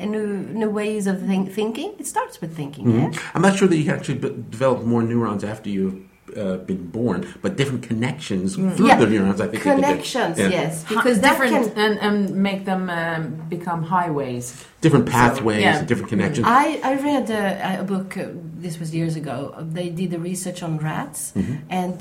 And 0.00 0.12
new, 0.12 0.26
new 0.60 0.70
ways 0.70 1.08
of 1.08 1.26
think, 1.26 1.50
thinking. 1.52 1.94
It 1.98 2.06
starts 2.06 2.40
with 2.40 2.54
thinking, 2.54 2.84
Mhm. 2.86 3.14
yeah? 3.14 3.20
I'm 3.34 3.42
not 3.42 3.56
sure 3.58 3.66
that 3.66 3.76
you 3.76 3.90
actually 3.90 4.18
b- 4.18 4.44
develop 4.48 4.84
more 4.84 5.02
neurons 5.02 5.42
after 5.42 5.68
you've 5.70 5.98
uh, 6.36 6.56
been 6.70 6.86
born, 6.90 7.26
but 7.42 7.56
different 7.56 7.82
connections 7.82 8.54
through 8.54 8.70
Mm. 8.70 8.88
Yeah. 8.88 8.96
the 8.96 9.06
neurons. 9.06 9.40
I 9.40 9.46
think 9.48 9.64
you 9.64 9.70
can 9.70 9.76
do. 9.76 9.82
Connections, 9.82 10.38
Yeah. 10.38 10.48
yes, 10.48 10.84
because 10.88 11.20
that 11.20 11.30
different 11.32 11.52
can 11.54 11.64
Mm. 11.64 11.84
and, 11.84 11.94
and 12.06 12.34
make 12.48 12.64
them 12.64 12.82
um, 12.90 13.22
become 13.48 13.82
highways. 13.84 14.46
different 14.80 15.06
pathways, 15.06 15.60
yeah. 15.62 15.82
different 15.90 16.08
connections. 16.08 16.46
I, 16.46 16.66
I 16.84 16.92
read 17.10 17.26
a, 17.30 17.80
a 17.80 17.84
book, 17.92 18.16
uh, 18.16 18.26
this 18.64 18.78
was 18.78 18.94
years 18.94 19.16
ago. 19.16 19.36
They 19.78 19.88
did 20.00 20.08
the 20.12 20.20
research 20.30 20.62
on 20.62 20.72
rats, 20.78 21.20
Mm-hmm. 21.34 21.54
and 21.80 21.92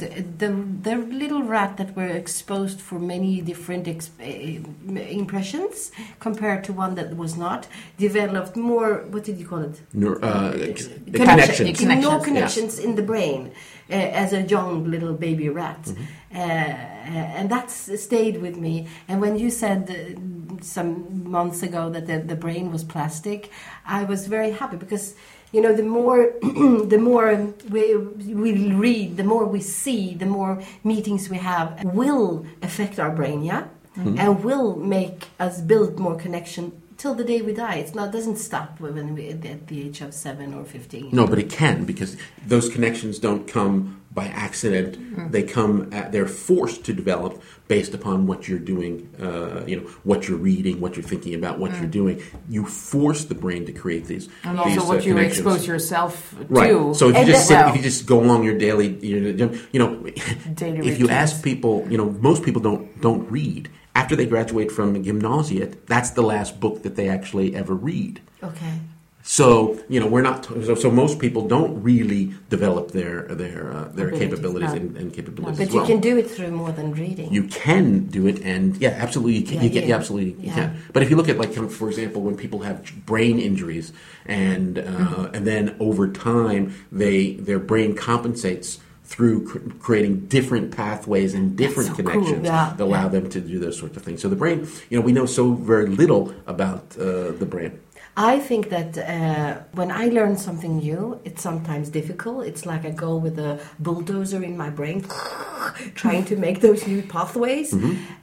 the, 0.41 0.49
the 0.87 0.95
little 1.23 1.41
rat 1.55 1.71
that 1.77 1.89
were 1.95 2.05
exposed 2.23 2.79
for 2.87 2.97
many 2.99 3.41
different 3.41 3.87
ex- 3.87 4.11
uh, 4.21 4.99
impressions 5.21 5.91
compared 6.19 6.63
to 6.65 6.73
one 6.73 6.95
that 6.95 7.15
was 7.15 7.35
not 7.37 7.67
developed 7.97 8.55
more, 8.55 9.05
what 9.11 9.23
did 9.23 9.37
you 9.39 9.47
call 9.47 9.59
it? 9.69 9.81
Neur- 9.95 10.19
uh, 10.21 10.51
Connection- 10.51 11.03
connections. 11.13 11.79
Connections, 11.79 12.03
no 12.05 12.11
yes. 12.17 12.25
connections 12.25 12.79
in 12.79 12.95
the 12.95 13.01
brain 13.01 13.51
uh, 13.89 13.93
as 13.93 14.33
a 14.33 14.41
young 14.41 14.89
little 14.89 15.13
baby 15.13 15.49
rat. 15.49 15.81
Mm-hmm. 15.83 16.03
Uh, 16.35 16.39
and 16.39 17.49
that's 17.49 18.01
stayed 18.01 18.41
with 18.41 18.57
me. 18.57 18.87
And 19.07 19.21
when 19.21 19.37
you 19.37 19.49
said 19.49 19.89
uh, 19.89 20.61
some 20.61 21.29
months 21.29 21.63
ago 21.63 21.89
that 21.89 22.07
the, 22.07 22.19
the 22.19 22.35
brain 22.35 22.71
was 22.71 22.83
plastic, 22.83 23.49
I 23.85 24.03
was 24.03 24.27
very 24.27 24.51
happy 24.51 24.77
because 24.77 25.15
you 25.53 25.61
know 25.61 25.73
the 25.73 25.83
more 25.83 26.33
the 26.41 26.99
more 26.99 27.53
we, 27.69 27.95
we 27.95 28.73
read, 28.73 29.17
the 29.17 29.23
more 29.23 29.45
we 29.45 29.61
see, 29.61 30.13
the 30.13 30.25
more 30.25 30.61
meetings 30.83 31.29
we 31.29 31.37
have 31.37 31.83
will 31.85 32.45
affect 32.61 32.99
our 32.99 33.09
brain, 33.09 33.43
yeah, 33.43 33.67
and 33.95 34.43
will 34.43 34.75
make 34.75 35.27
us 35.39 35.61
build 35.61 35.97
more 35.97 36.15
connection 36.15 36.73
till 36.97 37.13
the 37.13 37.23
day 37.23 37.41
we 37.41 37.53
die. 37.53 37.75
It's 37.75 37.95
not 37.95 38.11
doesn't 38.11 38.37
stop 38.37 38.79
when 38.79 39.13
we 39.13 39.29
at 39.29 39.67
the 39.67 39.81
age 39.87 40.01
of 40.01 40.13
seven 40.13 40.53
or 40.53 40.65
fifteen. 40.65 41.09
No, 41.11 41.27
but 41.27 41.39
it 41.39 41.49
can 41.49 41.85
because 41.85 42.17
those 42.45 42.69
connections 42.69 43.19
don't 43.19 43.47
come 43.47 44.01
by 44.13 44.25
accident. 44.25 44.97
Mm. 44.97 45.31
They 45.31 45.43
come 45.43 45.93
at, 45.93 46.11
they're 46.11 46.27
forced 46.27 46.83
to 46.85 46.93
develop 46.93 47.39
based 47.67 47.93
upon 47.93 48.25
what 48.25 48.47
you're 48.47 48.57
doing. 48.57 49.07
Uh, 49.21 49.63
you 49.67 49.75
know 49.79 49.87
what 50.03 50.27
you're 50.27 50.39
reading, 50.39 50.81
what 50.81 50.95
you're 50.95 51.03
thinking 51.03 51.35
about, 51.35 51.59
what 51.59 51.71
you're 51.77 51.85
doing. 52.01 52.21
You 52.49 52.65
force 52.65 53.25
the 53.25 53.35
brain 53.35 53.67
to 53.67 53.71
create 53.71 54.05
these. 54.05 54.27
Mm. 54.27 54.33
And 54.43 54.59
these, 54.59 54.77
also 54.79 54.91
uh, 54.91 54.95
what 54.95 55.05
you 55.05 55.17
expose 55.19 55.67
yourself 55.67 56.33
to. 56.39 56.45
Right. 56.45 56.95
So 56.95 57.09
if 57.09 57.13
you 57.13 57.21
And 57.21 57.27
just 57.27 57.47
sit, 57.47 57.55
well- 57.55 57.69
if 57.69 57.75
you 57.75 57.83
just 57.83 58.07
go 58.07 58.19
along 58.19 58.43
your 58.43 58.57
daily, 58.57 58.97
you 59.05 59.33
know, 59.81 60.11
Daily 60.55 60.89
if 60.89 60.99
you 60.99 61.09
ask 61.09 61.43
people, 61.43 61.85
you 61.89 61.97
know, 61.97 62.09
most 62.09 62.43
people 62.43 62.61
don't 62.61 62.99
don't 63.01 63.29
read 63.31 63.69
after 63.99 64.15
they 64.15 64.27
graduate 64.35 64.71
from 64.71 64.89
gymnasiet. 65.03 65.71
That's 65.93 66.11
the 66.11 66.21
last 66.33 66.51
book 66.63 66.83
that 66.83 66.95
they 66.95 67.07
actually 67.17 67.55
ever 67.61 67.73
read. 67.73 68.21
Okay. 68.51 68.75
So 69.23 69.47
you 69.89 69.99
know, 69.99 70.07
we're 70.07 70.27
not. 70.31 70.45
So, 70.67 70.73
so 70.83 70.89
most 71.03 71.19
people 71.19 71.41
don't 71.55 71.73
really 71.83 72.23
develop 72.55 72.85
their 72.91 73.23
their 73.43 73.73
uh, 73.75 73.89
their 73.97 74.07
Abilities, 74.07 74.19
capabilities 74.23 74.69
no. 74.69 74.75
and, 74.79 74.97
and 74.99 75.07
capabilities. 75.13 75.57
But 75.57 75.67
as 75.67 75.73
you 75.73 75.79
well. 75.81 75.87
can 75.91 75.99
do 75.99 76.13
it 76.21 76.27
through 76.35 76.51
more 76.51 76.71
than 76.79 76.87
reading. 76.93 77.27
You 77.33 77.43
can 77.43 78.05
do 78.17 78.25
it, 78.31 78.37
and 78.53 78.77
yeah, 78.77 78.91
absolutely, 79.05 79.35
you 79.39 79.45
can. 79.49 79.55
Yeah, 79.55 79.63
you, 79.63 79.69
can, 79.69 79.81
yeah. 79.81 79.87
yeah, 79.89 79.95
absolutely, 79.99 80.31
you 80.31 80.47
Yeah. 80.49 80.53
can. 80.55 80.67
But 80.93 81.03
if 81.03 81.09
you 81.09 81.17
look 81.17 81.27
at, 81.27 81.37
like, 81.37 81.51
for 81.81 81.89
example, 81.89 82.21
when 82.21 82.37
people 82.37 82.59
have 82.69 82.77
brain 83.05 83.37
injuries, 83.49 83.91
and 84.25 84.79
uh, 84.79 84.83
Mm-hmm. 84.83 85.35
and 85.35 85.43
then 85.51 85.75
over 85.87 86.07
time, 86.07 86.63
they 87.01 87.33
their 87.47 87.59
brain 87.59 87.95
compensates 87.95 88.79
through 89.07 89.47
cr- 89.47 89.69
creating 89.79 90.27
different 90.27 90.75
pathways 90.75 91.33
and 91.33 91.57
different 91.57 91.89
so 91.89 91.95
cool. 91.95 92.05
connections 92.11 92.45
Yeah, 92.45 92.73
that 92.77 92.83
allow 92.83 93.07
them 93.07 93.29
to 93.29 93.39
do 93.39 93.57
those 93.57 93.77
sorts 93.79 93.95
of 93.97 94.03
things. 94.03 94.21
So 94.21 94.27
the 94.27 94.35
brain, 94.35 94.67
you 94.89 94.99
know, 94.99 95.05
we 95.09 95.13
know 95.13 95.25
so 95.25 95.53
very 95.53 95.87
little 95.87 96.33
about 96.45 96.83
uh, 96.97 97.31
the 97.41 97.47
brain. 97.49 97.79
I 98.17 98.39
think 98.39 98.69
that 98.69 98.97
uh, 98.97 99.61
when 99.73 99.91
I 99.91 100.05
learn 100.09 100.37
something 100.37 100.77
new, 100.77 101.21
it's 101.23 101.41
sometimes 101.41 101.89
difficult. 101.89 102.47
It's 102.47 102.65
like 102.65 102.83
I 102.83 102.89
go 102.89 103.15
with 103.15 103.37
a 103.37 103.59
bulldozer 103.79 104.43
in 104.43 104.57
my 104.57 104.71
brain, 104.71 105.05
trying 105.95 106.25
to 106.25 106.35
make 106.35 106.61
those 106.61 106.87
new 106.87 107.03
pathways. 107.03 107.75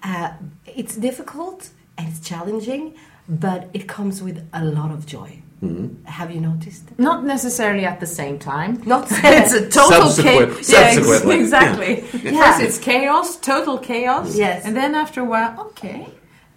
Uh, 0.03 0.33
it's 0.67 0.97
difficult 0.97 1.71
and 1.97 2.09
it's 2.09 2.21
challenging, 2.29 2.95
but 3.29 3.71
it 3.73 3.87
comes 3.87 4.21
with 4.21 4.39
a 4.53 4.65
lot 4.65 4.91
of 4.91 5.07
joy. 5.07 5.44
Have 6.05 6.31
you 6.35 6.41
noticed? 6.41 6.85
Not 6.99 7.25
necessarily 7.25 7.85
at 7.85 7.99
the 8.01 8.07
same 8.07 8.39
time. 8.39 8.83
Not 8.87 9.07
it's 9.11 9.53
a 9.53 9.69
total 9.69 10.13
chaos. 10.23 10.69
Yeah, 10.73 10.79
ex- 10.97 11.25
exactly. 11.25 12.05
Yeah. 12.23 12.41
First 12.43 12.61
it's 12.67 12.79
chaos, 12.79 13.37
total 13.37 13.79
chaos. 13.79 14.37
Yes. 14.37 14.65
And 14.65 14.77
then 14.77 14.95
after 14.95 15.21
a 15.21 15.25
while, 15.25 15.55
okay. 15.69 16.07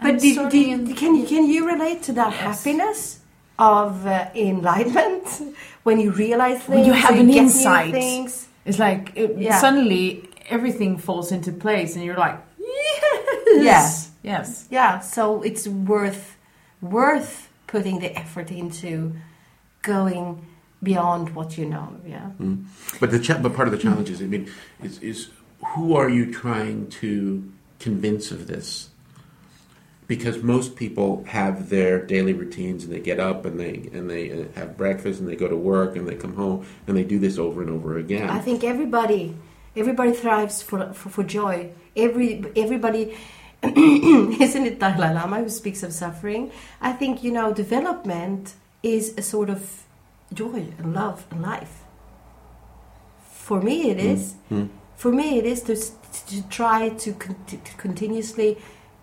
But 0.02 0.08
I'm 0.12 0.18
did, 0.18 0.36
sorting 0.36 0.86
did, 0.86 0.98
can 0.98 1.16
you 1.16 1.26
can 1.26 1.44
you 1.50 1.68
relate 1.68 2.04
to 2.04 2.14
that 2.14 2.32
Yes. 2.32 2.42
happiness 2.48 3.20
of 3.58 4.06
uh, 4.06 4.30
enlightenment 4.36 5.26
when 5.84 6.00
you 6.00 6.12
realize 6.12 6.60
things? 6.60 6.70
When 6.76 6.86
you 6.86 6.94
have 6.94 7.16
so 7.16 7.20
an 7.22 7.28
get 7.28 7.34
new 7.34 7.42
insight. 7.42 7.92
things? 7.94 8.48
It's 8.66 8.80
like 8.80 9.12
it, 9.16 9.38
Yeah. 9.38 9.60
suddenly 9.60 10.30
everything 10.50 10.98
falls 10.98 11.32
into 11.32 11.52
place, 11.52 11.96
and 11.96 12.04
you're 12.06 12.18
like, 12.28 12.38
yes, 13.46 14.12
yes. 14.24 14.68
Yeah, 14.70 15.00
so 15.00 15.42
it's 15.42 15.68
worth 15.68 16.36
worth 16.82 17.47
putting 17.68 18.00
the 18.00 18.18
effort 18.18 18.52
into 18.52 19.14
going 19.82 20.46
beyond 20.82 21.36
what 21.36 21.58
you 21.58 21.66
know. 21.66 21.96
Yeah. 22.06 22.32
Mm. 22.40 22.66
But 23.00 23.12
the 23.12 23.20
cha- 23.20 23.40
but 23.40 23.54
part 23.56 23.68
of 23.68 23.72
the 23.72 23.78
challenge 23.78 24.10
is, 24.10 24.22
I 24.22 24.26
mean, 24.26 24.50
is, 24.84 25.00
is 25.00 25.30
who 25.76 25.96
are 25.96 26.10
you 26.10 26.32
trying 26.32 26.90
to 27.02 27.52
convince 27.80 28.32
of 28.32 28.48
this? 28.48 28.90
Because 30.08 30.42
most 30.42 30.78
people 30.78 31.26
have 31.26 31.70
their 31.70 32.02
daily 32.02 32.32
routines, 32.32 32.86
and 32.86 32.94
they 32.94 33.02
get 33.02 33.20
up 33.20 33.46
and 33.46 33.60
they 33.60 33.90
and 33.92 34.10
they 34.10 34.32
uh, 34.32 34.46
have 34.56 34.78
breakfast, 34.78 35.20
and 35.20 35.28
they 35.28 35.36
go 35.36 35.50
to 35.50 35.58
work, 35.58 35.98
and 35.98 36.08
they 36.08 36.16
come 36.16 36.36
home, 36.36 36.66
and 36.88 36.96
they 36.96 37.04
do 37.04 37.20
this 37.20 37.38
over 37.38 37.62
and 37.62 37.70
over 37.70 37.98
again. 37.98 38.30
I 38.30 38.40
think 38.40 38.64
everybody 38.64 39.36
everybody 39.76 40.14
thrives 40.14 40.62
for 40.62 40.94
for, 40.94 41.10
for 41.10 41.24
joy. 41.24 41.72
Every 41.96 42.46
everybody. 42.56 43.18
Isn't 43.64 44.66
it 44.66 44.80
Dalai 44.80 45.14
Lama 45.14 45.40
who 45.40 45.50
speaks 45.50 45.84
of 45.84 45.94
suffering? 45.94 46.52
I 46.80 46.94
think 46.94 47.24
you 47.24 47.32
know 47.32 47.54
development 47.54 48.54
is 48.84 49.14
a 49.18 49.22
sort 49.22 49.50
of 49.50 49.84
joy 50.34 50.68
and 50.78 50.94
love 50.94 51.26
and 51.32 51.42
life. 51.42 51.84
For 53.22 53.62
me, 53.62 53.90
it 53.90 54.00
is. 54.00 54.36
Mm. 54.52 54.70
For 54.96 55.12
me, 55.12 55.40
it 55.40 55.46
is 55.46 55.62
to, 55.64 55.76
to 55.76 56.50
try 56.50 56.90
to, 56.90 57.14
con- 57.14 57.38
to 57.48 57.58
continuously 57.78 58.58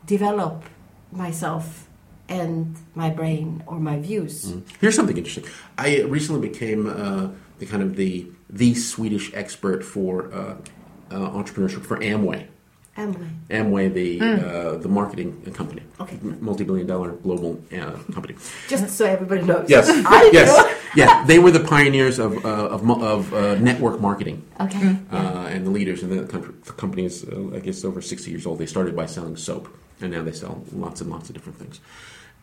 develop 0.04 0.64
myself 1.10 1.88
and 2.28 2.76
my 2.94 3.10
brain 3.10 3.62
or 3.66 3.78
my 3.78 3.98
views. 3.98 4.52
Mm. 4.52 4.62
Here's 4.80 4.96
something 4.96 5.16
interesting. 5.16 5.44
I 5.78 6.02
recently 6.02 6.48
became 6.48 6.86
uh, 6.86 7.28
the 7.58 7.66
kind 7.66 7.82
of 7.82 7.96
the 7.96 8.26
the 8.50 8.74
Swedish 8.74 9.32
expert 9.34 9.82
for 9.82 10.32
uh, 10.32 10.56
uh, 11.10 11.30
entrepreneurship 11.30 11.84
for 11.84 11.98
Amway. 11.98 12.46
Amway. 12.96 13.28
Amway, 13.50 13.92
the 13.92 14.20
uh, 14.20 14.76
the 14.78 14.88
marketing 14.88 15.42
company, 15.52 15.82
Okay. 16.00 16.16
multi-billion 16.40 16.86
dollar 16.86 17.10
global 17.12 17.60
uh, 17.72 17.92
company. 18.12 18.36
Just 18.68 18.88
so 18.96 19.04
everybody 19.04 19.42
knows. 19.42 19.68
Yes, 19.68 19.88
I 20.06 20.30
yes, 20.32 20.46
know. 20.56 20.78
yeah. 20.94 21.24
They 21.26 21.40
were 21.40 21.50
the 21.50 21.64
pioneers 21.64 22.20
of 22.20 22.44
uh, 22.44 22.48
of, 22.74 22.88
of 23.02 23.34
uh, 23.34 23.56
network 23.56 24.00
marketing 24.00 24.44
Okay. 24.60 24.96
uh, 25.10 25.48
and 25.50 25.66
the 25.66 25.70
leaders. 25.70 26.02
And 26.04 26.12
the, 26.12 26.24
country, 26.24 26.54
the 26.64 26.72
company 26.72 27.04
is, 27.04 27.24
uh, 27.24 27.50
I 27.56 27.58
guess, 27.58 27.84
over 27.84 28.00
sixty 28.00 28.30
years 28.30 28.46
old. 28.46 28.58
They 28.60 28.66
started 28.66 28.94
by 28.94 29.06
selling 29.06 29.36
soap, 29.36 29.66
and 30.00 30.12
now 30.12 30.22
they 30.22 30.32
sell 30.32 30.62
lots 30.72 31.00
and 31.00 31.10
lots 31.10 31.28
of 31.28 31.34
different 31.34 31.58
things. 31.58 31.80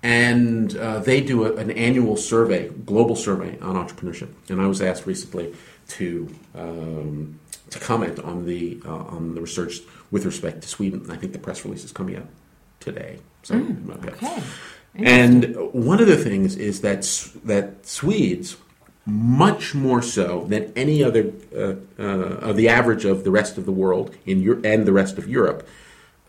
And 0.04 0.76
uh, 0.76 1.00
they 1.00 1.22
do 1.22 1.46
a, 1.46 1.56
an 1.56 1.72
annual 1.72 2.18
survey, 2.18 2.70
global 2.86 3.16
survey 3.16 3.58
on 3.60 3.76
entrepreneurship. 3.76 4.30
And 4.50 4.60
I 4.60 4.66
was 4.68 4.82
asked 4.82 5.06
recently 5.06 5.54
to 5.90 6.28
um, 6.56 7.40
to 7.72 7.80
comment 7.80 8.20
on 8.20 8.46
the 8.46 8.80
uh, 8.86 9.16
on 9.16 9.34
the 9.36 9.42
research 9.42 9.80
with 10.12 10.26
respect 10.26 10.62
to 10.62 10.68
Sweden. 10.68 11.10
I 11.10 11.16
think 11.16 11.34
the 11.34 11.40
press 11.40 11.66
release 11.66 11.84
is 11.84 11.92
coming 11.92 12.18
out 12.18 12.28
today. 12.80 13.20
So 13.44 13.56
okay. 13.56 14.10
Okay. 14.10 14.44
And 14.96 15.56
one 15.74 16.00
of 16.02 16.08
the 16.08 16.18
things 16.18 16.56
is 16.58 16.82
that 16.82 17.02
that 17.46 17.86
Swedes, 17.88 18.58
much 19.06 19.74
more 19.74 20.02
so 20.02 20.46
than 20.50 20.72
any 20.76 21.04
other 21.04 21.32
uh, 21.56 21.76
uh, 21.98 22.50
of 22.50 22.58
the 22.58 22.68
average 22.68 23.06
of 23.06 23.24
the 23.24 23.32
rest 23.32 23.58
of 23.58 23.66
the 23.66 23.72
world 23.72 24.16
in 24.26 24.42
Europe 24.42 24.66
and 24.66 24.86
the 24.86 24.94
rest 24.94 25.18
of 25.18 25.28
Europe, 25.28 25.68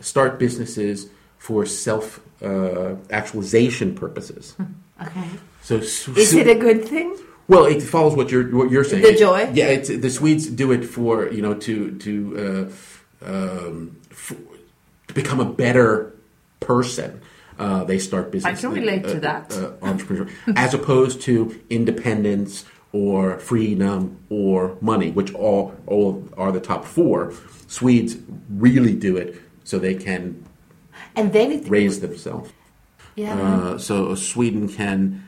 start 0.00 0.38
businesses 0.38 1.09
for 1.38 1.66
self 1.66 2.20
uh, 2.42 2.94
actualization 3.11 3.94
purposes. 3.94 4.55
Okay. 5.02 5.28
So, 5.62 5.76
Is 5.76 6.35
it 6.35 6.48
a 6.48 6.55
good 6.55 6.85
thing? 6.85 7.16
Well, 7.48 7.64
it 7.64 7.83
follows 7.83 8.14
what 8.16 8.31
you're 8.31 8.55
what 8.55 8.70
you're 8.70 8.85
saying. 8.85 9.02
The 9.02 9.14
joy? 9.14 9.50
yeah. 9.52 9.66
It's, 9.66 9.88
the 9.88 10.11
Swedes 10.11 10.46
do 10.46 10.72
it 10.72 10.85
for 10.85 11.28
you 11.28 11.42
know 11.42 11.55
to 11.55 11.98
to 11.98 12.70
uh, 13.24 13.28
um, 13.31 14.00
f 14.11 14.35
to 15.09 15.14
become 15.14 15.40
a 15.40 15.44
better 15.44 16.14
person. 16.61 17.20
Uh, 17.59 17.85
they 17.85 17.98
start 17.98 18.33
business. 18.33 18.59
I 18.59 18.61
can 18.61 18.72
relate 18.72 19.05
to 19.05 19.16
uh, 19.18 19.20
that. 19.20 19.52
uh, 19.52 19.72
entrepreneur, 19.83 20.28
as 20.57 20.74
opposed 20.74 21.20
to 21.22 21.61
independence 21.68 22.64
or 22.92 23.38
freedom 23.38 24.18
or 24.31 24.76
money, 24.81 25.11
which 25.11 25.35
all 25.35 25.74
all 25.87 26.28
are 26.37 26.52
the 26.52 26.61
top 26.61 26.85
four. 26.85 27.33
Swedes 27.66 28.16
really 28.50 28.94
do 28.94 29.16
it 29.16 29.40
so 29.64 29.78
they 29.78 29.94
can 29.94 30.44
And 31.14 31.33
then 31.33 31.52
it 31.52 31.68
raise 31.68 32.00
themselves. 32.00 32.50
Yeah. 33.14 33.35
Uh, 33.35 33.78
so 33.78 34.14
Sweden 34.14 34.68
can 34.68 35.21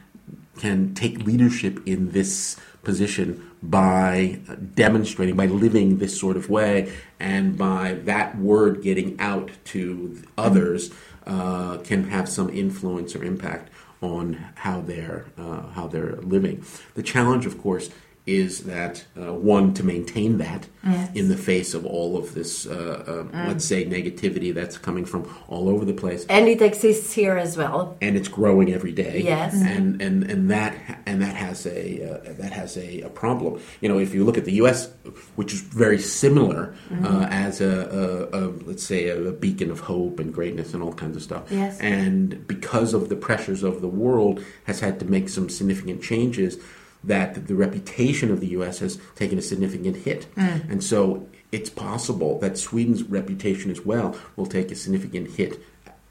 can 0.59 0.95
take 0.95 1.19
leadership 1.25 1.81
in 1.87 2.11
this 2.13 2.57
position 2.83 3.51
by 3.63 4.39
demonstrating, 4.75 5.37
by 5.37 5.47
living 5.47 5.99
this 5.99 6.19
sort 6.19 6.37
of 6.37 6.51
way, 6.51 6.93
and 7.19 7.57
by 7.57 7.95
that 8.05 8.37
word 8.39 8.83
getting 8.83 9.19
out 9.19 9.51
to 9.65 10.23
others, 10.37 10.91
uh, 11.27 11.79
can 11.79 12.11
have 12.11 12.29
some 12.29 12.51
influence 12.51 13.17
or 13.17 13.25
impact 13.25 13.71
on 14.03 14.35
how 14.57 14.83
they're 14.83 15.25
uh, 15.39 15.63
how 15.69 15.87
they're 15.87 16.17
living. 16.17 16.65
The 16.95 17.03
challenge, 17.03 17.47
of 17.47 17.61
course, 17.61 17.89
is 18.27 18.61
that 18.65 19.05
uh, 19.21 19.35
one 19.35 19.75
to 19.75 19.85
maintain 19.85 20.39
that 20.39 20.67
Yes. 20.87 21.11
in 21.15 21.29
the 21.29 21.37
face 21.37 21.73
of 21.73 21.87
all 21.87 22.17
of 22.19 22.35
this, 22.35 22.67
uh, 22.67 23.27
uh, 23.33 23.47
let's 23.49 23.65
say, 23.65 23.87
negativity 23.87 24.53
that's 24.53 24.77
coming 24.77 25.07
from 25.07 25.27
all 25.49 25.71
over 25.71 25.85
the 25.87 25.95
place 25.95 26.27
and 26.29 26.47
it 26.47 26.61
exists 26.61 27.13
here 27.15 27.39
as 27.39 27.57
well. 27.57 27.97
and 28.03 28.17
it's 28.17 28.29
growing 28.29 28.71
every 28.73 28.93
day. 28.93 29.23
Yes. 29.25 29.55
and 29.55 30.03
and 30.03 30.25
and 30.31 30.51
that 30.51 30.75
and 31.07 31.23
that 31.23 31.37
has 31.37 31.67
a 31.67 31.81
uh, 32.03 32.33
that 32.35 32.53
has 32.53 32.77
a, 32.77 33.01
a 33.03 33.09
problem. 33.09 33.61
You 33.81 33.89
know, 33.89 33.99
if 33.99 34.13
you 34.15 34.25
look 34.25 34.37
at 34.37 34.45
the 34.45 34.53
U.S., 34.55 34.91
which 35.37 35.53
is 35.55 35.61
very 35.63 35.99
similar 35.99 36.75
uh, 37.03 37.27
as 37.31 37.61
a, 37.63 38.29
a, 38.33 38.39
a 38.39 38.41
let's 38.67 38.83
say 38.83 39.09
a, 39.09 39.33
beacon 39.33 39.71
of 39.71 39.81
hope 39.81 40.21
and 40.21 40.33
greatness 40.35 40.75
and 40.75 40.83
all 40.83 40.93
kinds 40.93 41.17
of 41.17 41.23
stuff. 41.23 41.45
Yes. 41.51 41.81
and 41.81 42.47
because 42.47 42.93
of 42.95 43.09
the 43.09 43.17
pressures 43.17 43.63
of 43.63 43.81
the 43.81 43.89
world, 43.89 44.43
has 44.65 44.81
had 44.81 44.99
to 45.01 45.07
make 45.07 45.29
some 45.31 45.49
significant 45.49 46.03
changes. 46.03 46.59
That 47.07 47.47
the 47.47 47.55
reputation 47.55 48.31
of 48.31 48.41
the 48.41 48.49
U.S. 48.49 48.79
has 48.79 48.99
taken 49.15 49.39
a 49.39 49.43
significant 49.43 49.97
hit, 49.97 50.33
mm. 50.35 50.71
and 50.71 50.83
so 50.83 51.27
it's 51.53 51.71
possible 51.71 52.39
that 52.41 52.59
Sweden's 52.59 53.03
reputation 53.05 53.71
as 53.71 53.81
well 53.83 54.17
will 54.37 54.47
take 54.47 54.71
a 54.71 54.75
significant 54.75 55.31
hit 55.33 55.63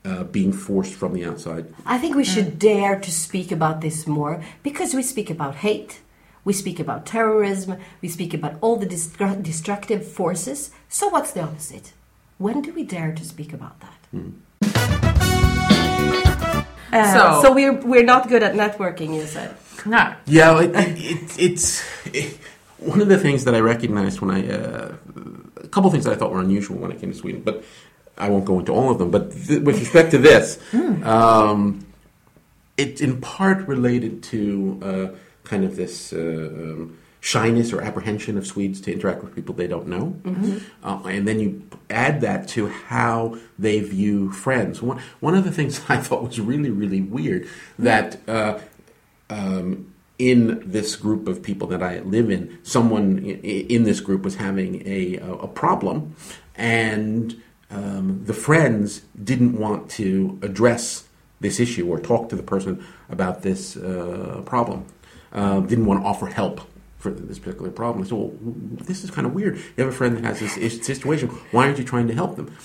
uh, 0.05 0.23
being 0.23 0.53
forced 0.53 0.93
from 0.93 1.13
the 1.13 1.25
outside. 1.25 1.73
I 1.85 1.97
think 1.97 2.15
we 2.15 2.23
mm. 2.23 2.33
should 2.33 2.59
dare 2.59 2.99
to 2.99 3.11
speak 3.11 3.51
about 3.51 3.81
this 3.81 4.07
more 4.07 4.43
because 4.63 4.93
we 4.93 5.03
speak 5.03 5.29
about 5.29 5.55
hate, 5.55 6.01
we 6.45 6.53
speak 6.53 6.79
about 6.79 7.05
terrorism, 7.05 7.77
we 8.01 8.09
speak 8.09 8.33
about 8.33 8.55
all 8.61 8.75
the 8.75 8.85
destru- 8.85 9.41
destructive 9.41 10.05
forces. 10.05 10.71
So, 10.89 11.07
what's 11.09 11.31
the 11.31 11.41
opposite? 11.41 11.93
When 12.37 12.61
do 12.61 12.73
we 12.73 12.83
dare 12.83 13.13
to 13.13 13.23
speak 13.23 13.53
about 13.53 13.79
that? 13.79 13.99
Mm. 14.13 14.33
Uh, 16.93 17.13
So- 17.13 17.41
so 17.43 17.53
we're 17.53 17.73
we're 17.91 18.05
not 18.13 18.27
good 18.29 18.43
at 18.43 18.53
networking, 18.55 19.13
you 19.15 19.25
said. 19.25 19.55
No. 19.85 20.13
Yeah, 20.25 20.61
it, 20.61 20.71
it, 20.75 20.97
it, 21.11 21.39
it's 21.39 21.83
it, 22.13 22.37
one 22.77 23.01
of 23.01 23.09
the 23.09 23.17
things 23.17 23.43
that 23.45 23.53
I 23.55 23.59
recognized 23.59 24.21
when 24.21 24.31
I 24.31 24.39
uh, 24.49 24.95
a 25.63 25.67
couple 25.67 25.87
of 25.87 25.93
things 25.93 26.05
that 26.05 26.13
I 26.13 26.17
thought 26.17 26.31
were 26.31 26.39
unusual 26.41 26.77
when 26.77 26.91
I 26.91 26.95
came 26.95 27.11
to 27.11 27.17
Sweden, 27.17 27.41
but 27.43 27.63
I 28.17 28.29
won't 28.29 28.45
go 28.45 28.59
into 28.59 28.71
all 28.71 28.89
of 28.91 28.97
them. 28.99 29.09
But 29.11 29.31
th- 29.31 29.61
with 29.61 29.77
respect 29.79 30.11
to 30.11 30.17
this, 30.19 30.59
um, 31.03 31.85
it's 32.77 33.01
in 33.01 33.19
part 33.21 33.67
related 33.67 34.23
to 34.31 34.79
uh, 34.81 35.07
kind 35.43 35.63
of 35.65 35.75
this. 35.75 36.13
Uh, 36.13 36.17
um, 36.19 36.97
Shyness 37.23 37.71
or 37.71 37.81
apprehension 37.81 38.37
of 38.37 38.45
Swedes 38.45 38.81
to 38.81 38.91
interact 38.91 39.23
with 39.23 39.33
people 39.33 39.55
they 39.55 39.65
don't 39.65 39.87
know, 39.87 40.19
uh, 40.83 41.07
and 41.07 41.25
then 41.25 41.39
you 41.39 41.65
add 41.89 42.19
that 42.19 42.49
to 42.49 42.67
how 42.67 43.37
they 43.57 43.79
view 43.79 44.29
friends. 44.33 44.81
One 44.81 45.01
one 45.21 45.33
of 45.33 45.45
the 45.45 45.51
things 45.51 45.79
I 45.89 45.97
thought 45.97 46.21
was 46.21 46.41
really 46.41 46.69
really 46.69 46.99
weird 46.99 47.47
that 47.79 48.19
uh, 48.27 48.59
um, 49.29 49.93
in 50.19 50.69
this 50.69 50.97
group 50.97 51.29
of 51.29 51.41
people 51.41 51.65
that 51.69 51.81
I 51.81 51.99
live 51.99 52.29
in, 52.29 52.59
someone 52.61 53.19
in 53.19 53.83
this 53.85 54.01
group 54.01 54.23
was 54.23 54.35
having 54.35 54.85
a, 54.85 55.15
a 55.15 55.47
problem, 55.47 56.17
and 56.55 57.41
um, 57.71 58.25
the 58.25 58.33
friends 58.33 59.03
didn't 59.23 59.57
want 59.57 59.89
to 59.91 60.37
address 60.41 61.05
this 61.39 61.61
issue 61.61 61.89
or 61.89 62.01
talk 62.01 62.27
to 62.29 62.35
the 62.35 62.43
person 62.43 62.85
about 63.09 63.43
this 63.43 63.77
uh, 63.77 64.41
problem. 64.45 64.87
Uh, 65.31 65.61
didn't 65.61 65.85
want 65.85 66.01
to 66.01 66.05
offer 66.05 66.25
help 66.25 66.59
for 67.03 67.11
this 67.11 67.37
particular 67.37 67.69
problem. 67.69 68.05
Said, 68.05 68.17
well, 68.17 68.31
this 68.41 69.03
is 69.03 69.11
kind 69.11 69.27
of 69.27 69.33
weird. 69.33 69.57
You 69.57 69.83
have 69.83 69.89
a 69.89 69.95
friend 69.95 70.15
that 70.17 70.23
has 70.23 70.39
this 70.39 70.85
situation. 70.85 71.29
Why 71.51 71.65
aren't 71.65 71.77
you 71.77 71.83
trying 71.83 72.07
to 72.07 72.13
help 72.13 72.37
them? 72.37 72.55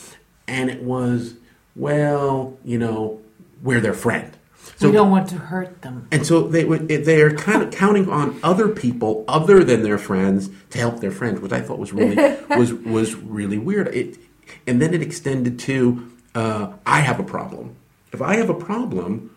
And 0.46 0.70
it 0.70 0.82
was, 0.82 1.34
well, 1.74 2.56
you 2.64 2.78
know, 2.78 3.20
we're 3.62 3.80
their 3.80 3.94
friend. 3.94 4.32
So, 4.76 4.88
we 4.88 4.92
don't 4.92 5.10
want 5.10 5.28
to 5.30 5.36
hurt 5.36 5.82
them. 5.82 6.06
And 6.12 6.24
so 6.24 6.42
they 6.42 6.62
they 6.62 7.22
are 7.22 7.34
kind 7.34 7.62
of 7.62 7.72
counting 7.72 8.08
on 8.08 8.38
other 8.42 8.68
people 8.68 9.24
other 9.26 9.64
than 9.64 9.82
their 9.82 9.98
friends 9.98 10.50
to 10.70 10.78
help 10.78 11.00
their 11.00 11.10
friends, 11.10 11.40
which 11.40 11.52
I 11.52 11.60
thought 11.60 11.78
was 11.78 11.92
really 11.92 12.16
was 12.56 12.72
was 12.72 13.14
really 13.14 13.58
weird. 13.58 13.88
It 13.88 14.18
and 14.66 14.80
then 14.80 14.94
it 14.94 15.02
extended 15.02 15.58
to 15.60 16.12
uh, 16.34 16.72
I 16.86 17.00
have 17.00 17.18
a 17.18 17.24
problem. 17.24 17.76
If 18.12 18.20
I 18.22 18.36
have 18.36 18.50
a 18.50 18.54
problem, 18.54 19.34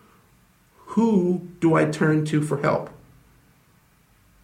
who 0.76 1.48
do 1.60 1.74
I 1.74 1.86
turn 1.86 2.24
to 2.26 2.42
for 2.42 2.58
help? 2.58 2.90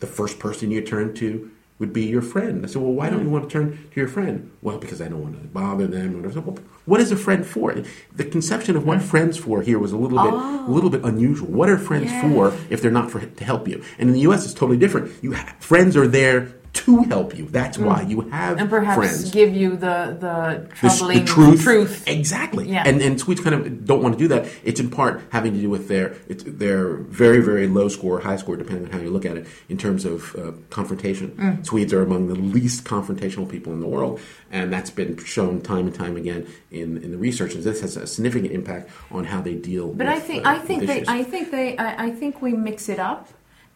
The 0.01 0.07
first 0.07 0.39
person 0.39 0.71
you 0.71 0.81
turn 0.81 1.15
to 1.15 1.51
would 1.79 1.93
be 1.93 2.07
your 2.07 2.23
friend. 2.23 2.65
I 2.65 2.69
said, 2.69 2.83
well, 2.83 2.93
why 2.93 3.09
don't 3.09 3.23
you 3.23 3.31
want 3.31 3.45
to 3.49 3.51
turn 3.51 3.71
to 3.93 4.01
your 4.01 4.09
friend? 4.09 4.51
Well, 4.63 4.79
because 4.79 5.01
I 5.01 5.07
don't 5.09 5.23
want 5.23 5.41
to 5.41 5.47
bother 5.49 5.87
them. 5.87 6.29
Said, 6.33 6.45
well, 6.45 6.59
what 6.87 7.01
is 7.01 7.13
a 7.13 7.17
friend 7.17 7.47
for? 7.47 7.73
The 8.13 8.25
conception 8.25 8.77
of 8.77 8.85
what 8.85 9.01
friends 9.01 9.37
for 9.39 9.63
here 9.63 9.79
was 9.79 9.93
a 9.93 9.97
little 9.97 10.19
bit, 10.21 10.33
a 10.35 10.71
little 10.71 10.91
bit 10.91 11.05
unusual. 11.05 11.47
What 11.49 11.69
are 11.69 11.79
friends 11.79 12.11
Yeah. 12.11 12.23
for 12.33 12.53
if 12.69 12.83
they're 12.83 12.91
not 12.91 13.11
for 13.13 13.21
to 13.21 13.45
help 13.45 13.69
you? 13.69 13.83
And 13.99 14.09
in 14.09 14.15
the 14.15 14.21
U.S., 14.23 14.45
it's 14.45 14.55
totally 14.55 14.77
different. 14.79 15.13
You 15.23 15.35
ha- 15.35 15.55
friends 15.61 15.97
are 15.97 16.09
there 16.09 16.53
to 16.73 17.03
help 17.05 17.37
you. 17.37 17.47
That's 17.47 17.79
why 17.79 18.03
you 18.03 18.23
have 18.23 18.59
and 18.59 18.69
perhaps 18.71 18.97
friends. 18.97 19.31
give 19.31 19.55
you 19.55 19.71
the 19.77 20.17
the 20.19 20.69
The 20.69 20.75
troubling 20.75 21.19
the 21.21 21.25
truth. 21.25 21.63
truth. 21.63 22.09
Exactly. 22.09 22.69
Yeah. 22.69 22.85
And 22.87 23.01
and 23.01 23.19
Swedes 23.19 23.41
kind 23.41 23.55
of 23.55 23.85
don't 23.85 24.03
want 24.03 24.15
to 24.15 24.19
do 24.19 24.29
that. 24.29 24.49
It's 24.65 24.81
in 24.81 24.91
part 24.91 25.23
having 25.31 25.55
to 25.55 25.61
do 25.61 25.71
with 25.71 25.89
their 25.89 26.17
it's 26.29 26.45
their 26.45 26.95
very 26.97 27.41
very 27.41 27.67
low 27.67 27.89
score, 27.89 28.21
high 28.21 28.37
score, 28.37 28.57
depending 28.57 28.87
on 28.87 28.93
how 28.93 28.99
you 28.99 29.11
look 29.11 29.25
at 29.27 29.37
it, 29.37 29.47
in 29.69 29.77
terms 29.79 30.05
of 30.05 30.35
uh, 30.37 30.53
confrontation. 30.71 31.31
Mm. 31.33 31.67
Swedes 31.67 31.93
are 31.93 32.03
among 32.03 32.29
the 32.29 32.35
least 32.35 32.85
confrontational 32.85 33.49
people 33.49 33.73
in 33.73 33.81
the 33.81 33.89
world, 33.89 34.21
and 34.51 34.73
that's 34.73 34.91
been 34.91 35.17
shown 35.25 35.61
time 35.61 35.87
and 35.87 35.95
time 35.95 36.17
again 36.17 36.47
in 36.71 37.03
in 37.03 37.11
the 37.11 37.19
research. 37.19 37.55
And 37.55 37.63
this 37.65 37.81
has 37.81 37.97
a 37.97 38.07
significant 38.07 38.53
impact 38.53 38.91
on 39.11 39.25
how 39.25 39.41
they 39.41 39.55
deal. 39.55 39.89
But 39.89 40.07
with, 40.07 40.17
I 40.17 40.21
think 40.21 40.47
uh, 40.47 40.51
I 40.51 40.59
think 40.59 40.87
they 40.87 40.97
issues. 40.97 41.09
I 41.09 41.23
think 41.25 41.51
they 41.51 41.77
I, 41.77 42.07
I 42.07 42.11
think 42.11 42.43
we 42.43 42.53
mix 42.53 42.89
it 42.89 42.99
up 42.99 43.29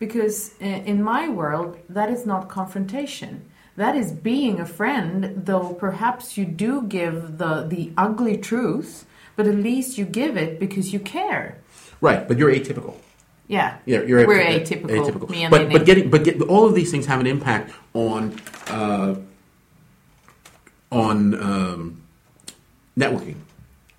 because 0.03 0.37
in 0.59 1.01
my 1.01 1.29
world 1.29 1.79
that 1.89 2.09
is 2.11 2.27
not 2.27 2.49
confrontation. 2.49 3.31
That 3.77 3.95
is 4.03 4.09
being 4.11 4.59
a 4.61 4.67
friend, 4.67 5.15
though 5.49 5.69
perhaps 5.87 6.37
you 6.37 6.45
do 6.65 6.73
give 6.99 7.39
the 7.39 7.53
the 7.75 7.85
ugly 7.97 8.37
truth, 8.51 9.07
but 9.37 9.45
at 9.53 9.59
least 9.69 9.91
you 9.99 10.05
give 10.05 10.35
it 10.45 10.59
because 10.65 10.87
you 10.95 11.01
care. 11.17 11.47
right, 12.09 12.23
but 12.29 12.35
you're 12.39 12.53
atypical. 12.59 12.95
Yeah, 13.47 13.71
Yeah, 13.87 14.03
you're 14.09 14.27
We're 14.27 14.45
atypical, 14.61 15.29
me 15.35 15.45
and 15.45 15.51
but 15.55 15.71
but 15.75 15.83
getting 15.89 16.11
but 16.15 16.21
get, 16.27 16.35
all 16.55 16.65
of 16.69 16.75
these 16.79 16.91
things 16.93 17.07
have 17.13 17.21
an 17.25 17.29
impact 17.37 17.67
on 17.95 18.21
uh, 18.79 19.15
on 20.91 21.17
um, 21.51 21.81
networking 23.03 23.39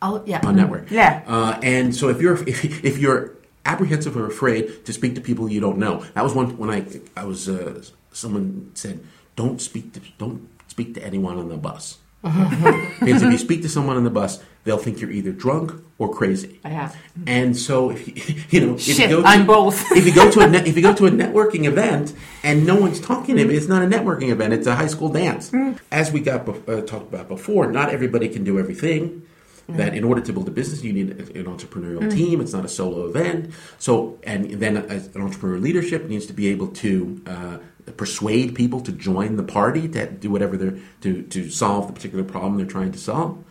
Oh, 0.05 0.21
yeah. 0.25 0.41
on 0.47 0.55
network. 0.61 0.91
Yeah. 0.91 1.23
Uh, 1.35 1.59
and 1.63 1.95
so 1.95 2.09
if 2.13 2.19
you're 2.23 2.37
if, 2.53 2.83
if 2.91 2.95
you're 3.03 3.23
apprehensive 3.65 4.17
or 4.17 4.27
afraid 4.27 4.85
to 4.85 4.93
speak 4.93 5.15
to 5.15 5.21
people 5.21 5.49
you 5.49 5.59
don't 5.59 5.77
know, 5.77 6.05
that 6.13 6.23
was 6.23 6.33
one 6.33 6.57
when 6.57 6.69
I 6.69 6.85
I 7.15 7.25
was 7.25 7.47
uh, 7.47 7.83
someone 8.11 8.71
said 8.73 8.99
don't 9.35 9.61
speak 9.61 9.93
to 9.93 10.01
don't 10.17 10.49
speak 10.67 10.93
to 10.95 11.03
anyone 11.03 11.37
on 11.37 11.49
the 11.49 11.57
bus. 11.57 11.97
because 12.23 13.21
if 13.21 13.31
you 13.31 13.37
speak 13.37 13.61
to 13.63 13.69
someone 13.69 13.97
on 13.97 14.05
the 14.05 14.09
bus, 14.09 14.41
they'll 14.63 14.77
think 14.77 15.01
you're 15.01 15.11
either 15.11 15.33
drunk 15.33 15.73
or 15.97 16.13
crazy. 16.13 16.57
Yeah. 16.63 16.89
And 17.27 17.57
so, 17.57 17.89
if 17.89 18.07
you, 18.07 18.43
you 18.61 18.65
know, 18.65 18.73
if 18.75 18.81
Shit, 18.81 19.09
you 19.09 19.17
go 19.17 19.21
to, 19.21 19.27
I'm 19.27 19.45
both. 19.45 19.91
if 19.91 20.05
you 20.05 20.15
go 20.15 20.31
to 20.31 20.39
a 20.39 20.47
net, 20.53 20.65
if 20.65 20.77
you 20.77 20.81
go 20.81 20.93
to 20.93 21.05
a 21.05 21.11
networking 21.11 21.65
event 21.65 22.13
and 22.41 22.65
no 22.65 22.75
one's 22.77 23.01
talking 23.01 23.35
to 23.35 23.45
me, 23.45 23.55
it's 23.55 23.67
not 23.67 23.83
a 23.83 23.87
networking 23.87 24.29
event; 24.29 24.53
it's 24.53 24.67
a 24.67 24.75
high 24.75 24.87
school 24.87 25.09
dance. 25.09 25.51
As 25.91 26.13
we 26.13 26.21
got 26.21 26.45
bef- 26.45 26.69
uh, 26.69 26.85
talked 26.85 27.13
about 27.13 27.27
before, 27.27 27.69
not 27.69 27.89
everybody 27.89 28.29
can 28.29 28.45
do 28.45 28.57
everything. 28.57 29.23
That 29.69 29.95
in 29.95 30.03
order 30.03 30.19
to 30.19 30.33
build 30.33 30.47
a 30.49 30.51
business, 30.51 30.83
you 30.83 30.91
need 30.91 31.11
an 31.11 31.45
entrepreneurial 31.45 32.11
team. 32.11 32.41
It's 32.41 32.51
not 32.51 32.65
a 32.65 32.67
solo 32.67 33.07
event. 33.07 33.53
So, 33.79 34.19
and 34.23 34.51
then 34.51 34.75
an 34.75 34.99
entrepreneurial 35.13 35.61
leadership 35.61 36.09
needs 36.09 36.25
to 36.25 36.33
be 36.33 36.47
able 36.47 36.67
to 36.67 37.21
uh, 37.25 37.57
persuade 37.95 38.55
people 38.55 38.81
to 38.81 38.91
join 38.91 39.37
the 39.37 39.43
party 39.43 39.87
to 39.87 40.11
do 40.11 40.29
whatever 40.29 40.57
they're 40.57 40.77
to 41.01 41.23
to 41.23 41.49
solve 41.49 41.87
the 41.87 41.93
particular 41.93 42.23
problem 42.23 42.57
they're 42.57 42.65
trying 42.65 42.91
to 42.91 42.99
solve. 42.99 43.43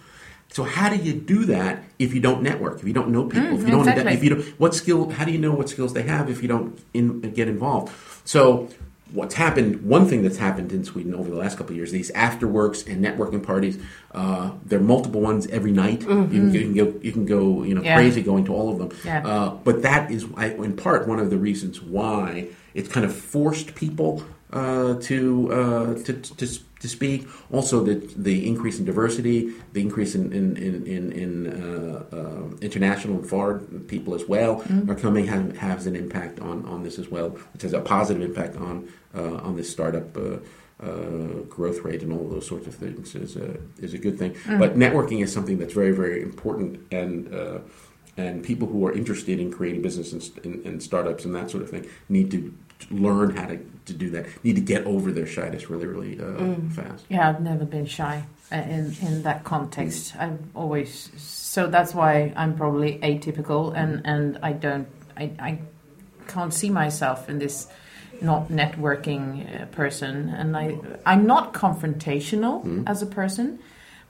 So 0.52 0.64
how 0.64 0.90
do 0.90 0.96
you 0.96 1.14
do 1.14 1.46
that 1.46 1.82
if 1.98 2.12
you 2.12 2.20
don't 2.20 2.42
network? 2.42 2.78
If 2.78 2.86
you 2.86 2.92
don't 2.92 3.08
know 3.08 3.24
people? 3.24 3.54
if 3.54 3.62
you 3.62 3.70
don't, 3.70 3.88
exactly. 3.88 4.12
if 4.12 4.22
you 4.22 4.30
don't, 4.30 4.60
what 4.60 4.74
skill? 4.74 5.08
How 5.08 5.24
do 5.24 5.32
you 5.32 5.38
know 5.38 5.52
what 5.52 5.70
skills 5.70 5.94
they 5.94 6.02
have 6.02 6.28
if 6.28 6.42
you 6.42 6.48
don't 6.48 6.78
in, 6.92 7.20
get 7.32 7.48
involved? 7.48 7.90
So 8.26 8.68
what's 9.12 9.34
happened? 9.34 9.82
One 9.82 10.06
thing 10.06 10.22
that's 10.22 10.38
happened 10.38 10.72
in 10.72 10.84
Sweden 10.84 11.14
over 11.14 11.28
the 11.30 11.36
last 11.36 11.56
couple 11.58 11.72
of 11.72 11.76
years: 11.76 11.90
these 11.92 12.10
afterworks 12.12 12.86
and 12.86 13.04
networking 13.04 13.42
parties. 13.42 13.78
Uh, 14.12 14.52
there 14.64 14.78
are 14.78 14.82
multiple 14.82 15.20
ones 15.20 15.46
every 15.48 15.72
night. 15.72 16.02
You, 16.02 16.06
can, 16.08 16.52
you 16.54 16.60
can 16.60 16.74
go, 16.74 16.94
you 17.02 17.12
can 17.12 17.24
go, 17.26 17.62
you 17.62 17.74
know, 17.74 17.82
Yeah. 17.82 17.96
crazy 17.96 18.22
going 18.22 18.44
to 18.46 18.54
all 18.54 18.70
of 18.72 18.78
them. 18.78 18.98
Yeah. 19.04 19.26
Uh, 19.26 19.50
but 19.64 19.82
that 19.82 20.10
is, 20.10 20.26
I- 20.36 20.50
in 20.54 20.76
part, 20.76 21.08
one 21.08 21.18
of 21.18 21.30
the 21.30 21.38
reasons 21.38 21.80
why 21.80 22.48
it's 22.74 22.88
kind 22.88 23.04
of 23.06 23.14
forced 23.14 23.74
people 23.74 24.22
uh, 24.52 24.94
to, 25.00 25.52
uh, 25.52 25.94
to 26.04 26.12
to 26.12 26.46
to 26.82 26.88
speak. 26.88 27.26
Also, 27.50 27.82
the 27.82 27.94
the 28.16 28.46
increase 28.46 28.78
in 28.78 28.84
diversity, 28.84 29.52
the 29.72 29.80
increase 29.80 30.14
in 30.14 30.32
in 30.32 30.56
in, 30.56 30.86
in, 30.86 31.12
in 31.12 31.46
uh, 31.62 32.04
uh, 32.12 32.56
international 32.60 33.16
and 33.16 33.26
foreign 33.26 33.84
people 33.88 34.14
as 34.14 34.26
well 34.28 34.62
are 34.88 34.94
coming 34.94 35.26
have, 35.26 35.56
has 35.56 35.86
an 35.86 35.96
impact 35.96 36.40
on, 36.40 36.66
on 36.66 36.82
this 36.82 36.98
as 36.98 37.08
well, 37.08 37.30
which 37.52 37.62
has 37.62 37.72
a 37.72 37.80
positive 37.80 38.22
impact 38.22 38.56
on 38.56 38.88
uh, 39.14 39.36
on 39.36 39.56
this 39.56 39.70
startup. 39.70 40.16
Uh, 40.16 40.38
uh, 40.80 41.44
growth 41.48 41.82
rate 41.84 42.02
and 42.02 42.12
all 42.12 42.28
those 42.28 42.44
sorts 42.44 42.66
of 42.66 42.74
things 42.74 43.14
is 43.14 43.36
a 43.36 43.56
is 43.78 43.94
a 43.94 43.98
good 43.98 44.18
thing. 44.18 44.34
But 44.58 44.76
networking 44.76 45.22
is 45.22 45.32
something 45.32 45.56
that's 45.58 45.74
very 45.74 45.92
very 45.92 46.20
important, 46.22 46.80
and 46.90 47.32
uh, 47.32 47.58
and 48.16 48.42
people 48.42 48.66
who 48.66 48.84
are 48.86 48.92
interested 48.92 49.38
in 49.38 49.52
creating 49.52 49.82
business 49.82 50.12
and, 50.12 50.44
and, 50.44 50.66
and 50.66 50.82
startups 50.82 51.24
and 51.24 51.34
that 51.36 51.50
sort 51.50 51.62
of 51.62 51.70
thing 51.70 51.86
need 52.08 52.30
to 52.32 52.52
learn 52.90 53.36
how 53.36 53.46
to, 53.46 53.58
to 53.86 53.92
do 53.92 54.10
that. 54.10 54.26
Need 54.44 54.56
to 54.56 54.60
get 54.60 54.84
over 54.86 55.12
their 55.12 55.26
shyness 55.26 55.70
really 55.70 55.86
really 55.86 56.20
uh, 56.20 56.54
fast. 56.70 57.04
Yeah, 57.08 57.28
I've 57.28 57.40
never 57.40 57.64
been 57.64 57.86
shy 57.86 58.24
uh, 58.50 58.56
in 58.56 58.94
in 59.02 59.22
that 59.22 59.44
context. 59.44 60.14
I've 60.18 60.38
always 60.54 61.10
so 61.16 61.66
that's 61.66 61.94
why 61.94 62.32
I'm 62.36 62.56
probably 62.56 62.98
atypical, 62.98 63.76
and 63.76 64.02
and 64.04 64.38
I 64.42 64.52
don't 64.52 64.88
I 65.16 65.32
I 65.38 65.58
can't 66.28 66.54
see 66.54 66.70
myself 66.70 67.28
in 67.28 67.38
this 67.38 67.68
not 68.20 68.48
networking 68.48 69.62
uh, 69.62 69.66
person, 69.66 70.28
and 70.28 70.56
I 70.56 70.78
I'm 71.04 71.26
not 71.26 71.52
confrontational 71.54 72.84
as 72.86 73.02
a 73.02 73.06
person. 73.06 73.58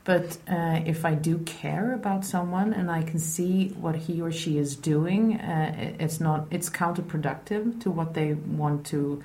But 0.05 0.37
uh, 0.49 0.81
if 0.85 1.05
I 1.05 1.15
do 1.15 1.39
care 1.39 1.95
about 1.95 2.25
someone 2.25 2.73
and 2.73 2.91
I 2.91 3.03
can 3.03 3.21
see 3.21 3.69
what 3.69 3.95
he 3.95 4.21
or 4.21 4.33
she 4.33 4.59
is 4.59 4.75
doing, 4.75 5.37
uh, 5.37 5.95
it's 6.01 6.19
not 6.21 6.47
it's 6.51 6.69
counterproductive 6.69 7.81
to 7.83 7.91
what 7.91 8.15
they 8.15 8.35
want 8.35 8.85
to 8.87 9.23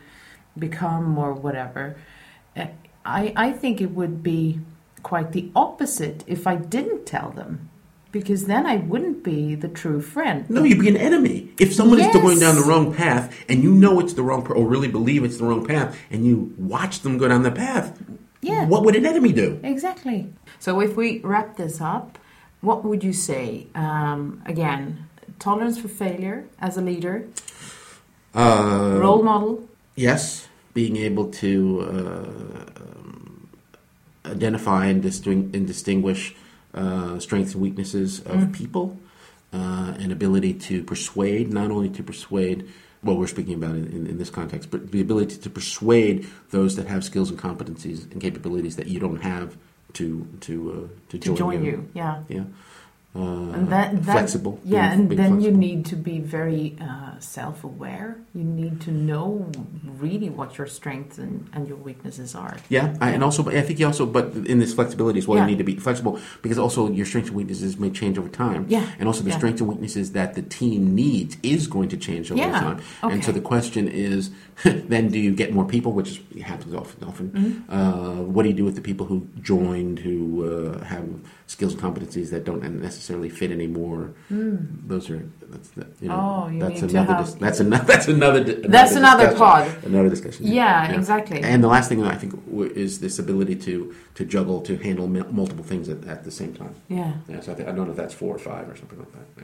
become 0.57 1.17
or 1.17 1.33
whatever. 1.33 1.97
Uh, 2.55 2.67
I 3.03 3.33
I 3.35 3.51
think 3.53 3.81
it 3.81 3.91
would 3.91 4.21
be 4.21 4.59
quite 5.01 5.31
the 5.31 5.49
opposite 5.55 6.23
if 6.27 6.45
I 6.45 6.55
didn't 6.55 7.05
tell 7.05 7.31
them, 7.31 7.69
because 8.11 8.45
then 8.45 8.65
I 8.65 8.77
wouldn't 8.77 9.23
be 9.23 9.55
the 9.55 9.67
true 9.67 10.01
friend. 10.01 10.47
No, 10.49 10.63
you'd 10.63 10.79
be 10.79 10.89
an 10.89 10.97
enemy. 10.97 11.49
If 11.59 11.73
someone 11.73 11.99
is 11.99 12.13
going 12.13 12.39
down 12.39 12.55
the 12.55 12.61
wrong 12.61 12.93
path 12.93 13.33
and 13.49 13.63
you 13.63 13.73
know 13.73 13.99
it's 13.99 14.13
the 14.13 14.23
wrong 14.23 14.43
path 14.43 14.57
or 14.57 14.65
really 14.65 14.87
believe 14.87 15.23
it's 15.23 15.37
the 15.37 15.45
wrong 15.45 15.65
path 15.65 15.97
and 16.11 16.25
you 16.25 16.53
watch 16.57 16.99
them 17.01 17.17
go 17.17 17.27
down 17.27 17.43
the 17.43 17.51
path, 17.51 17.97
Yeah. 18.47 18.65
what 18.65 18.83
would 18.85 18.95
an 18.95 19.05
enemy 19.05 19.33
do? 19.33 19.59
Exactly. 19.63 20.27
So 20.59 20.79
if 20.81 20.95
we 20.95 21.19
wrap 21.19 21.57
this 21.57 21.81
up, 21.81 22.17
what 22.61 22.83
would 22.83 23.03
you 23.03 23.13
say? 23.13 23.67
Um, 23.75 24.41
again, 24.45 25.07
tolerance 25.39 25.77
for 25.79 25.87
failure 25.87 26.45
as 26.59 26.77
a 26.77 26.81
leader, 26.81 27.25
Uh, 28.33 28.97
role 29.01 29.23
model. 29.23 29.67
Yes, 29.95 30.47
being 30.73 30.95
able 30.97 31.25
to 31.43 31.51
uh, 31.81 32.81
um, 32.83 33.49
identify 34.25 34.85
and, 34.87 35.01
disting- 35.01 35.49
and 35.55 35.65
distinguish 35.65 36.35
uh, 36.73 37.17
strengths 37.19 37.53
and 37.53 37.61
weaknesses 37.63 38.19
of 38.25 38.51
people, 38.51 38.97
uh, 39.53 39.93
and 40.01 40.11
ability 40.11 40.53
to 40.53 40.83
persuade, 40.83 41.51
not 41.51 41.71
only 41.71 41.89
to 41.89 42.03
persuade, 42.03 42.67
what 43.07 43.17
we're 43.17 43.27
speaking 43.27 43.55
about 43.55 43.75
in, 43.75 43.87
in, 43.87 44.07
in 44.07 44.17
this 44.17 44.29
context, 44.29 44.69
but 44.69 44.91
the 44.91 45.01
ability 45.01 45.37
to 45.37 45.49
persuade 45.49 46.27
those 46.51 46.75
that 46.75 46.87
have 46.87 47.03
skills 47.03 47.29
and 47.29 47.39
competencies 47.39 48.11
and 48.11 48.21
capabilities 48.21 48.75
that 48.75 48.87
you 48.87 48.99
don't 48.99 49.21
have 49.21 49.57
to 49.93 50.27
to 50.41 50.89
uh, 50.91 51.09
to, 51.09 51.17
to 51.17 51.35
join 51.35 51.63
you. 51.63 51.89
Yeah. 51.93 52.23
Yeah. 52.27 52.43
Uh, 53.15 53.19
And 53.57 53.69
that, 53.69 54.03
that 54.05 54.11
flexible. 54.11 54.59
Yeah, 54.63 54.89
being- 54.89 54.99
and 54.99 55.09
being 55.09 55.21
then 55.21 55.41
you 55.41 55.51
need 55.51 55.85
to 55.87 55.95
be 55.95 56.19
very 56.19 56.75
uh, 56.79 57.17
self-aware. 57.19 58.17
You 58.35 58.43
need 58.43 58.81
to 58.81 58.91
know 58.91 59.49
really 59.99 60.29
what 60.29 60.57
your 60.59 60.67
strengths 60.67 61.17
and, 61.17 61.49
and 61.53 61.67
your 61.67 61.77
weaknesses 61.77 62.35
are. 62.35 62.57
Yeah, 62.69 62.95
I, 63.01 63.11
and 63.11 63.23
also, 63.23 63.41
but 63.41 63.55
I 63.55 63.61
think 63.61 63.79
you 63.79 63.87
also, 63.87 64.05
but 64.05 64.25
in 64.45 64.59
this 64.59 64.73
flexibility 64.73 65.17
as 65.19 65.27
well, 65.27 65.37
Yeah. 65.37 65.45
you 65.45 65.51
need 65.51 65.57
to 65.57 65.63
be 65.63 65.77
flexible 65.77 66.19
because 66.43 66.59
also 66.59 66.91
your 66.91 67.05
strengths 67.07 67.29
and 67.29 67.37
weaknesses 67.37 67.79
may 67.79 67.89
change 67.89 68.19
over 68.19 68.29
time. 68.29 68.65
Yeah, 68.69 68.85
and 68.99 69.07
also 69.07 69.23
the 69.23 69.31
yeah. 69.31 69.37
strengths 69.37 69.61
and 69.61 69.69
weaknesses 69.69 70.11
that 70.11 70.35
the 70.35 70.43
team 70.43 70.93
needs 70.93 71.37
is 71.41 71.65
going 71.67 71.89
to 71.89 71.97
change 71.97 72.29
over 72.31 72.39
Yeah, 72.39 72.59
time. 72.59 72.79
And 73.01 73.23
so 73.23 73.31
the 73.31 73.41
question 73.41 73.87
is, 73.87 74.29
then 74.63 75.07
do 75.09 75.17
you 75.19 75.33
get 75.33 75.53
more 75.53 75.65
people, 75.65 75.91
which 75.93 76.21
happens 76.43 76.75
often? 76.75 77.03
Often, 77.07 77.27
Mm-hmm. 77.31 77.71
uh, 77.73 78.21
what 78.33 78.43
do 78.43 78.49
you 78.49 78.55
do 78.55 78.65
with 78.65 78.75
the 78.75 78.81
people 78.81 79.05
who 79.07 79.27
joined 79.41 79.99
who 79.99 80.17
uh, 80.45 80.83
have 80.85 81.07
skills 81.47 81.73
and 81.73 81.81
competencies 81.81 82.29
that 82.29 82.43
don't 82.45 82.61
necessarily 82.61 82.96
fit 83.29 83.51
anymore? 83.51 84.11
Those 84.29 85.09
are 85.09 85.21
that's 85.49 85.69
the, 85.69 85.87
you 86.01 86.09
know. 86.09 86.43
Oh, 86.45 86.49
you 86.49 86.59
that's 86.59 86.81
another 86.81 87.15
dis- 87.23 87.33
that's 87.35 87.59
another 87.59 87.85
that's 87.93 88.07
another 88.07 88.43
di- 88.43 88.67
That's 88.67 88.95
another 88.95 89.29
discussion. 89.29 89.73
pod. 89.73 89.83
another 89.85 90.09
discussion. 90.09 90.47
Yeah, 90.47 90.91
exactly. 90.91 91.41
And 91.41 91.63
the 91.63 91.67
last 91.67 91.87
thing 91.89 92.03
I 92.03 92.15
think 92.15 92.33
w- 92.49 92.71
is 92.71 92.99
this 92.99 93.19
ability 93.19 93.55
to 93.67 93.95
to 94.15 94.25
juggle 94.25 94.61
to 94.61 94.77
handle 94.77 95.07
mul- 95.07 95.31
multiple 95.31 95.63
things 95.63 95.87
at, 95.89 96.05
at 96.05 96.23
the 96.23 96.31
same 96.31 96.53
time. 96.53 96.75
Yeah. 96.89 97.13
Yeah, 97.29 97.39
so 97.41 97.51
I, 97.51 97.55
think, 97.55 97.69
I 97.69 97.71
don't 97.71 97.85
know 97.85 97.91
if 97.91 97.97
that's 97.97 98.13
four 98.13 98.35
or 98.35 98.39
five 98.39 98.67
or 98.69 98.75
something 98.75 98.99
like 98.99 99.11
that. 99.13 99.27
Yeah. 99.37 99.43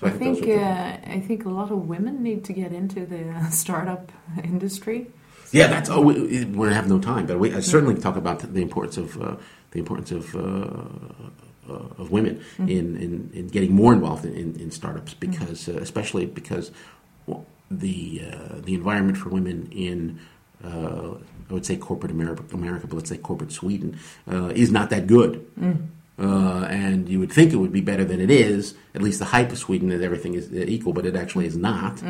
So 0.00 0.06
I 0.06 0.10
those 0.10 0.18
think 0.18 0.42
are 0.42 0.46
the- 0.46 0.62
uh, 0.62 1.16
I 1.16 1.20
think 1.20 1.44
a 1.44 1.50
lot 1.50 1.70
of 1.70 1.88
women 1.88 2.22
need 2.22 2.44
to 2.46 2.52
get 2.52 2.72
into 2.72 3.06
the 3.06 3.30
uh, 3.30 3.50
startup 3.50 4.10
industry. 4.44 5.06
Yeah, 5.50 5.68
that's 5.68 5.88
oh, 5.88 6.02
we, 6.02 6.44
we 6.44 6.68
have 6.68 6.88
no 6.88 6.98
time, 6.98 7.24
but 7.26 7.38
we 7.38 7.54
I 7.54 7.60
certainly 7.60 7.94
talk 8.00 8.16
about 8.16 8.40
the 8.40 8.60
importance 8.60 8.96
of 8.98 9.08
uh, 9.22 9.36
the 9.70 9.78
importance 9.78 10.10
of 10.12 10.34
uh, 10.36 10.82
uh, 11.68 12.02
of 12.02 12.10
women 12.10 12.36
Mm-hmm. 12.38 12.68
in, 12.68 12.96
in, 12.96 13.30
in 13.34 13.48
getting 13.48 13.72
more 13.74 13.92
involved 13.92 14.24
in, 14.24 14.34
in, 14.34 14.60
in 14.60 14.70
startups 14.70 15.14
because 15.14 15.68
uh, 15.68 15.78
especially 15.80 16.26
because 16.26 16.70
well, 17.26 17.44
the 17.70 18.22
uh, 18.32 18.60
the 18.60 18.74
environment 18.74 19.16
for 19.18 19.28
women 19.28 19.68
in 19.72 20.18
uh, 20.64 21.14
I 21.50 21.52
would 21.52 21.64
say 21.64 21.76
corporate 21.76 22.10
America, 22.12 22.42
America, 22.52 22.86
but 22.86 22.96
let's 22.96 23.08
say 23.10 23.16
corporate 23.18 23.52
Sweden 23.52 23.98
uh, 24.30 24.48
is 24.48 24.70
not 24.70 24.90
that 24.90 25.06
good. 25.06 25.44
Uh, 26.20 26.66
and 26.68 27.08
you 27.08 27.20
would 27.20 27.30
think 27.30 27.52
it 27.52 27.56
would 27.56 27.72
be 27.72 27.80
better 27.80 28.04
than 28.04 28.20
it 28.20 28.28
is. 28.30 28.74
At 28.94 29.02
least 29.02 29.20
the 29.20 29.24
hype 29.24 29.52
of 29.52 29.58
Sweden 29.58 29.90
that 29.90 30.02
everything 30.02 30.34
is 30.34 30.52
equal, 30.52 30.92
but 30.92 31.06
it 31.06 31.14
actually 31.14 31.46
is 31.46 31.56
not. 31.56 32.02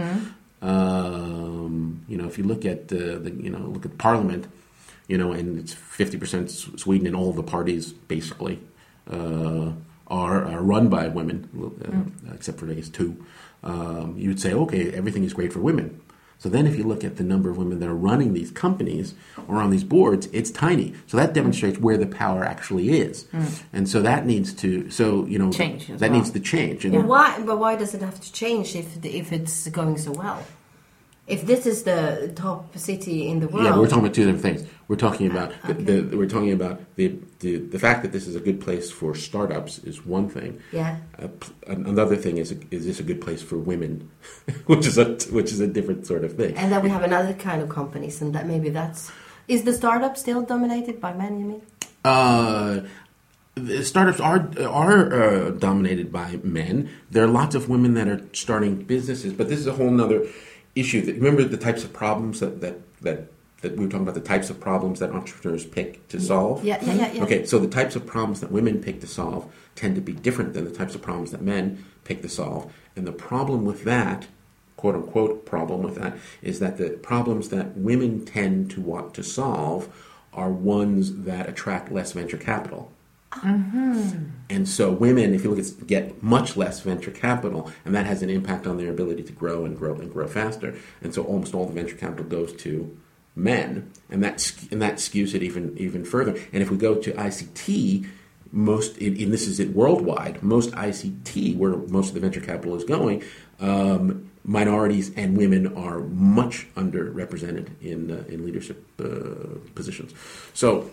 Um, 0.62 2.04
you 2.09 2.16
know, 2.16 2.26
if 2.26 2.38
you 2.38 2.44
look 2.44 2.64
at 2.64 2.92
uh, 2.92 3.18
the 3.24 3.32
you 3.38 3.50
know 3.50 3.59
look 3.59 3.84
at 3.84 3.96
Parliament, 3.98 4.46
you 5.09 5.18
know, 5.18 5.32
and 5.32 5.59
it's 5.59 5.72
fifty 5.74 6.16
percent 6.18 6.50
Sweden, 6.50 7.06
and 7.06 7.14
all 7.14 7.32
the 7.32 7.42
parties 7.42 7.92
basically 7.92 8.59
uh, 9.11 9.72
are, 10.09 10.44
are 10.44 10.62
run 10.62 10.88
by 10.88 11.09
women, 11.09 11.48
uh, 12.28 12.34
except 12.34 12.59
for 12.59 12.70
I 12.70 12.74
guess 12.74 12.88
two. 12.88 13.24
Um, 13.62 14.14
you 14.16 14.28
would 14.28 14.40
say, 14.40 14.52
okay, 14.52 14.92
everything 14.92 15.24
is 15.24 15.32
great 15.34 15.52
for 15.52 15.61
women. 15.61 16.00
So 16.40 16.48
then, 16.48 16.68
if 16.68 16.78
you 16.78 16.84
look 16.84 17.02
at 17.02 17.16
the 17.16 17.24
number 17.24 17.50
of 17.50 17.59
women 17.59 17.80
that 17.80 17.88
are 17.88 17.96
running 17.96 18.32
these 18.32 18.52
companies 18.52 19.14
or 19.48 19.56
on 19.56 19.70
these 19.70 19.82
boards, 19.82 20.28
it's 20.32 20.52
tiny. 20.52 20.94
So 21.09 21.16
that 21.16 21.32
demonstrates 21.32 21.78
where 21.80 21.96
the 21.98 22.06
power 22.06 22.44
actually 22.44 22.90
is, 23.00 23.26
and 23.72 23.88
so 23.88 24.00
that 24.02 24.24
needs 24.24 24.52
to. 24.54 24.88
So 24.88 25.26
you 25.26 25.36
know, 25.40 25.50
Change 25.50 25.90
as 25.90 25.98
that 25.98 26.11
well. 26.11 26.20
needs 26.20 26.30
to 26.30 26.38
change. 26.40 26.84
And 26.84 26.94
But 26.94 27.06
why? 27.06 27.42
But 27.44 27.59
why 27.59 27.74
does 27.74 27.92
it 27.92 28.02
have 28.02 28.20
to 28.20 28.32
change 28.32 28.76
if 28.76 29.04
if 29.04 29.32
it's 29.32 29.66
going 29.68 29.98
so 29.98 30.12
well? 30.12 30.44
If 31.28 31.44
this 31.46 31.66
is 31.66 31.82
the 31.82 32.32
top 32.34 32.76
city 32.78 33.28
in 33.28 33.40
the 33.40 33.48
world, 33.48 33.64
Yeah, 33.66 33.76
we're 33.78 33.86
talking 33.92 34.04
about 34.06 34.14
two 34.14 34.24
different 34.24 34.42
things. 34.48 34.60
We're 34.88 34.96
talking 35.08 35.30
about 35.30 35.50
the, 35.66 35.72
Okay. 35.74 35.82
the, 36.00 36.16
we're 36.16 36.32
talking 36.36 36.52
about 36.60 36.80
the, 36.96 37.06
the 37.40 37.52
the 37.74 37.78
fact 37.78 37.98
that 38.02 38.12
this 38.16 38.26
is 38.26 38.34
a 38.34 38.40
good 38.48 38.58
place 38.66 38.90
for 38.90 39.14
startups 39.14 39.72
is 39.90 39.96
one 40.06 40.26
thing. 40.36 40.50
yeah. 40.72 40.96
Uh, 41.22 41.28
another 41.92 42.16
thing 42.24 42.38
is 42.38 42.48
is 42.76 42.82
this 42.88 42.98
a 42.98 43.06
good 43.10 43.20
place 43.26 43.42
for 43.42 43.56
women, 43.72 43.92
which 44.70 44.84
is 44.90 44.96
a 45.04 45.06
which 45.38 45.50
is 45.54 45.60
a 45.60 45.66
different 45.76 46.06
sort 46.06 46.24
of 46.24 46.32
thing. 46.40 46.52
And 46.56 46.72
then 46.72 46.80
we 46.82 46.90
have 46.96 47.02
another 47.12 47.34
kind 47.48 47.60
of 47.62 47.68
companies, 47.68 48.22
and 48.22 48.34
that 48.34 48.46
maybe 48.52 48.70
that's 48.70 49.12
is 49.48 49.60
the 49.68 49.74
startup 49.74 50.16
still 50.16 50.40
dominated 50.54 50.96
by 51.06 51.12
men? 51.12 51.32
You 51.40 51.46
mean? 51.52 51.62
Uh, 52.04 52.80
the 53.54 53.84
startups 53.84 54.20
are 54.20 54.40
are 54.84 55.00
uh, 55.22 55.50
dominated 55.68 56.08
by 56.10 56.38
men. 56.42 56.88
There 57.10 57.22
are 57.24 57.32
lots 57.40 57.54
of 57.54 57.68
women 57.68 57.92
that 57.98 58.08
are 58.08 58.20
starting 58.32 58.76
businesses, 58.94 59.32
but 59.38 59.48
this 59.50 59.58
is 59.58 59.66
a 59.66 59.72
whole 59.78 59.90
nother 59.90 60.20
issue. 60.78 61.02
That 61.02 61.16
remember 61.16 61.44
the 61.44 61.56
types 61.56 61.84
of 61.84 61.92
problems 61.92 62.40
that 62.40 62.60
that 62.60 62.78
that, 63.00 63.28
that 63.62 63.76
we 63.76 63.84
were 63.84 63.90
talking 63.90 64.02
about 64.02 64.14
the 64.14 64.20
types 64.20 64.50
of 64.50 64.60
problems 64.60 65.00
that 65.00 65.10
entrepreneurs 65.10 65.66
pick 65.66 66.06
to 66.08 66.20
solve. 66.20 66.64
Yeah, 66.64 66.78
yeah, 66.82 66.94
yeah, 66.94 67.12
yeah. 67.12 67.22
Okay, 67.24 67.44
so 67.44 67.58
the 67.58 67.68
types 67.68 67.96
of 67.96 68.06
problems 68.06 68.40
that 68.40 68.50
women 68.50 68.80
pick 68.82 69.00
to 69.00 69.06
solve 69.06 69.52
tend 69.74 69.94
to 69.94 70.00
be 70.00 70.12
different 70.12 70.54
than 70.54 70.64
the 70.64 70.70
types 70.70 70.94
of 70.94 71.02
problems 71.02 71.30
that 71.30 71.42
men 71.42 71.84
pick 72.04 72.22
to 72.22 72.28
solve. 72.28 72.72
And 72.96 73.06
the 73.06 73.12
problem 73.12 73.64
with 73.64 73.84
that, 73.84 74.26
quote 74.76 74.94
unquote, 74.94 75.46
problem 75.46 75.82
with 75.82 75.96
that, 75.96 76.16
is 76.42 76.58
that 76.60 76.78
the 76.78 76.90
problems 76.90 77.48
that 77.50 77.76
women 77.76 78.24
tend 78.24 78.70
to 78.72 78.80
want 78.80 79.14
to 79.14 79.22
solve 79.22 79.88
are 80.32 80.50
ones 80.50 81.24
that 81.24 81.48
attract 81.48 81.90
less 81.90 82.12
venture 82.12 82.36
capital. 82.36 82.92
And 84.50 84.68
so 84.68 84.90
women, 84.90 85.34
if 85.34 85.44
you 85.44 85.50
look 85.50 85.58
at 85.58 85.86
get 85.86 86.22
much 86.22 86.56
less 86.56 86.80
venture 86.80 87.10
capital, 87.10 87.70
and 87.84 87.94
that 87.94 88.06
has 88.06 88.22
an 88.22 88.30
impact 88.30 88.66
on 88.66 88.78
their 88.78 88.90
ability 88.90 89.22
to 89.24 89.32
grow 89.32 89.64
and 89.64 89.76
grow 89.76 89.94
and 89.94 90.12
grow 90.12 90.26
faster. 90.26 90.74
And 91.02 91.14
so 91.14 91.22
almost 91.24 91.54
all 91.54 91.66
the 91.66 91.74
venture 91.74 91.96
capital 91.96 92.24
goes 92.24 92.52
to 92.62 92.96
men, 93.36 93.92
and 94.10 94.24
that 94.24 94.52
and 94.70 94.80
that 94.80 94.94
skews 94.94 95.34
it 95.34 95.42
even 95.42 95.76
even 95.78 96.04
further. 96.04 96.38
And 96.52 96.62
if 96.62 96.70
we 96.70 96.76
go 96.76 96.94
to 96.94 97.12
ICT, 97.12 98.08
most 98.50 98.96
and 98.98 99.16
and 99.18 99.32
this 99.32 99.46
is 99.46 99.60
it 99.60 99.74
worldwide, 99.74 100.42
most 100.42 100.70
ICT 100.72 101.56
where 101.56 101.76
most 101.76 102.08
of 102.08 102.14
the 102.14 102.20
venture 102.20 102.40
capital 102.40 102.76
is 102.76 102.84
going. 102.84 103.22
Um, 103.60 104.30
minorities 104.44 105.12
and 105.16 105.36
women 105.36 105.76
are 105.76 105.98
much 106.00 106.66
underrepresented 106.74 107.68
in 107.82 108.10
uh, 108.10 108.24
in 108.28 108.46
leadership 108.46 108.86
uh, 108.98 109.58
positions. 109.74 110.14
So 110.54 110.90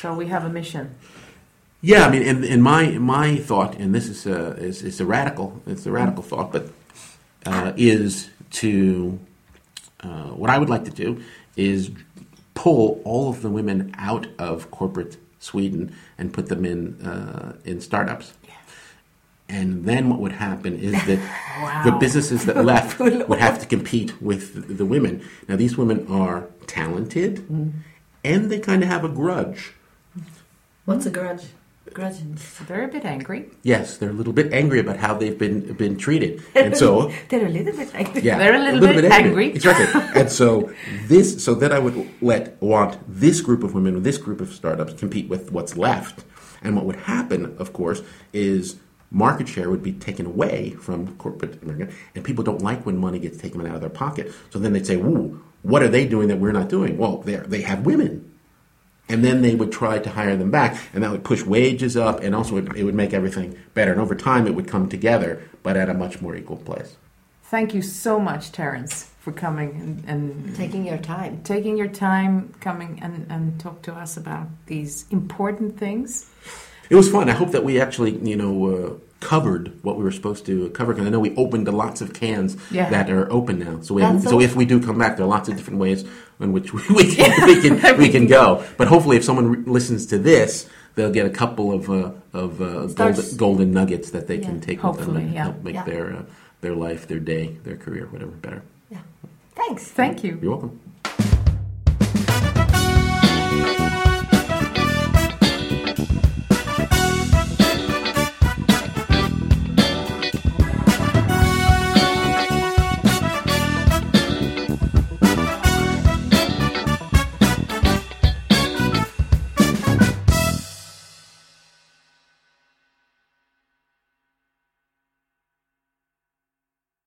So 0.00 0.14
we 0.14 0.26
have 0.28 0.44
a 0.44 0.48
mission. 0.48 0.94
Yeah, 1.84 2.06
I 2.06 2.10
mean, 2.10 2.22
and, 2.22 2.44
and 2.44 2.62
my 2.62 2.90
my 2.92 3.36
thought, 3.36 3.74
and 3.74 3.92
this 3.92 4.08
is 4.08 4.24
a 4.24 4.52
is, 4.52 4.82
is 4.82 5.00
a 5.00 5.04
radical, 5.04 5.60
it's 5.66 5.84
a 5.84 5.90
radical 5.90 6.22
thought, 6.22 6.52
but 6.52 6.68
uh, 7.44 7.72
is 7.76 8.30
to 8.52 9.18
uh, 10.00 10.28
what 10.28 10.48
I 10.48 10.58
would 10.58 10.70
like 10.70 10.84
to 10.84 10.92
do 10.92 11.20
is 11.56 11.90
pull 12.54 13.00
all 13.04 13.30
of 13.30 13.42
the 13.42 13.50
women 13.50 13.92
out 13.98 14.28
of 14.38 14.70
corporate 14.70 15.16
Sweden 15.40 15.92
and 16.18 16.32
put 16.32 16.46
them 16.46 16.64
in 16.64 17.04
uh, 17.04 17.56
in 17.64 17.80
startups. 17.80 18.34
And 19.48 19.84
then 19.84 20.08
what 20.08 20.20
would 20.20 20.32
happen 20.32 20.78
is 20.78 20.92
that 20.92 21.82
the 21.84 21.92
businesses 21.98 22.44
that 22.46 22.64
left 22.64 23.00
would 23.00 23.40
have 23.40 23.58
to 23.58 23.66
compete 23.66 24.22
with 24.22 24.54
the, 24.54 24.74
the 24.74 24.86
women. 24.86 25.22
Now, 25.48 25.56
these 25.56 25.76
women 25.76 26.06
are 26.08 26.46
talented, 26.66 27.44
and 28.24 28.50
they 28.50 28.60
kind 28.60 28.84
of 28.84 28.88
have 28.88 29.04
a 29.04 29.08
grudge. 29.08 29.74
What's 30.84 31.06
a 31.06 31.10
grudge? 31.10 31.42
Grudge. 31.94 32.16
They're 32.66 32.84
a 32.84 32.88
bit 32.88 33.04
angry. 33.04 33.50
Yes, 33.62 33.98
they're 33.98 34.10
a 34.10 34.12
little 34.12 34.32
bit 34.32 34.52
angry 34.52 34.80
about 34.80 34.96
how 34.96 35.14
they've 35.14 35.38
been 35.38 35.72
been 35.74 35.96
treated, 35.96 36.42
and 36.54 36.76
so 36.76 37.12
They're 37.28 37.46
a 37.46 37.48
little 37.48 37.76
bit 37.76 37.94
angry. 37.94 38.22
yeah, 38.22 38.38
They're 38.38 38.54
a 38.54 38.72
little 38.72 39.00
bit 39.02 39.04
angry. 39.12 39.48
Exactly, 39.48 40.00
and 40.20 40.30
so 40.30 40.72
this, 41.06 41.44
so 41.44 41.54
then 41.54 41.72
I 41.72 41.78
would 41.78 42.08
let 42.22 42.60
want 42.62 42.98
this 43.08 43.40
group 43.40 43.62
of 43.62 43.74
women, 43.74 44.02
this 44.02 44.18
group 44.18 44.40
of 44.40 44.52
startups, 44.52 44.94
compete 44.94 45.28
with 45.28 45.52
what's 45.52 45.76
left, 45.76 46.24
and 46.62 46.76
what 46.76 46.84
would 46.86 46.96
happen, 46.96 47.56
of 47.58 47.72
course, 47.72 48.02
is 48.32 48.76
market 49.10 49.46
share 49.48 49.68
would 49.68 49.82
be 49.82 49.92
taken 49.92 50.24
away 50.26 50.70
from 50.80 51.14
corporate 51.16 51.62
America, 51.62 51.92
and 52.14 52.24
people 52.24 52.42
don't 52.44 52.62
like 52.62 52.84
when 52.86 52.96
money 52.96 53.18
gets 53.18 53.38
taken 53.38 53.60
out 53.66 53.74
of 53.74 53.80
their 53.80 53.90
pocket. 53.90 54.32
So 54.50 54.58
then 54.58 54.72
they'd 54.72 54.86
say, 54.86 54.96
"Ooh, 54.96 55.42
what 55.62 55.82
are 55.82 55.88
they 55.88 56.06
doing 56.06 56.28
that 56.28 56.38
we're 56.38 56.52
not 56.52 56.68
doing?" 56.68 56.96
Well, 56.96 57.18
they 57.18 57.36
they 57.36 57.62
have 57.62 57.84
women. 57.84 58.31
And 59.08 59.24
then 59.24 59.42
they 59.42 59.54
would 59.54 59.72
try 59.72 59.98
to 59.98 60.10
hire 60.10 60.36
them 60.36 60.50
back, 60.50 60.80
and 60.94 61.02
that 61.02 61.10
would 61.10 61.24
push 61.24 61.42
wages 61.42 61.96
up, 61.96 62.20
and 62.20 62.34
also 62.34 62.56
it, 62.56 62.74
it 62.76 62.84
would 62.84 62.94
make 62.94 63.12
everything 63.12 63.58
better. 63.74 63.92
And 63.92 64.00
over 64.00 64.14
time, 64.14 64.46
it 64.46 64.54
would 64.54 64.68
come 64.68 64.88
together, 64.88 65.42
but 65.62 65.76
at 65.76 65.88
a 65.90 65.94
much 65.94 66.22
more 66.22 66.34
equal 66.34 66.56
place. 66.56 66.96
Thank 67.44 67.74
you 67.74 67.82
so 67.82 68.18
much, 68.18 68.52
Terence, 68.52 69.10
for 69.20 69.32
coming 69.32 69.70
and, 69.76 70.04
and 70.08 70.56
Taking 70.56 70.86
your 70.86 70.96
time. 70.98 71.42
taking 71.44 71.76
your 71.76 71.88
time, 71.88 72.54
coming 72.60 72.98
and, 73.02 73.26
and 73.28 73.60
talk 73.60 73.82
to 73.82 73.92
us 73.92 74.16
about 74.16 74.46
these 74.66 75.04
important 75.10 75.78
things. 75.78 76.30
It 76.88 76.94
was 76.94 77.10
fun. 77.10 77.28
I 77.28 77.32
hope 77.32 77.50
that 77.50 77.64
we 77.64 77.80
actually, 77.80 78.12
you 78.18 78.36
know, 78.36 78.66
uh, 78.66 78.94
covered 79.22 79.72
what 79.82 79.96
we 79.96 80.04
were 80.04 80.10
supposed 80.12 80.44
to 80.46 80.68
cover. 80.70 80.92
Because 80.92 81.06
I 81.06 81.10
know 81.10 81.20
we 81.20 81.34
opened 81.36 81.66
lots 81.68 82.00
of 82.00 82.12
cans 82.12 82.56
Yeah. 82.70 82.90
that 82.90 83.08
are 83.10 83.30
open 83.32 83.58
now. 83.58 83.80
So, 83.80 83.94
we 83.94 84.02
That's 84.02 84.24
so 84.24 84.34
all. 84.34 84.42
if 84.42 84.54
we 84.56 84.64
do 84.64 84.80
come 84.80 84.98
back, 84.98 85.16
there 85.16 85.24
are 85.24 85.28
lots 85.28 85.48
of 85.48 85.56
different 85.56 85.78
ways 85.80 86.04
in 86.40 86.52
which 86.52 86.72
we, 86.74 86.82
we 86.94 87.14
can 87.14 87.46
we 87.46 87.60
can, 87.62 87.98
we 88.04 88.08
can 88.08 88.26
go. 88.26 88.64
But 88.76 88.88
hopefully, 88.88 89.16
if 89.16 89.24
someone 89.24 89.46
re- 89.52 89.64
listens 89.72 90.06
to 90.06 90.18
this, 90.18 90.68
they'll 90.94 91.12
get 91.12 91.26
a 91.26 91.30
couple 91.30 91.72
of 91.72 91.88
uh, 91.88 92.10
of 92.32 92.60
uh, 92.60 92.88
Starts- 92.88 93.20
golden, 93.20 93.36
golden 93.38 93.72
nuggets 93.72 94.10
that 94.10 94.26
they 94.26 94.38
can 94.38 94.56
Yeah. 94.56 94.66
take 94.66 94.82
with 94.82 94.98
them 94.98 95.16
and 95.16 95.32
yeah. 95.32 95.42
help 95.44 95.62
make 95.62 95.74
Yeah. 95.74 95.84
their 95.84 96.06
uh, 96.16 96.22
their 96.60 96.74
life, 96.74 97.06
their 97.08 97.20
day, 97.20 97.56
their 97.64 97.76
career, 97.76 98.06
whatever 98.10 98.32
better. 98.32 98.62
Yeah. 98.90 98.98
Thanks. 99.54 99.84
Thank 99.88 100.22
you. 100.24 100.38
You're 100.42 100.50
welcome. 100.52 100.80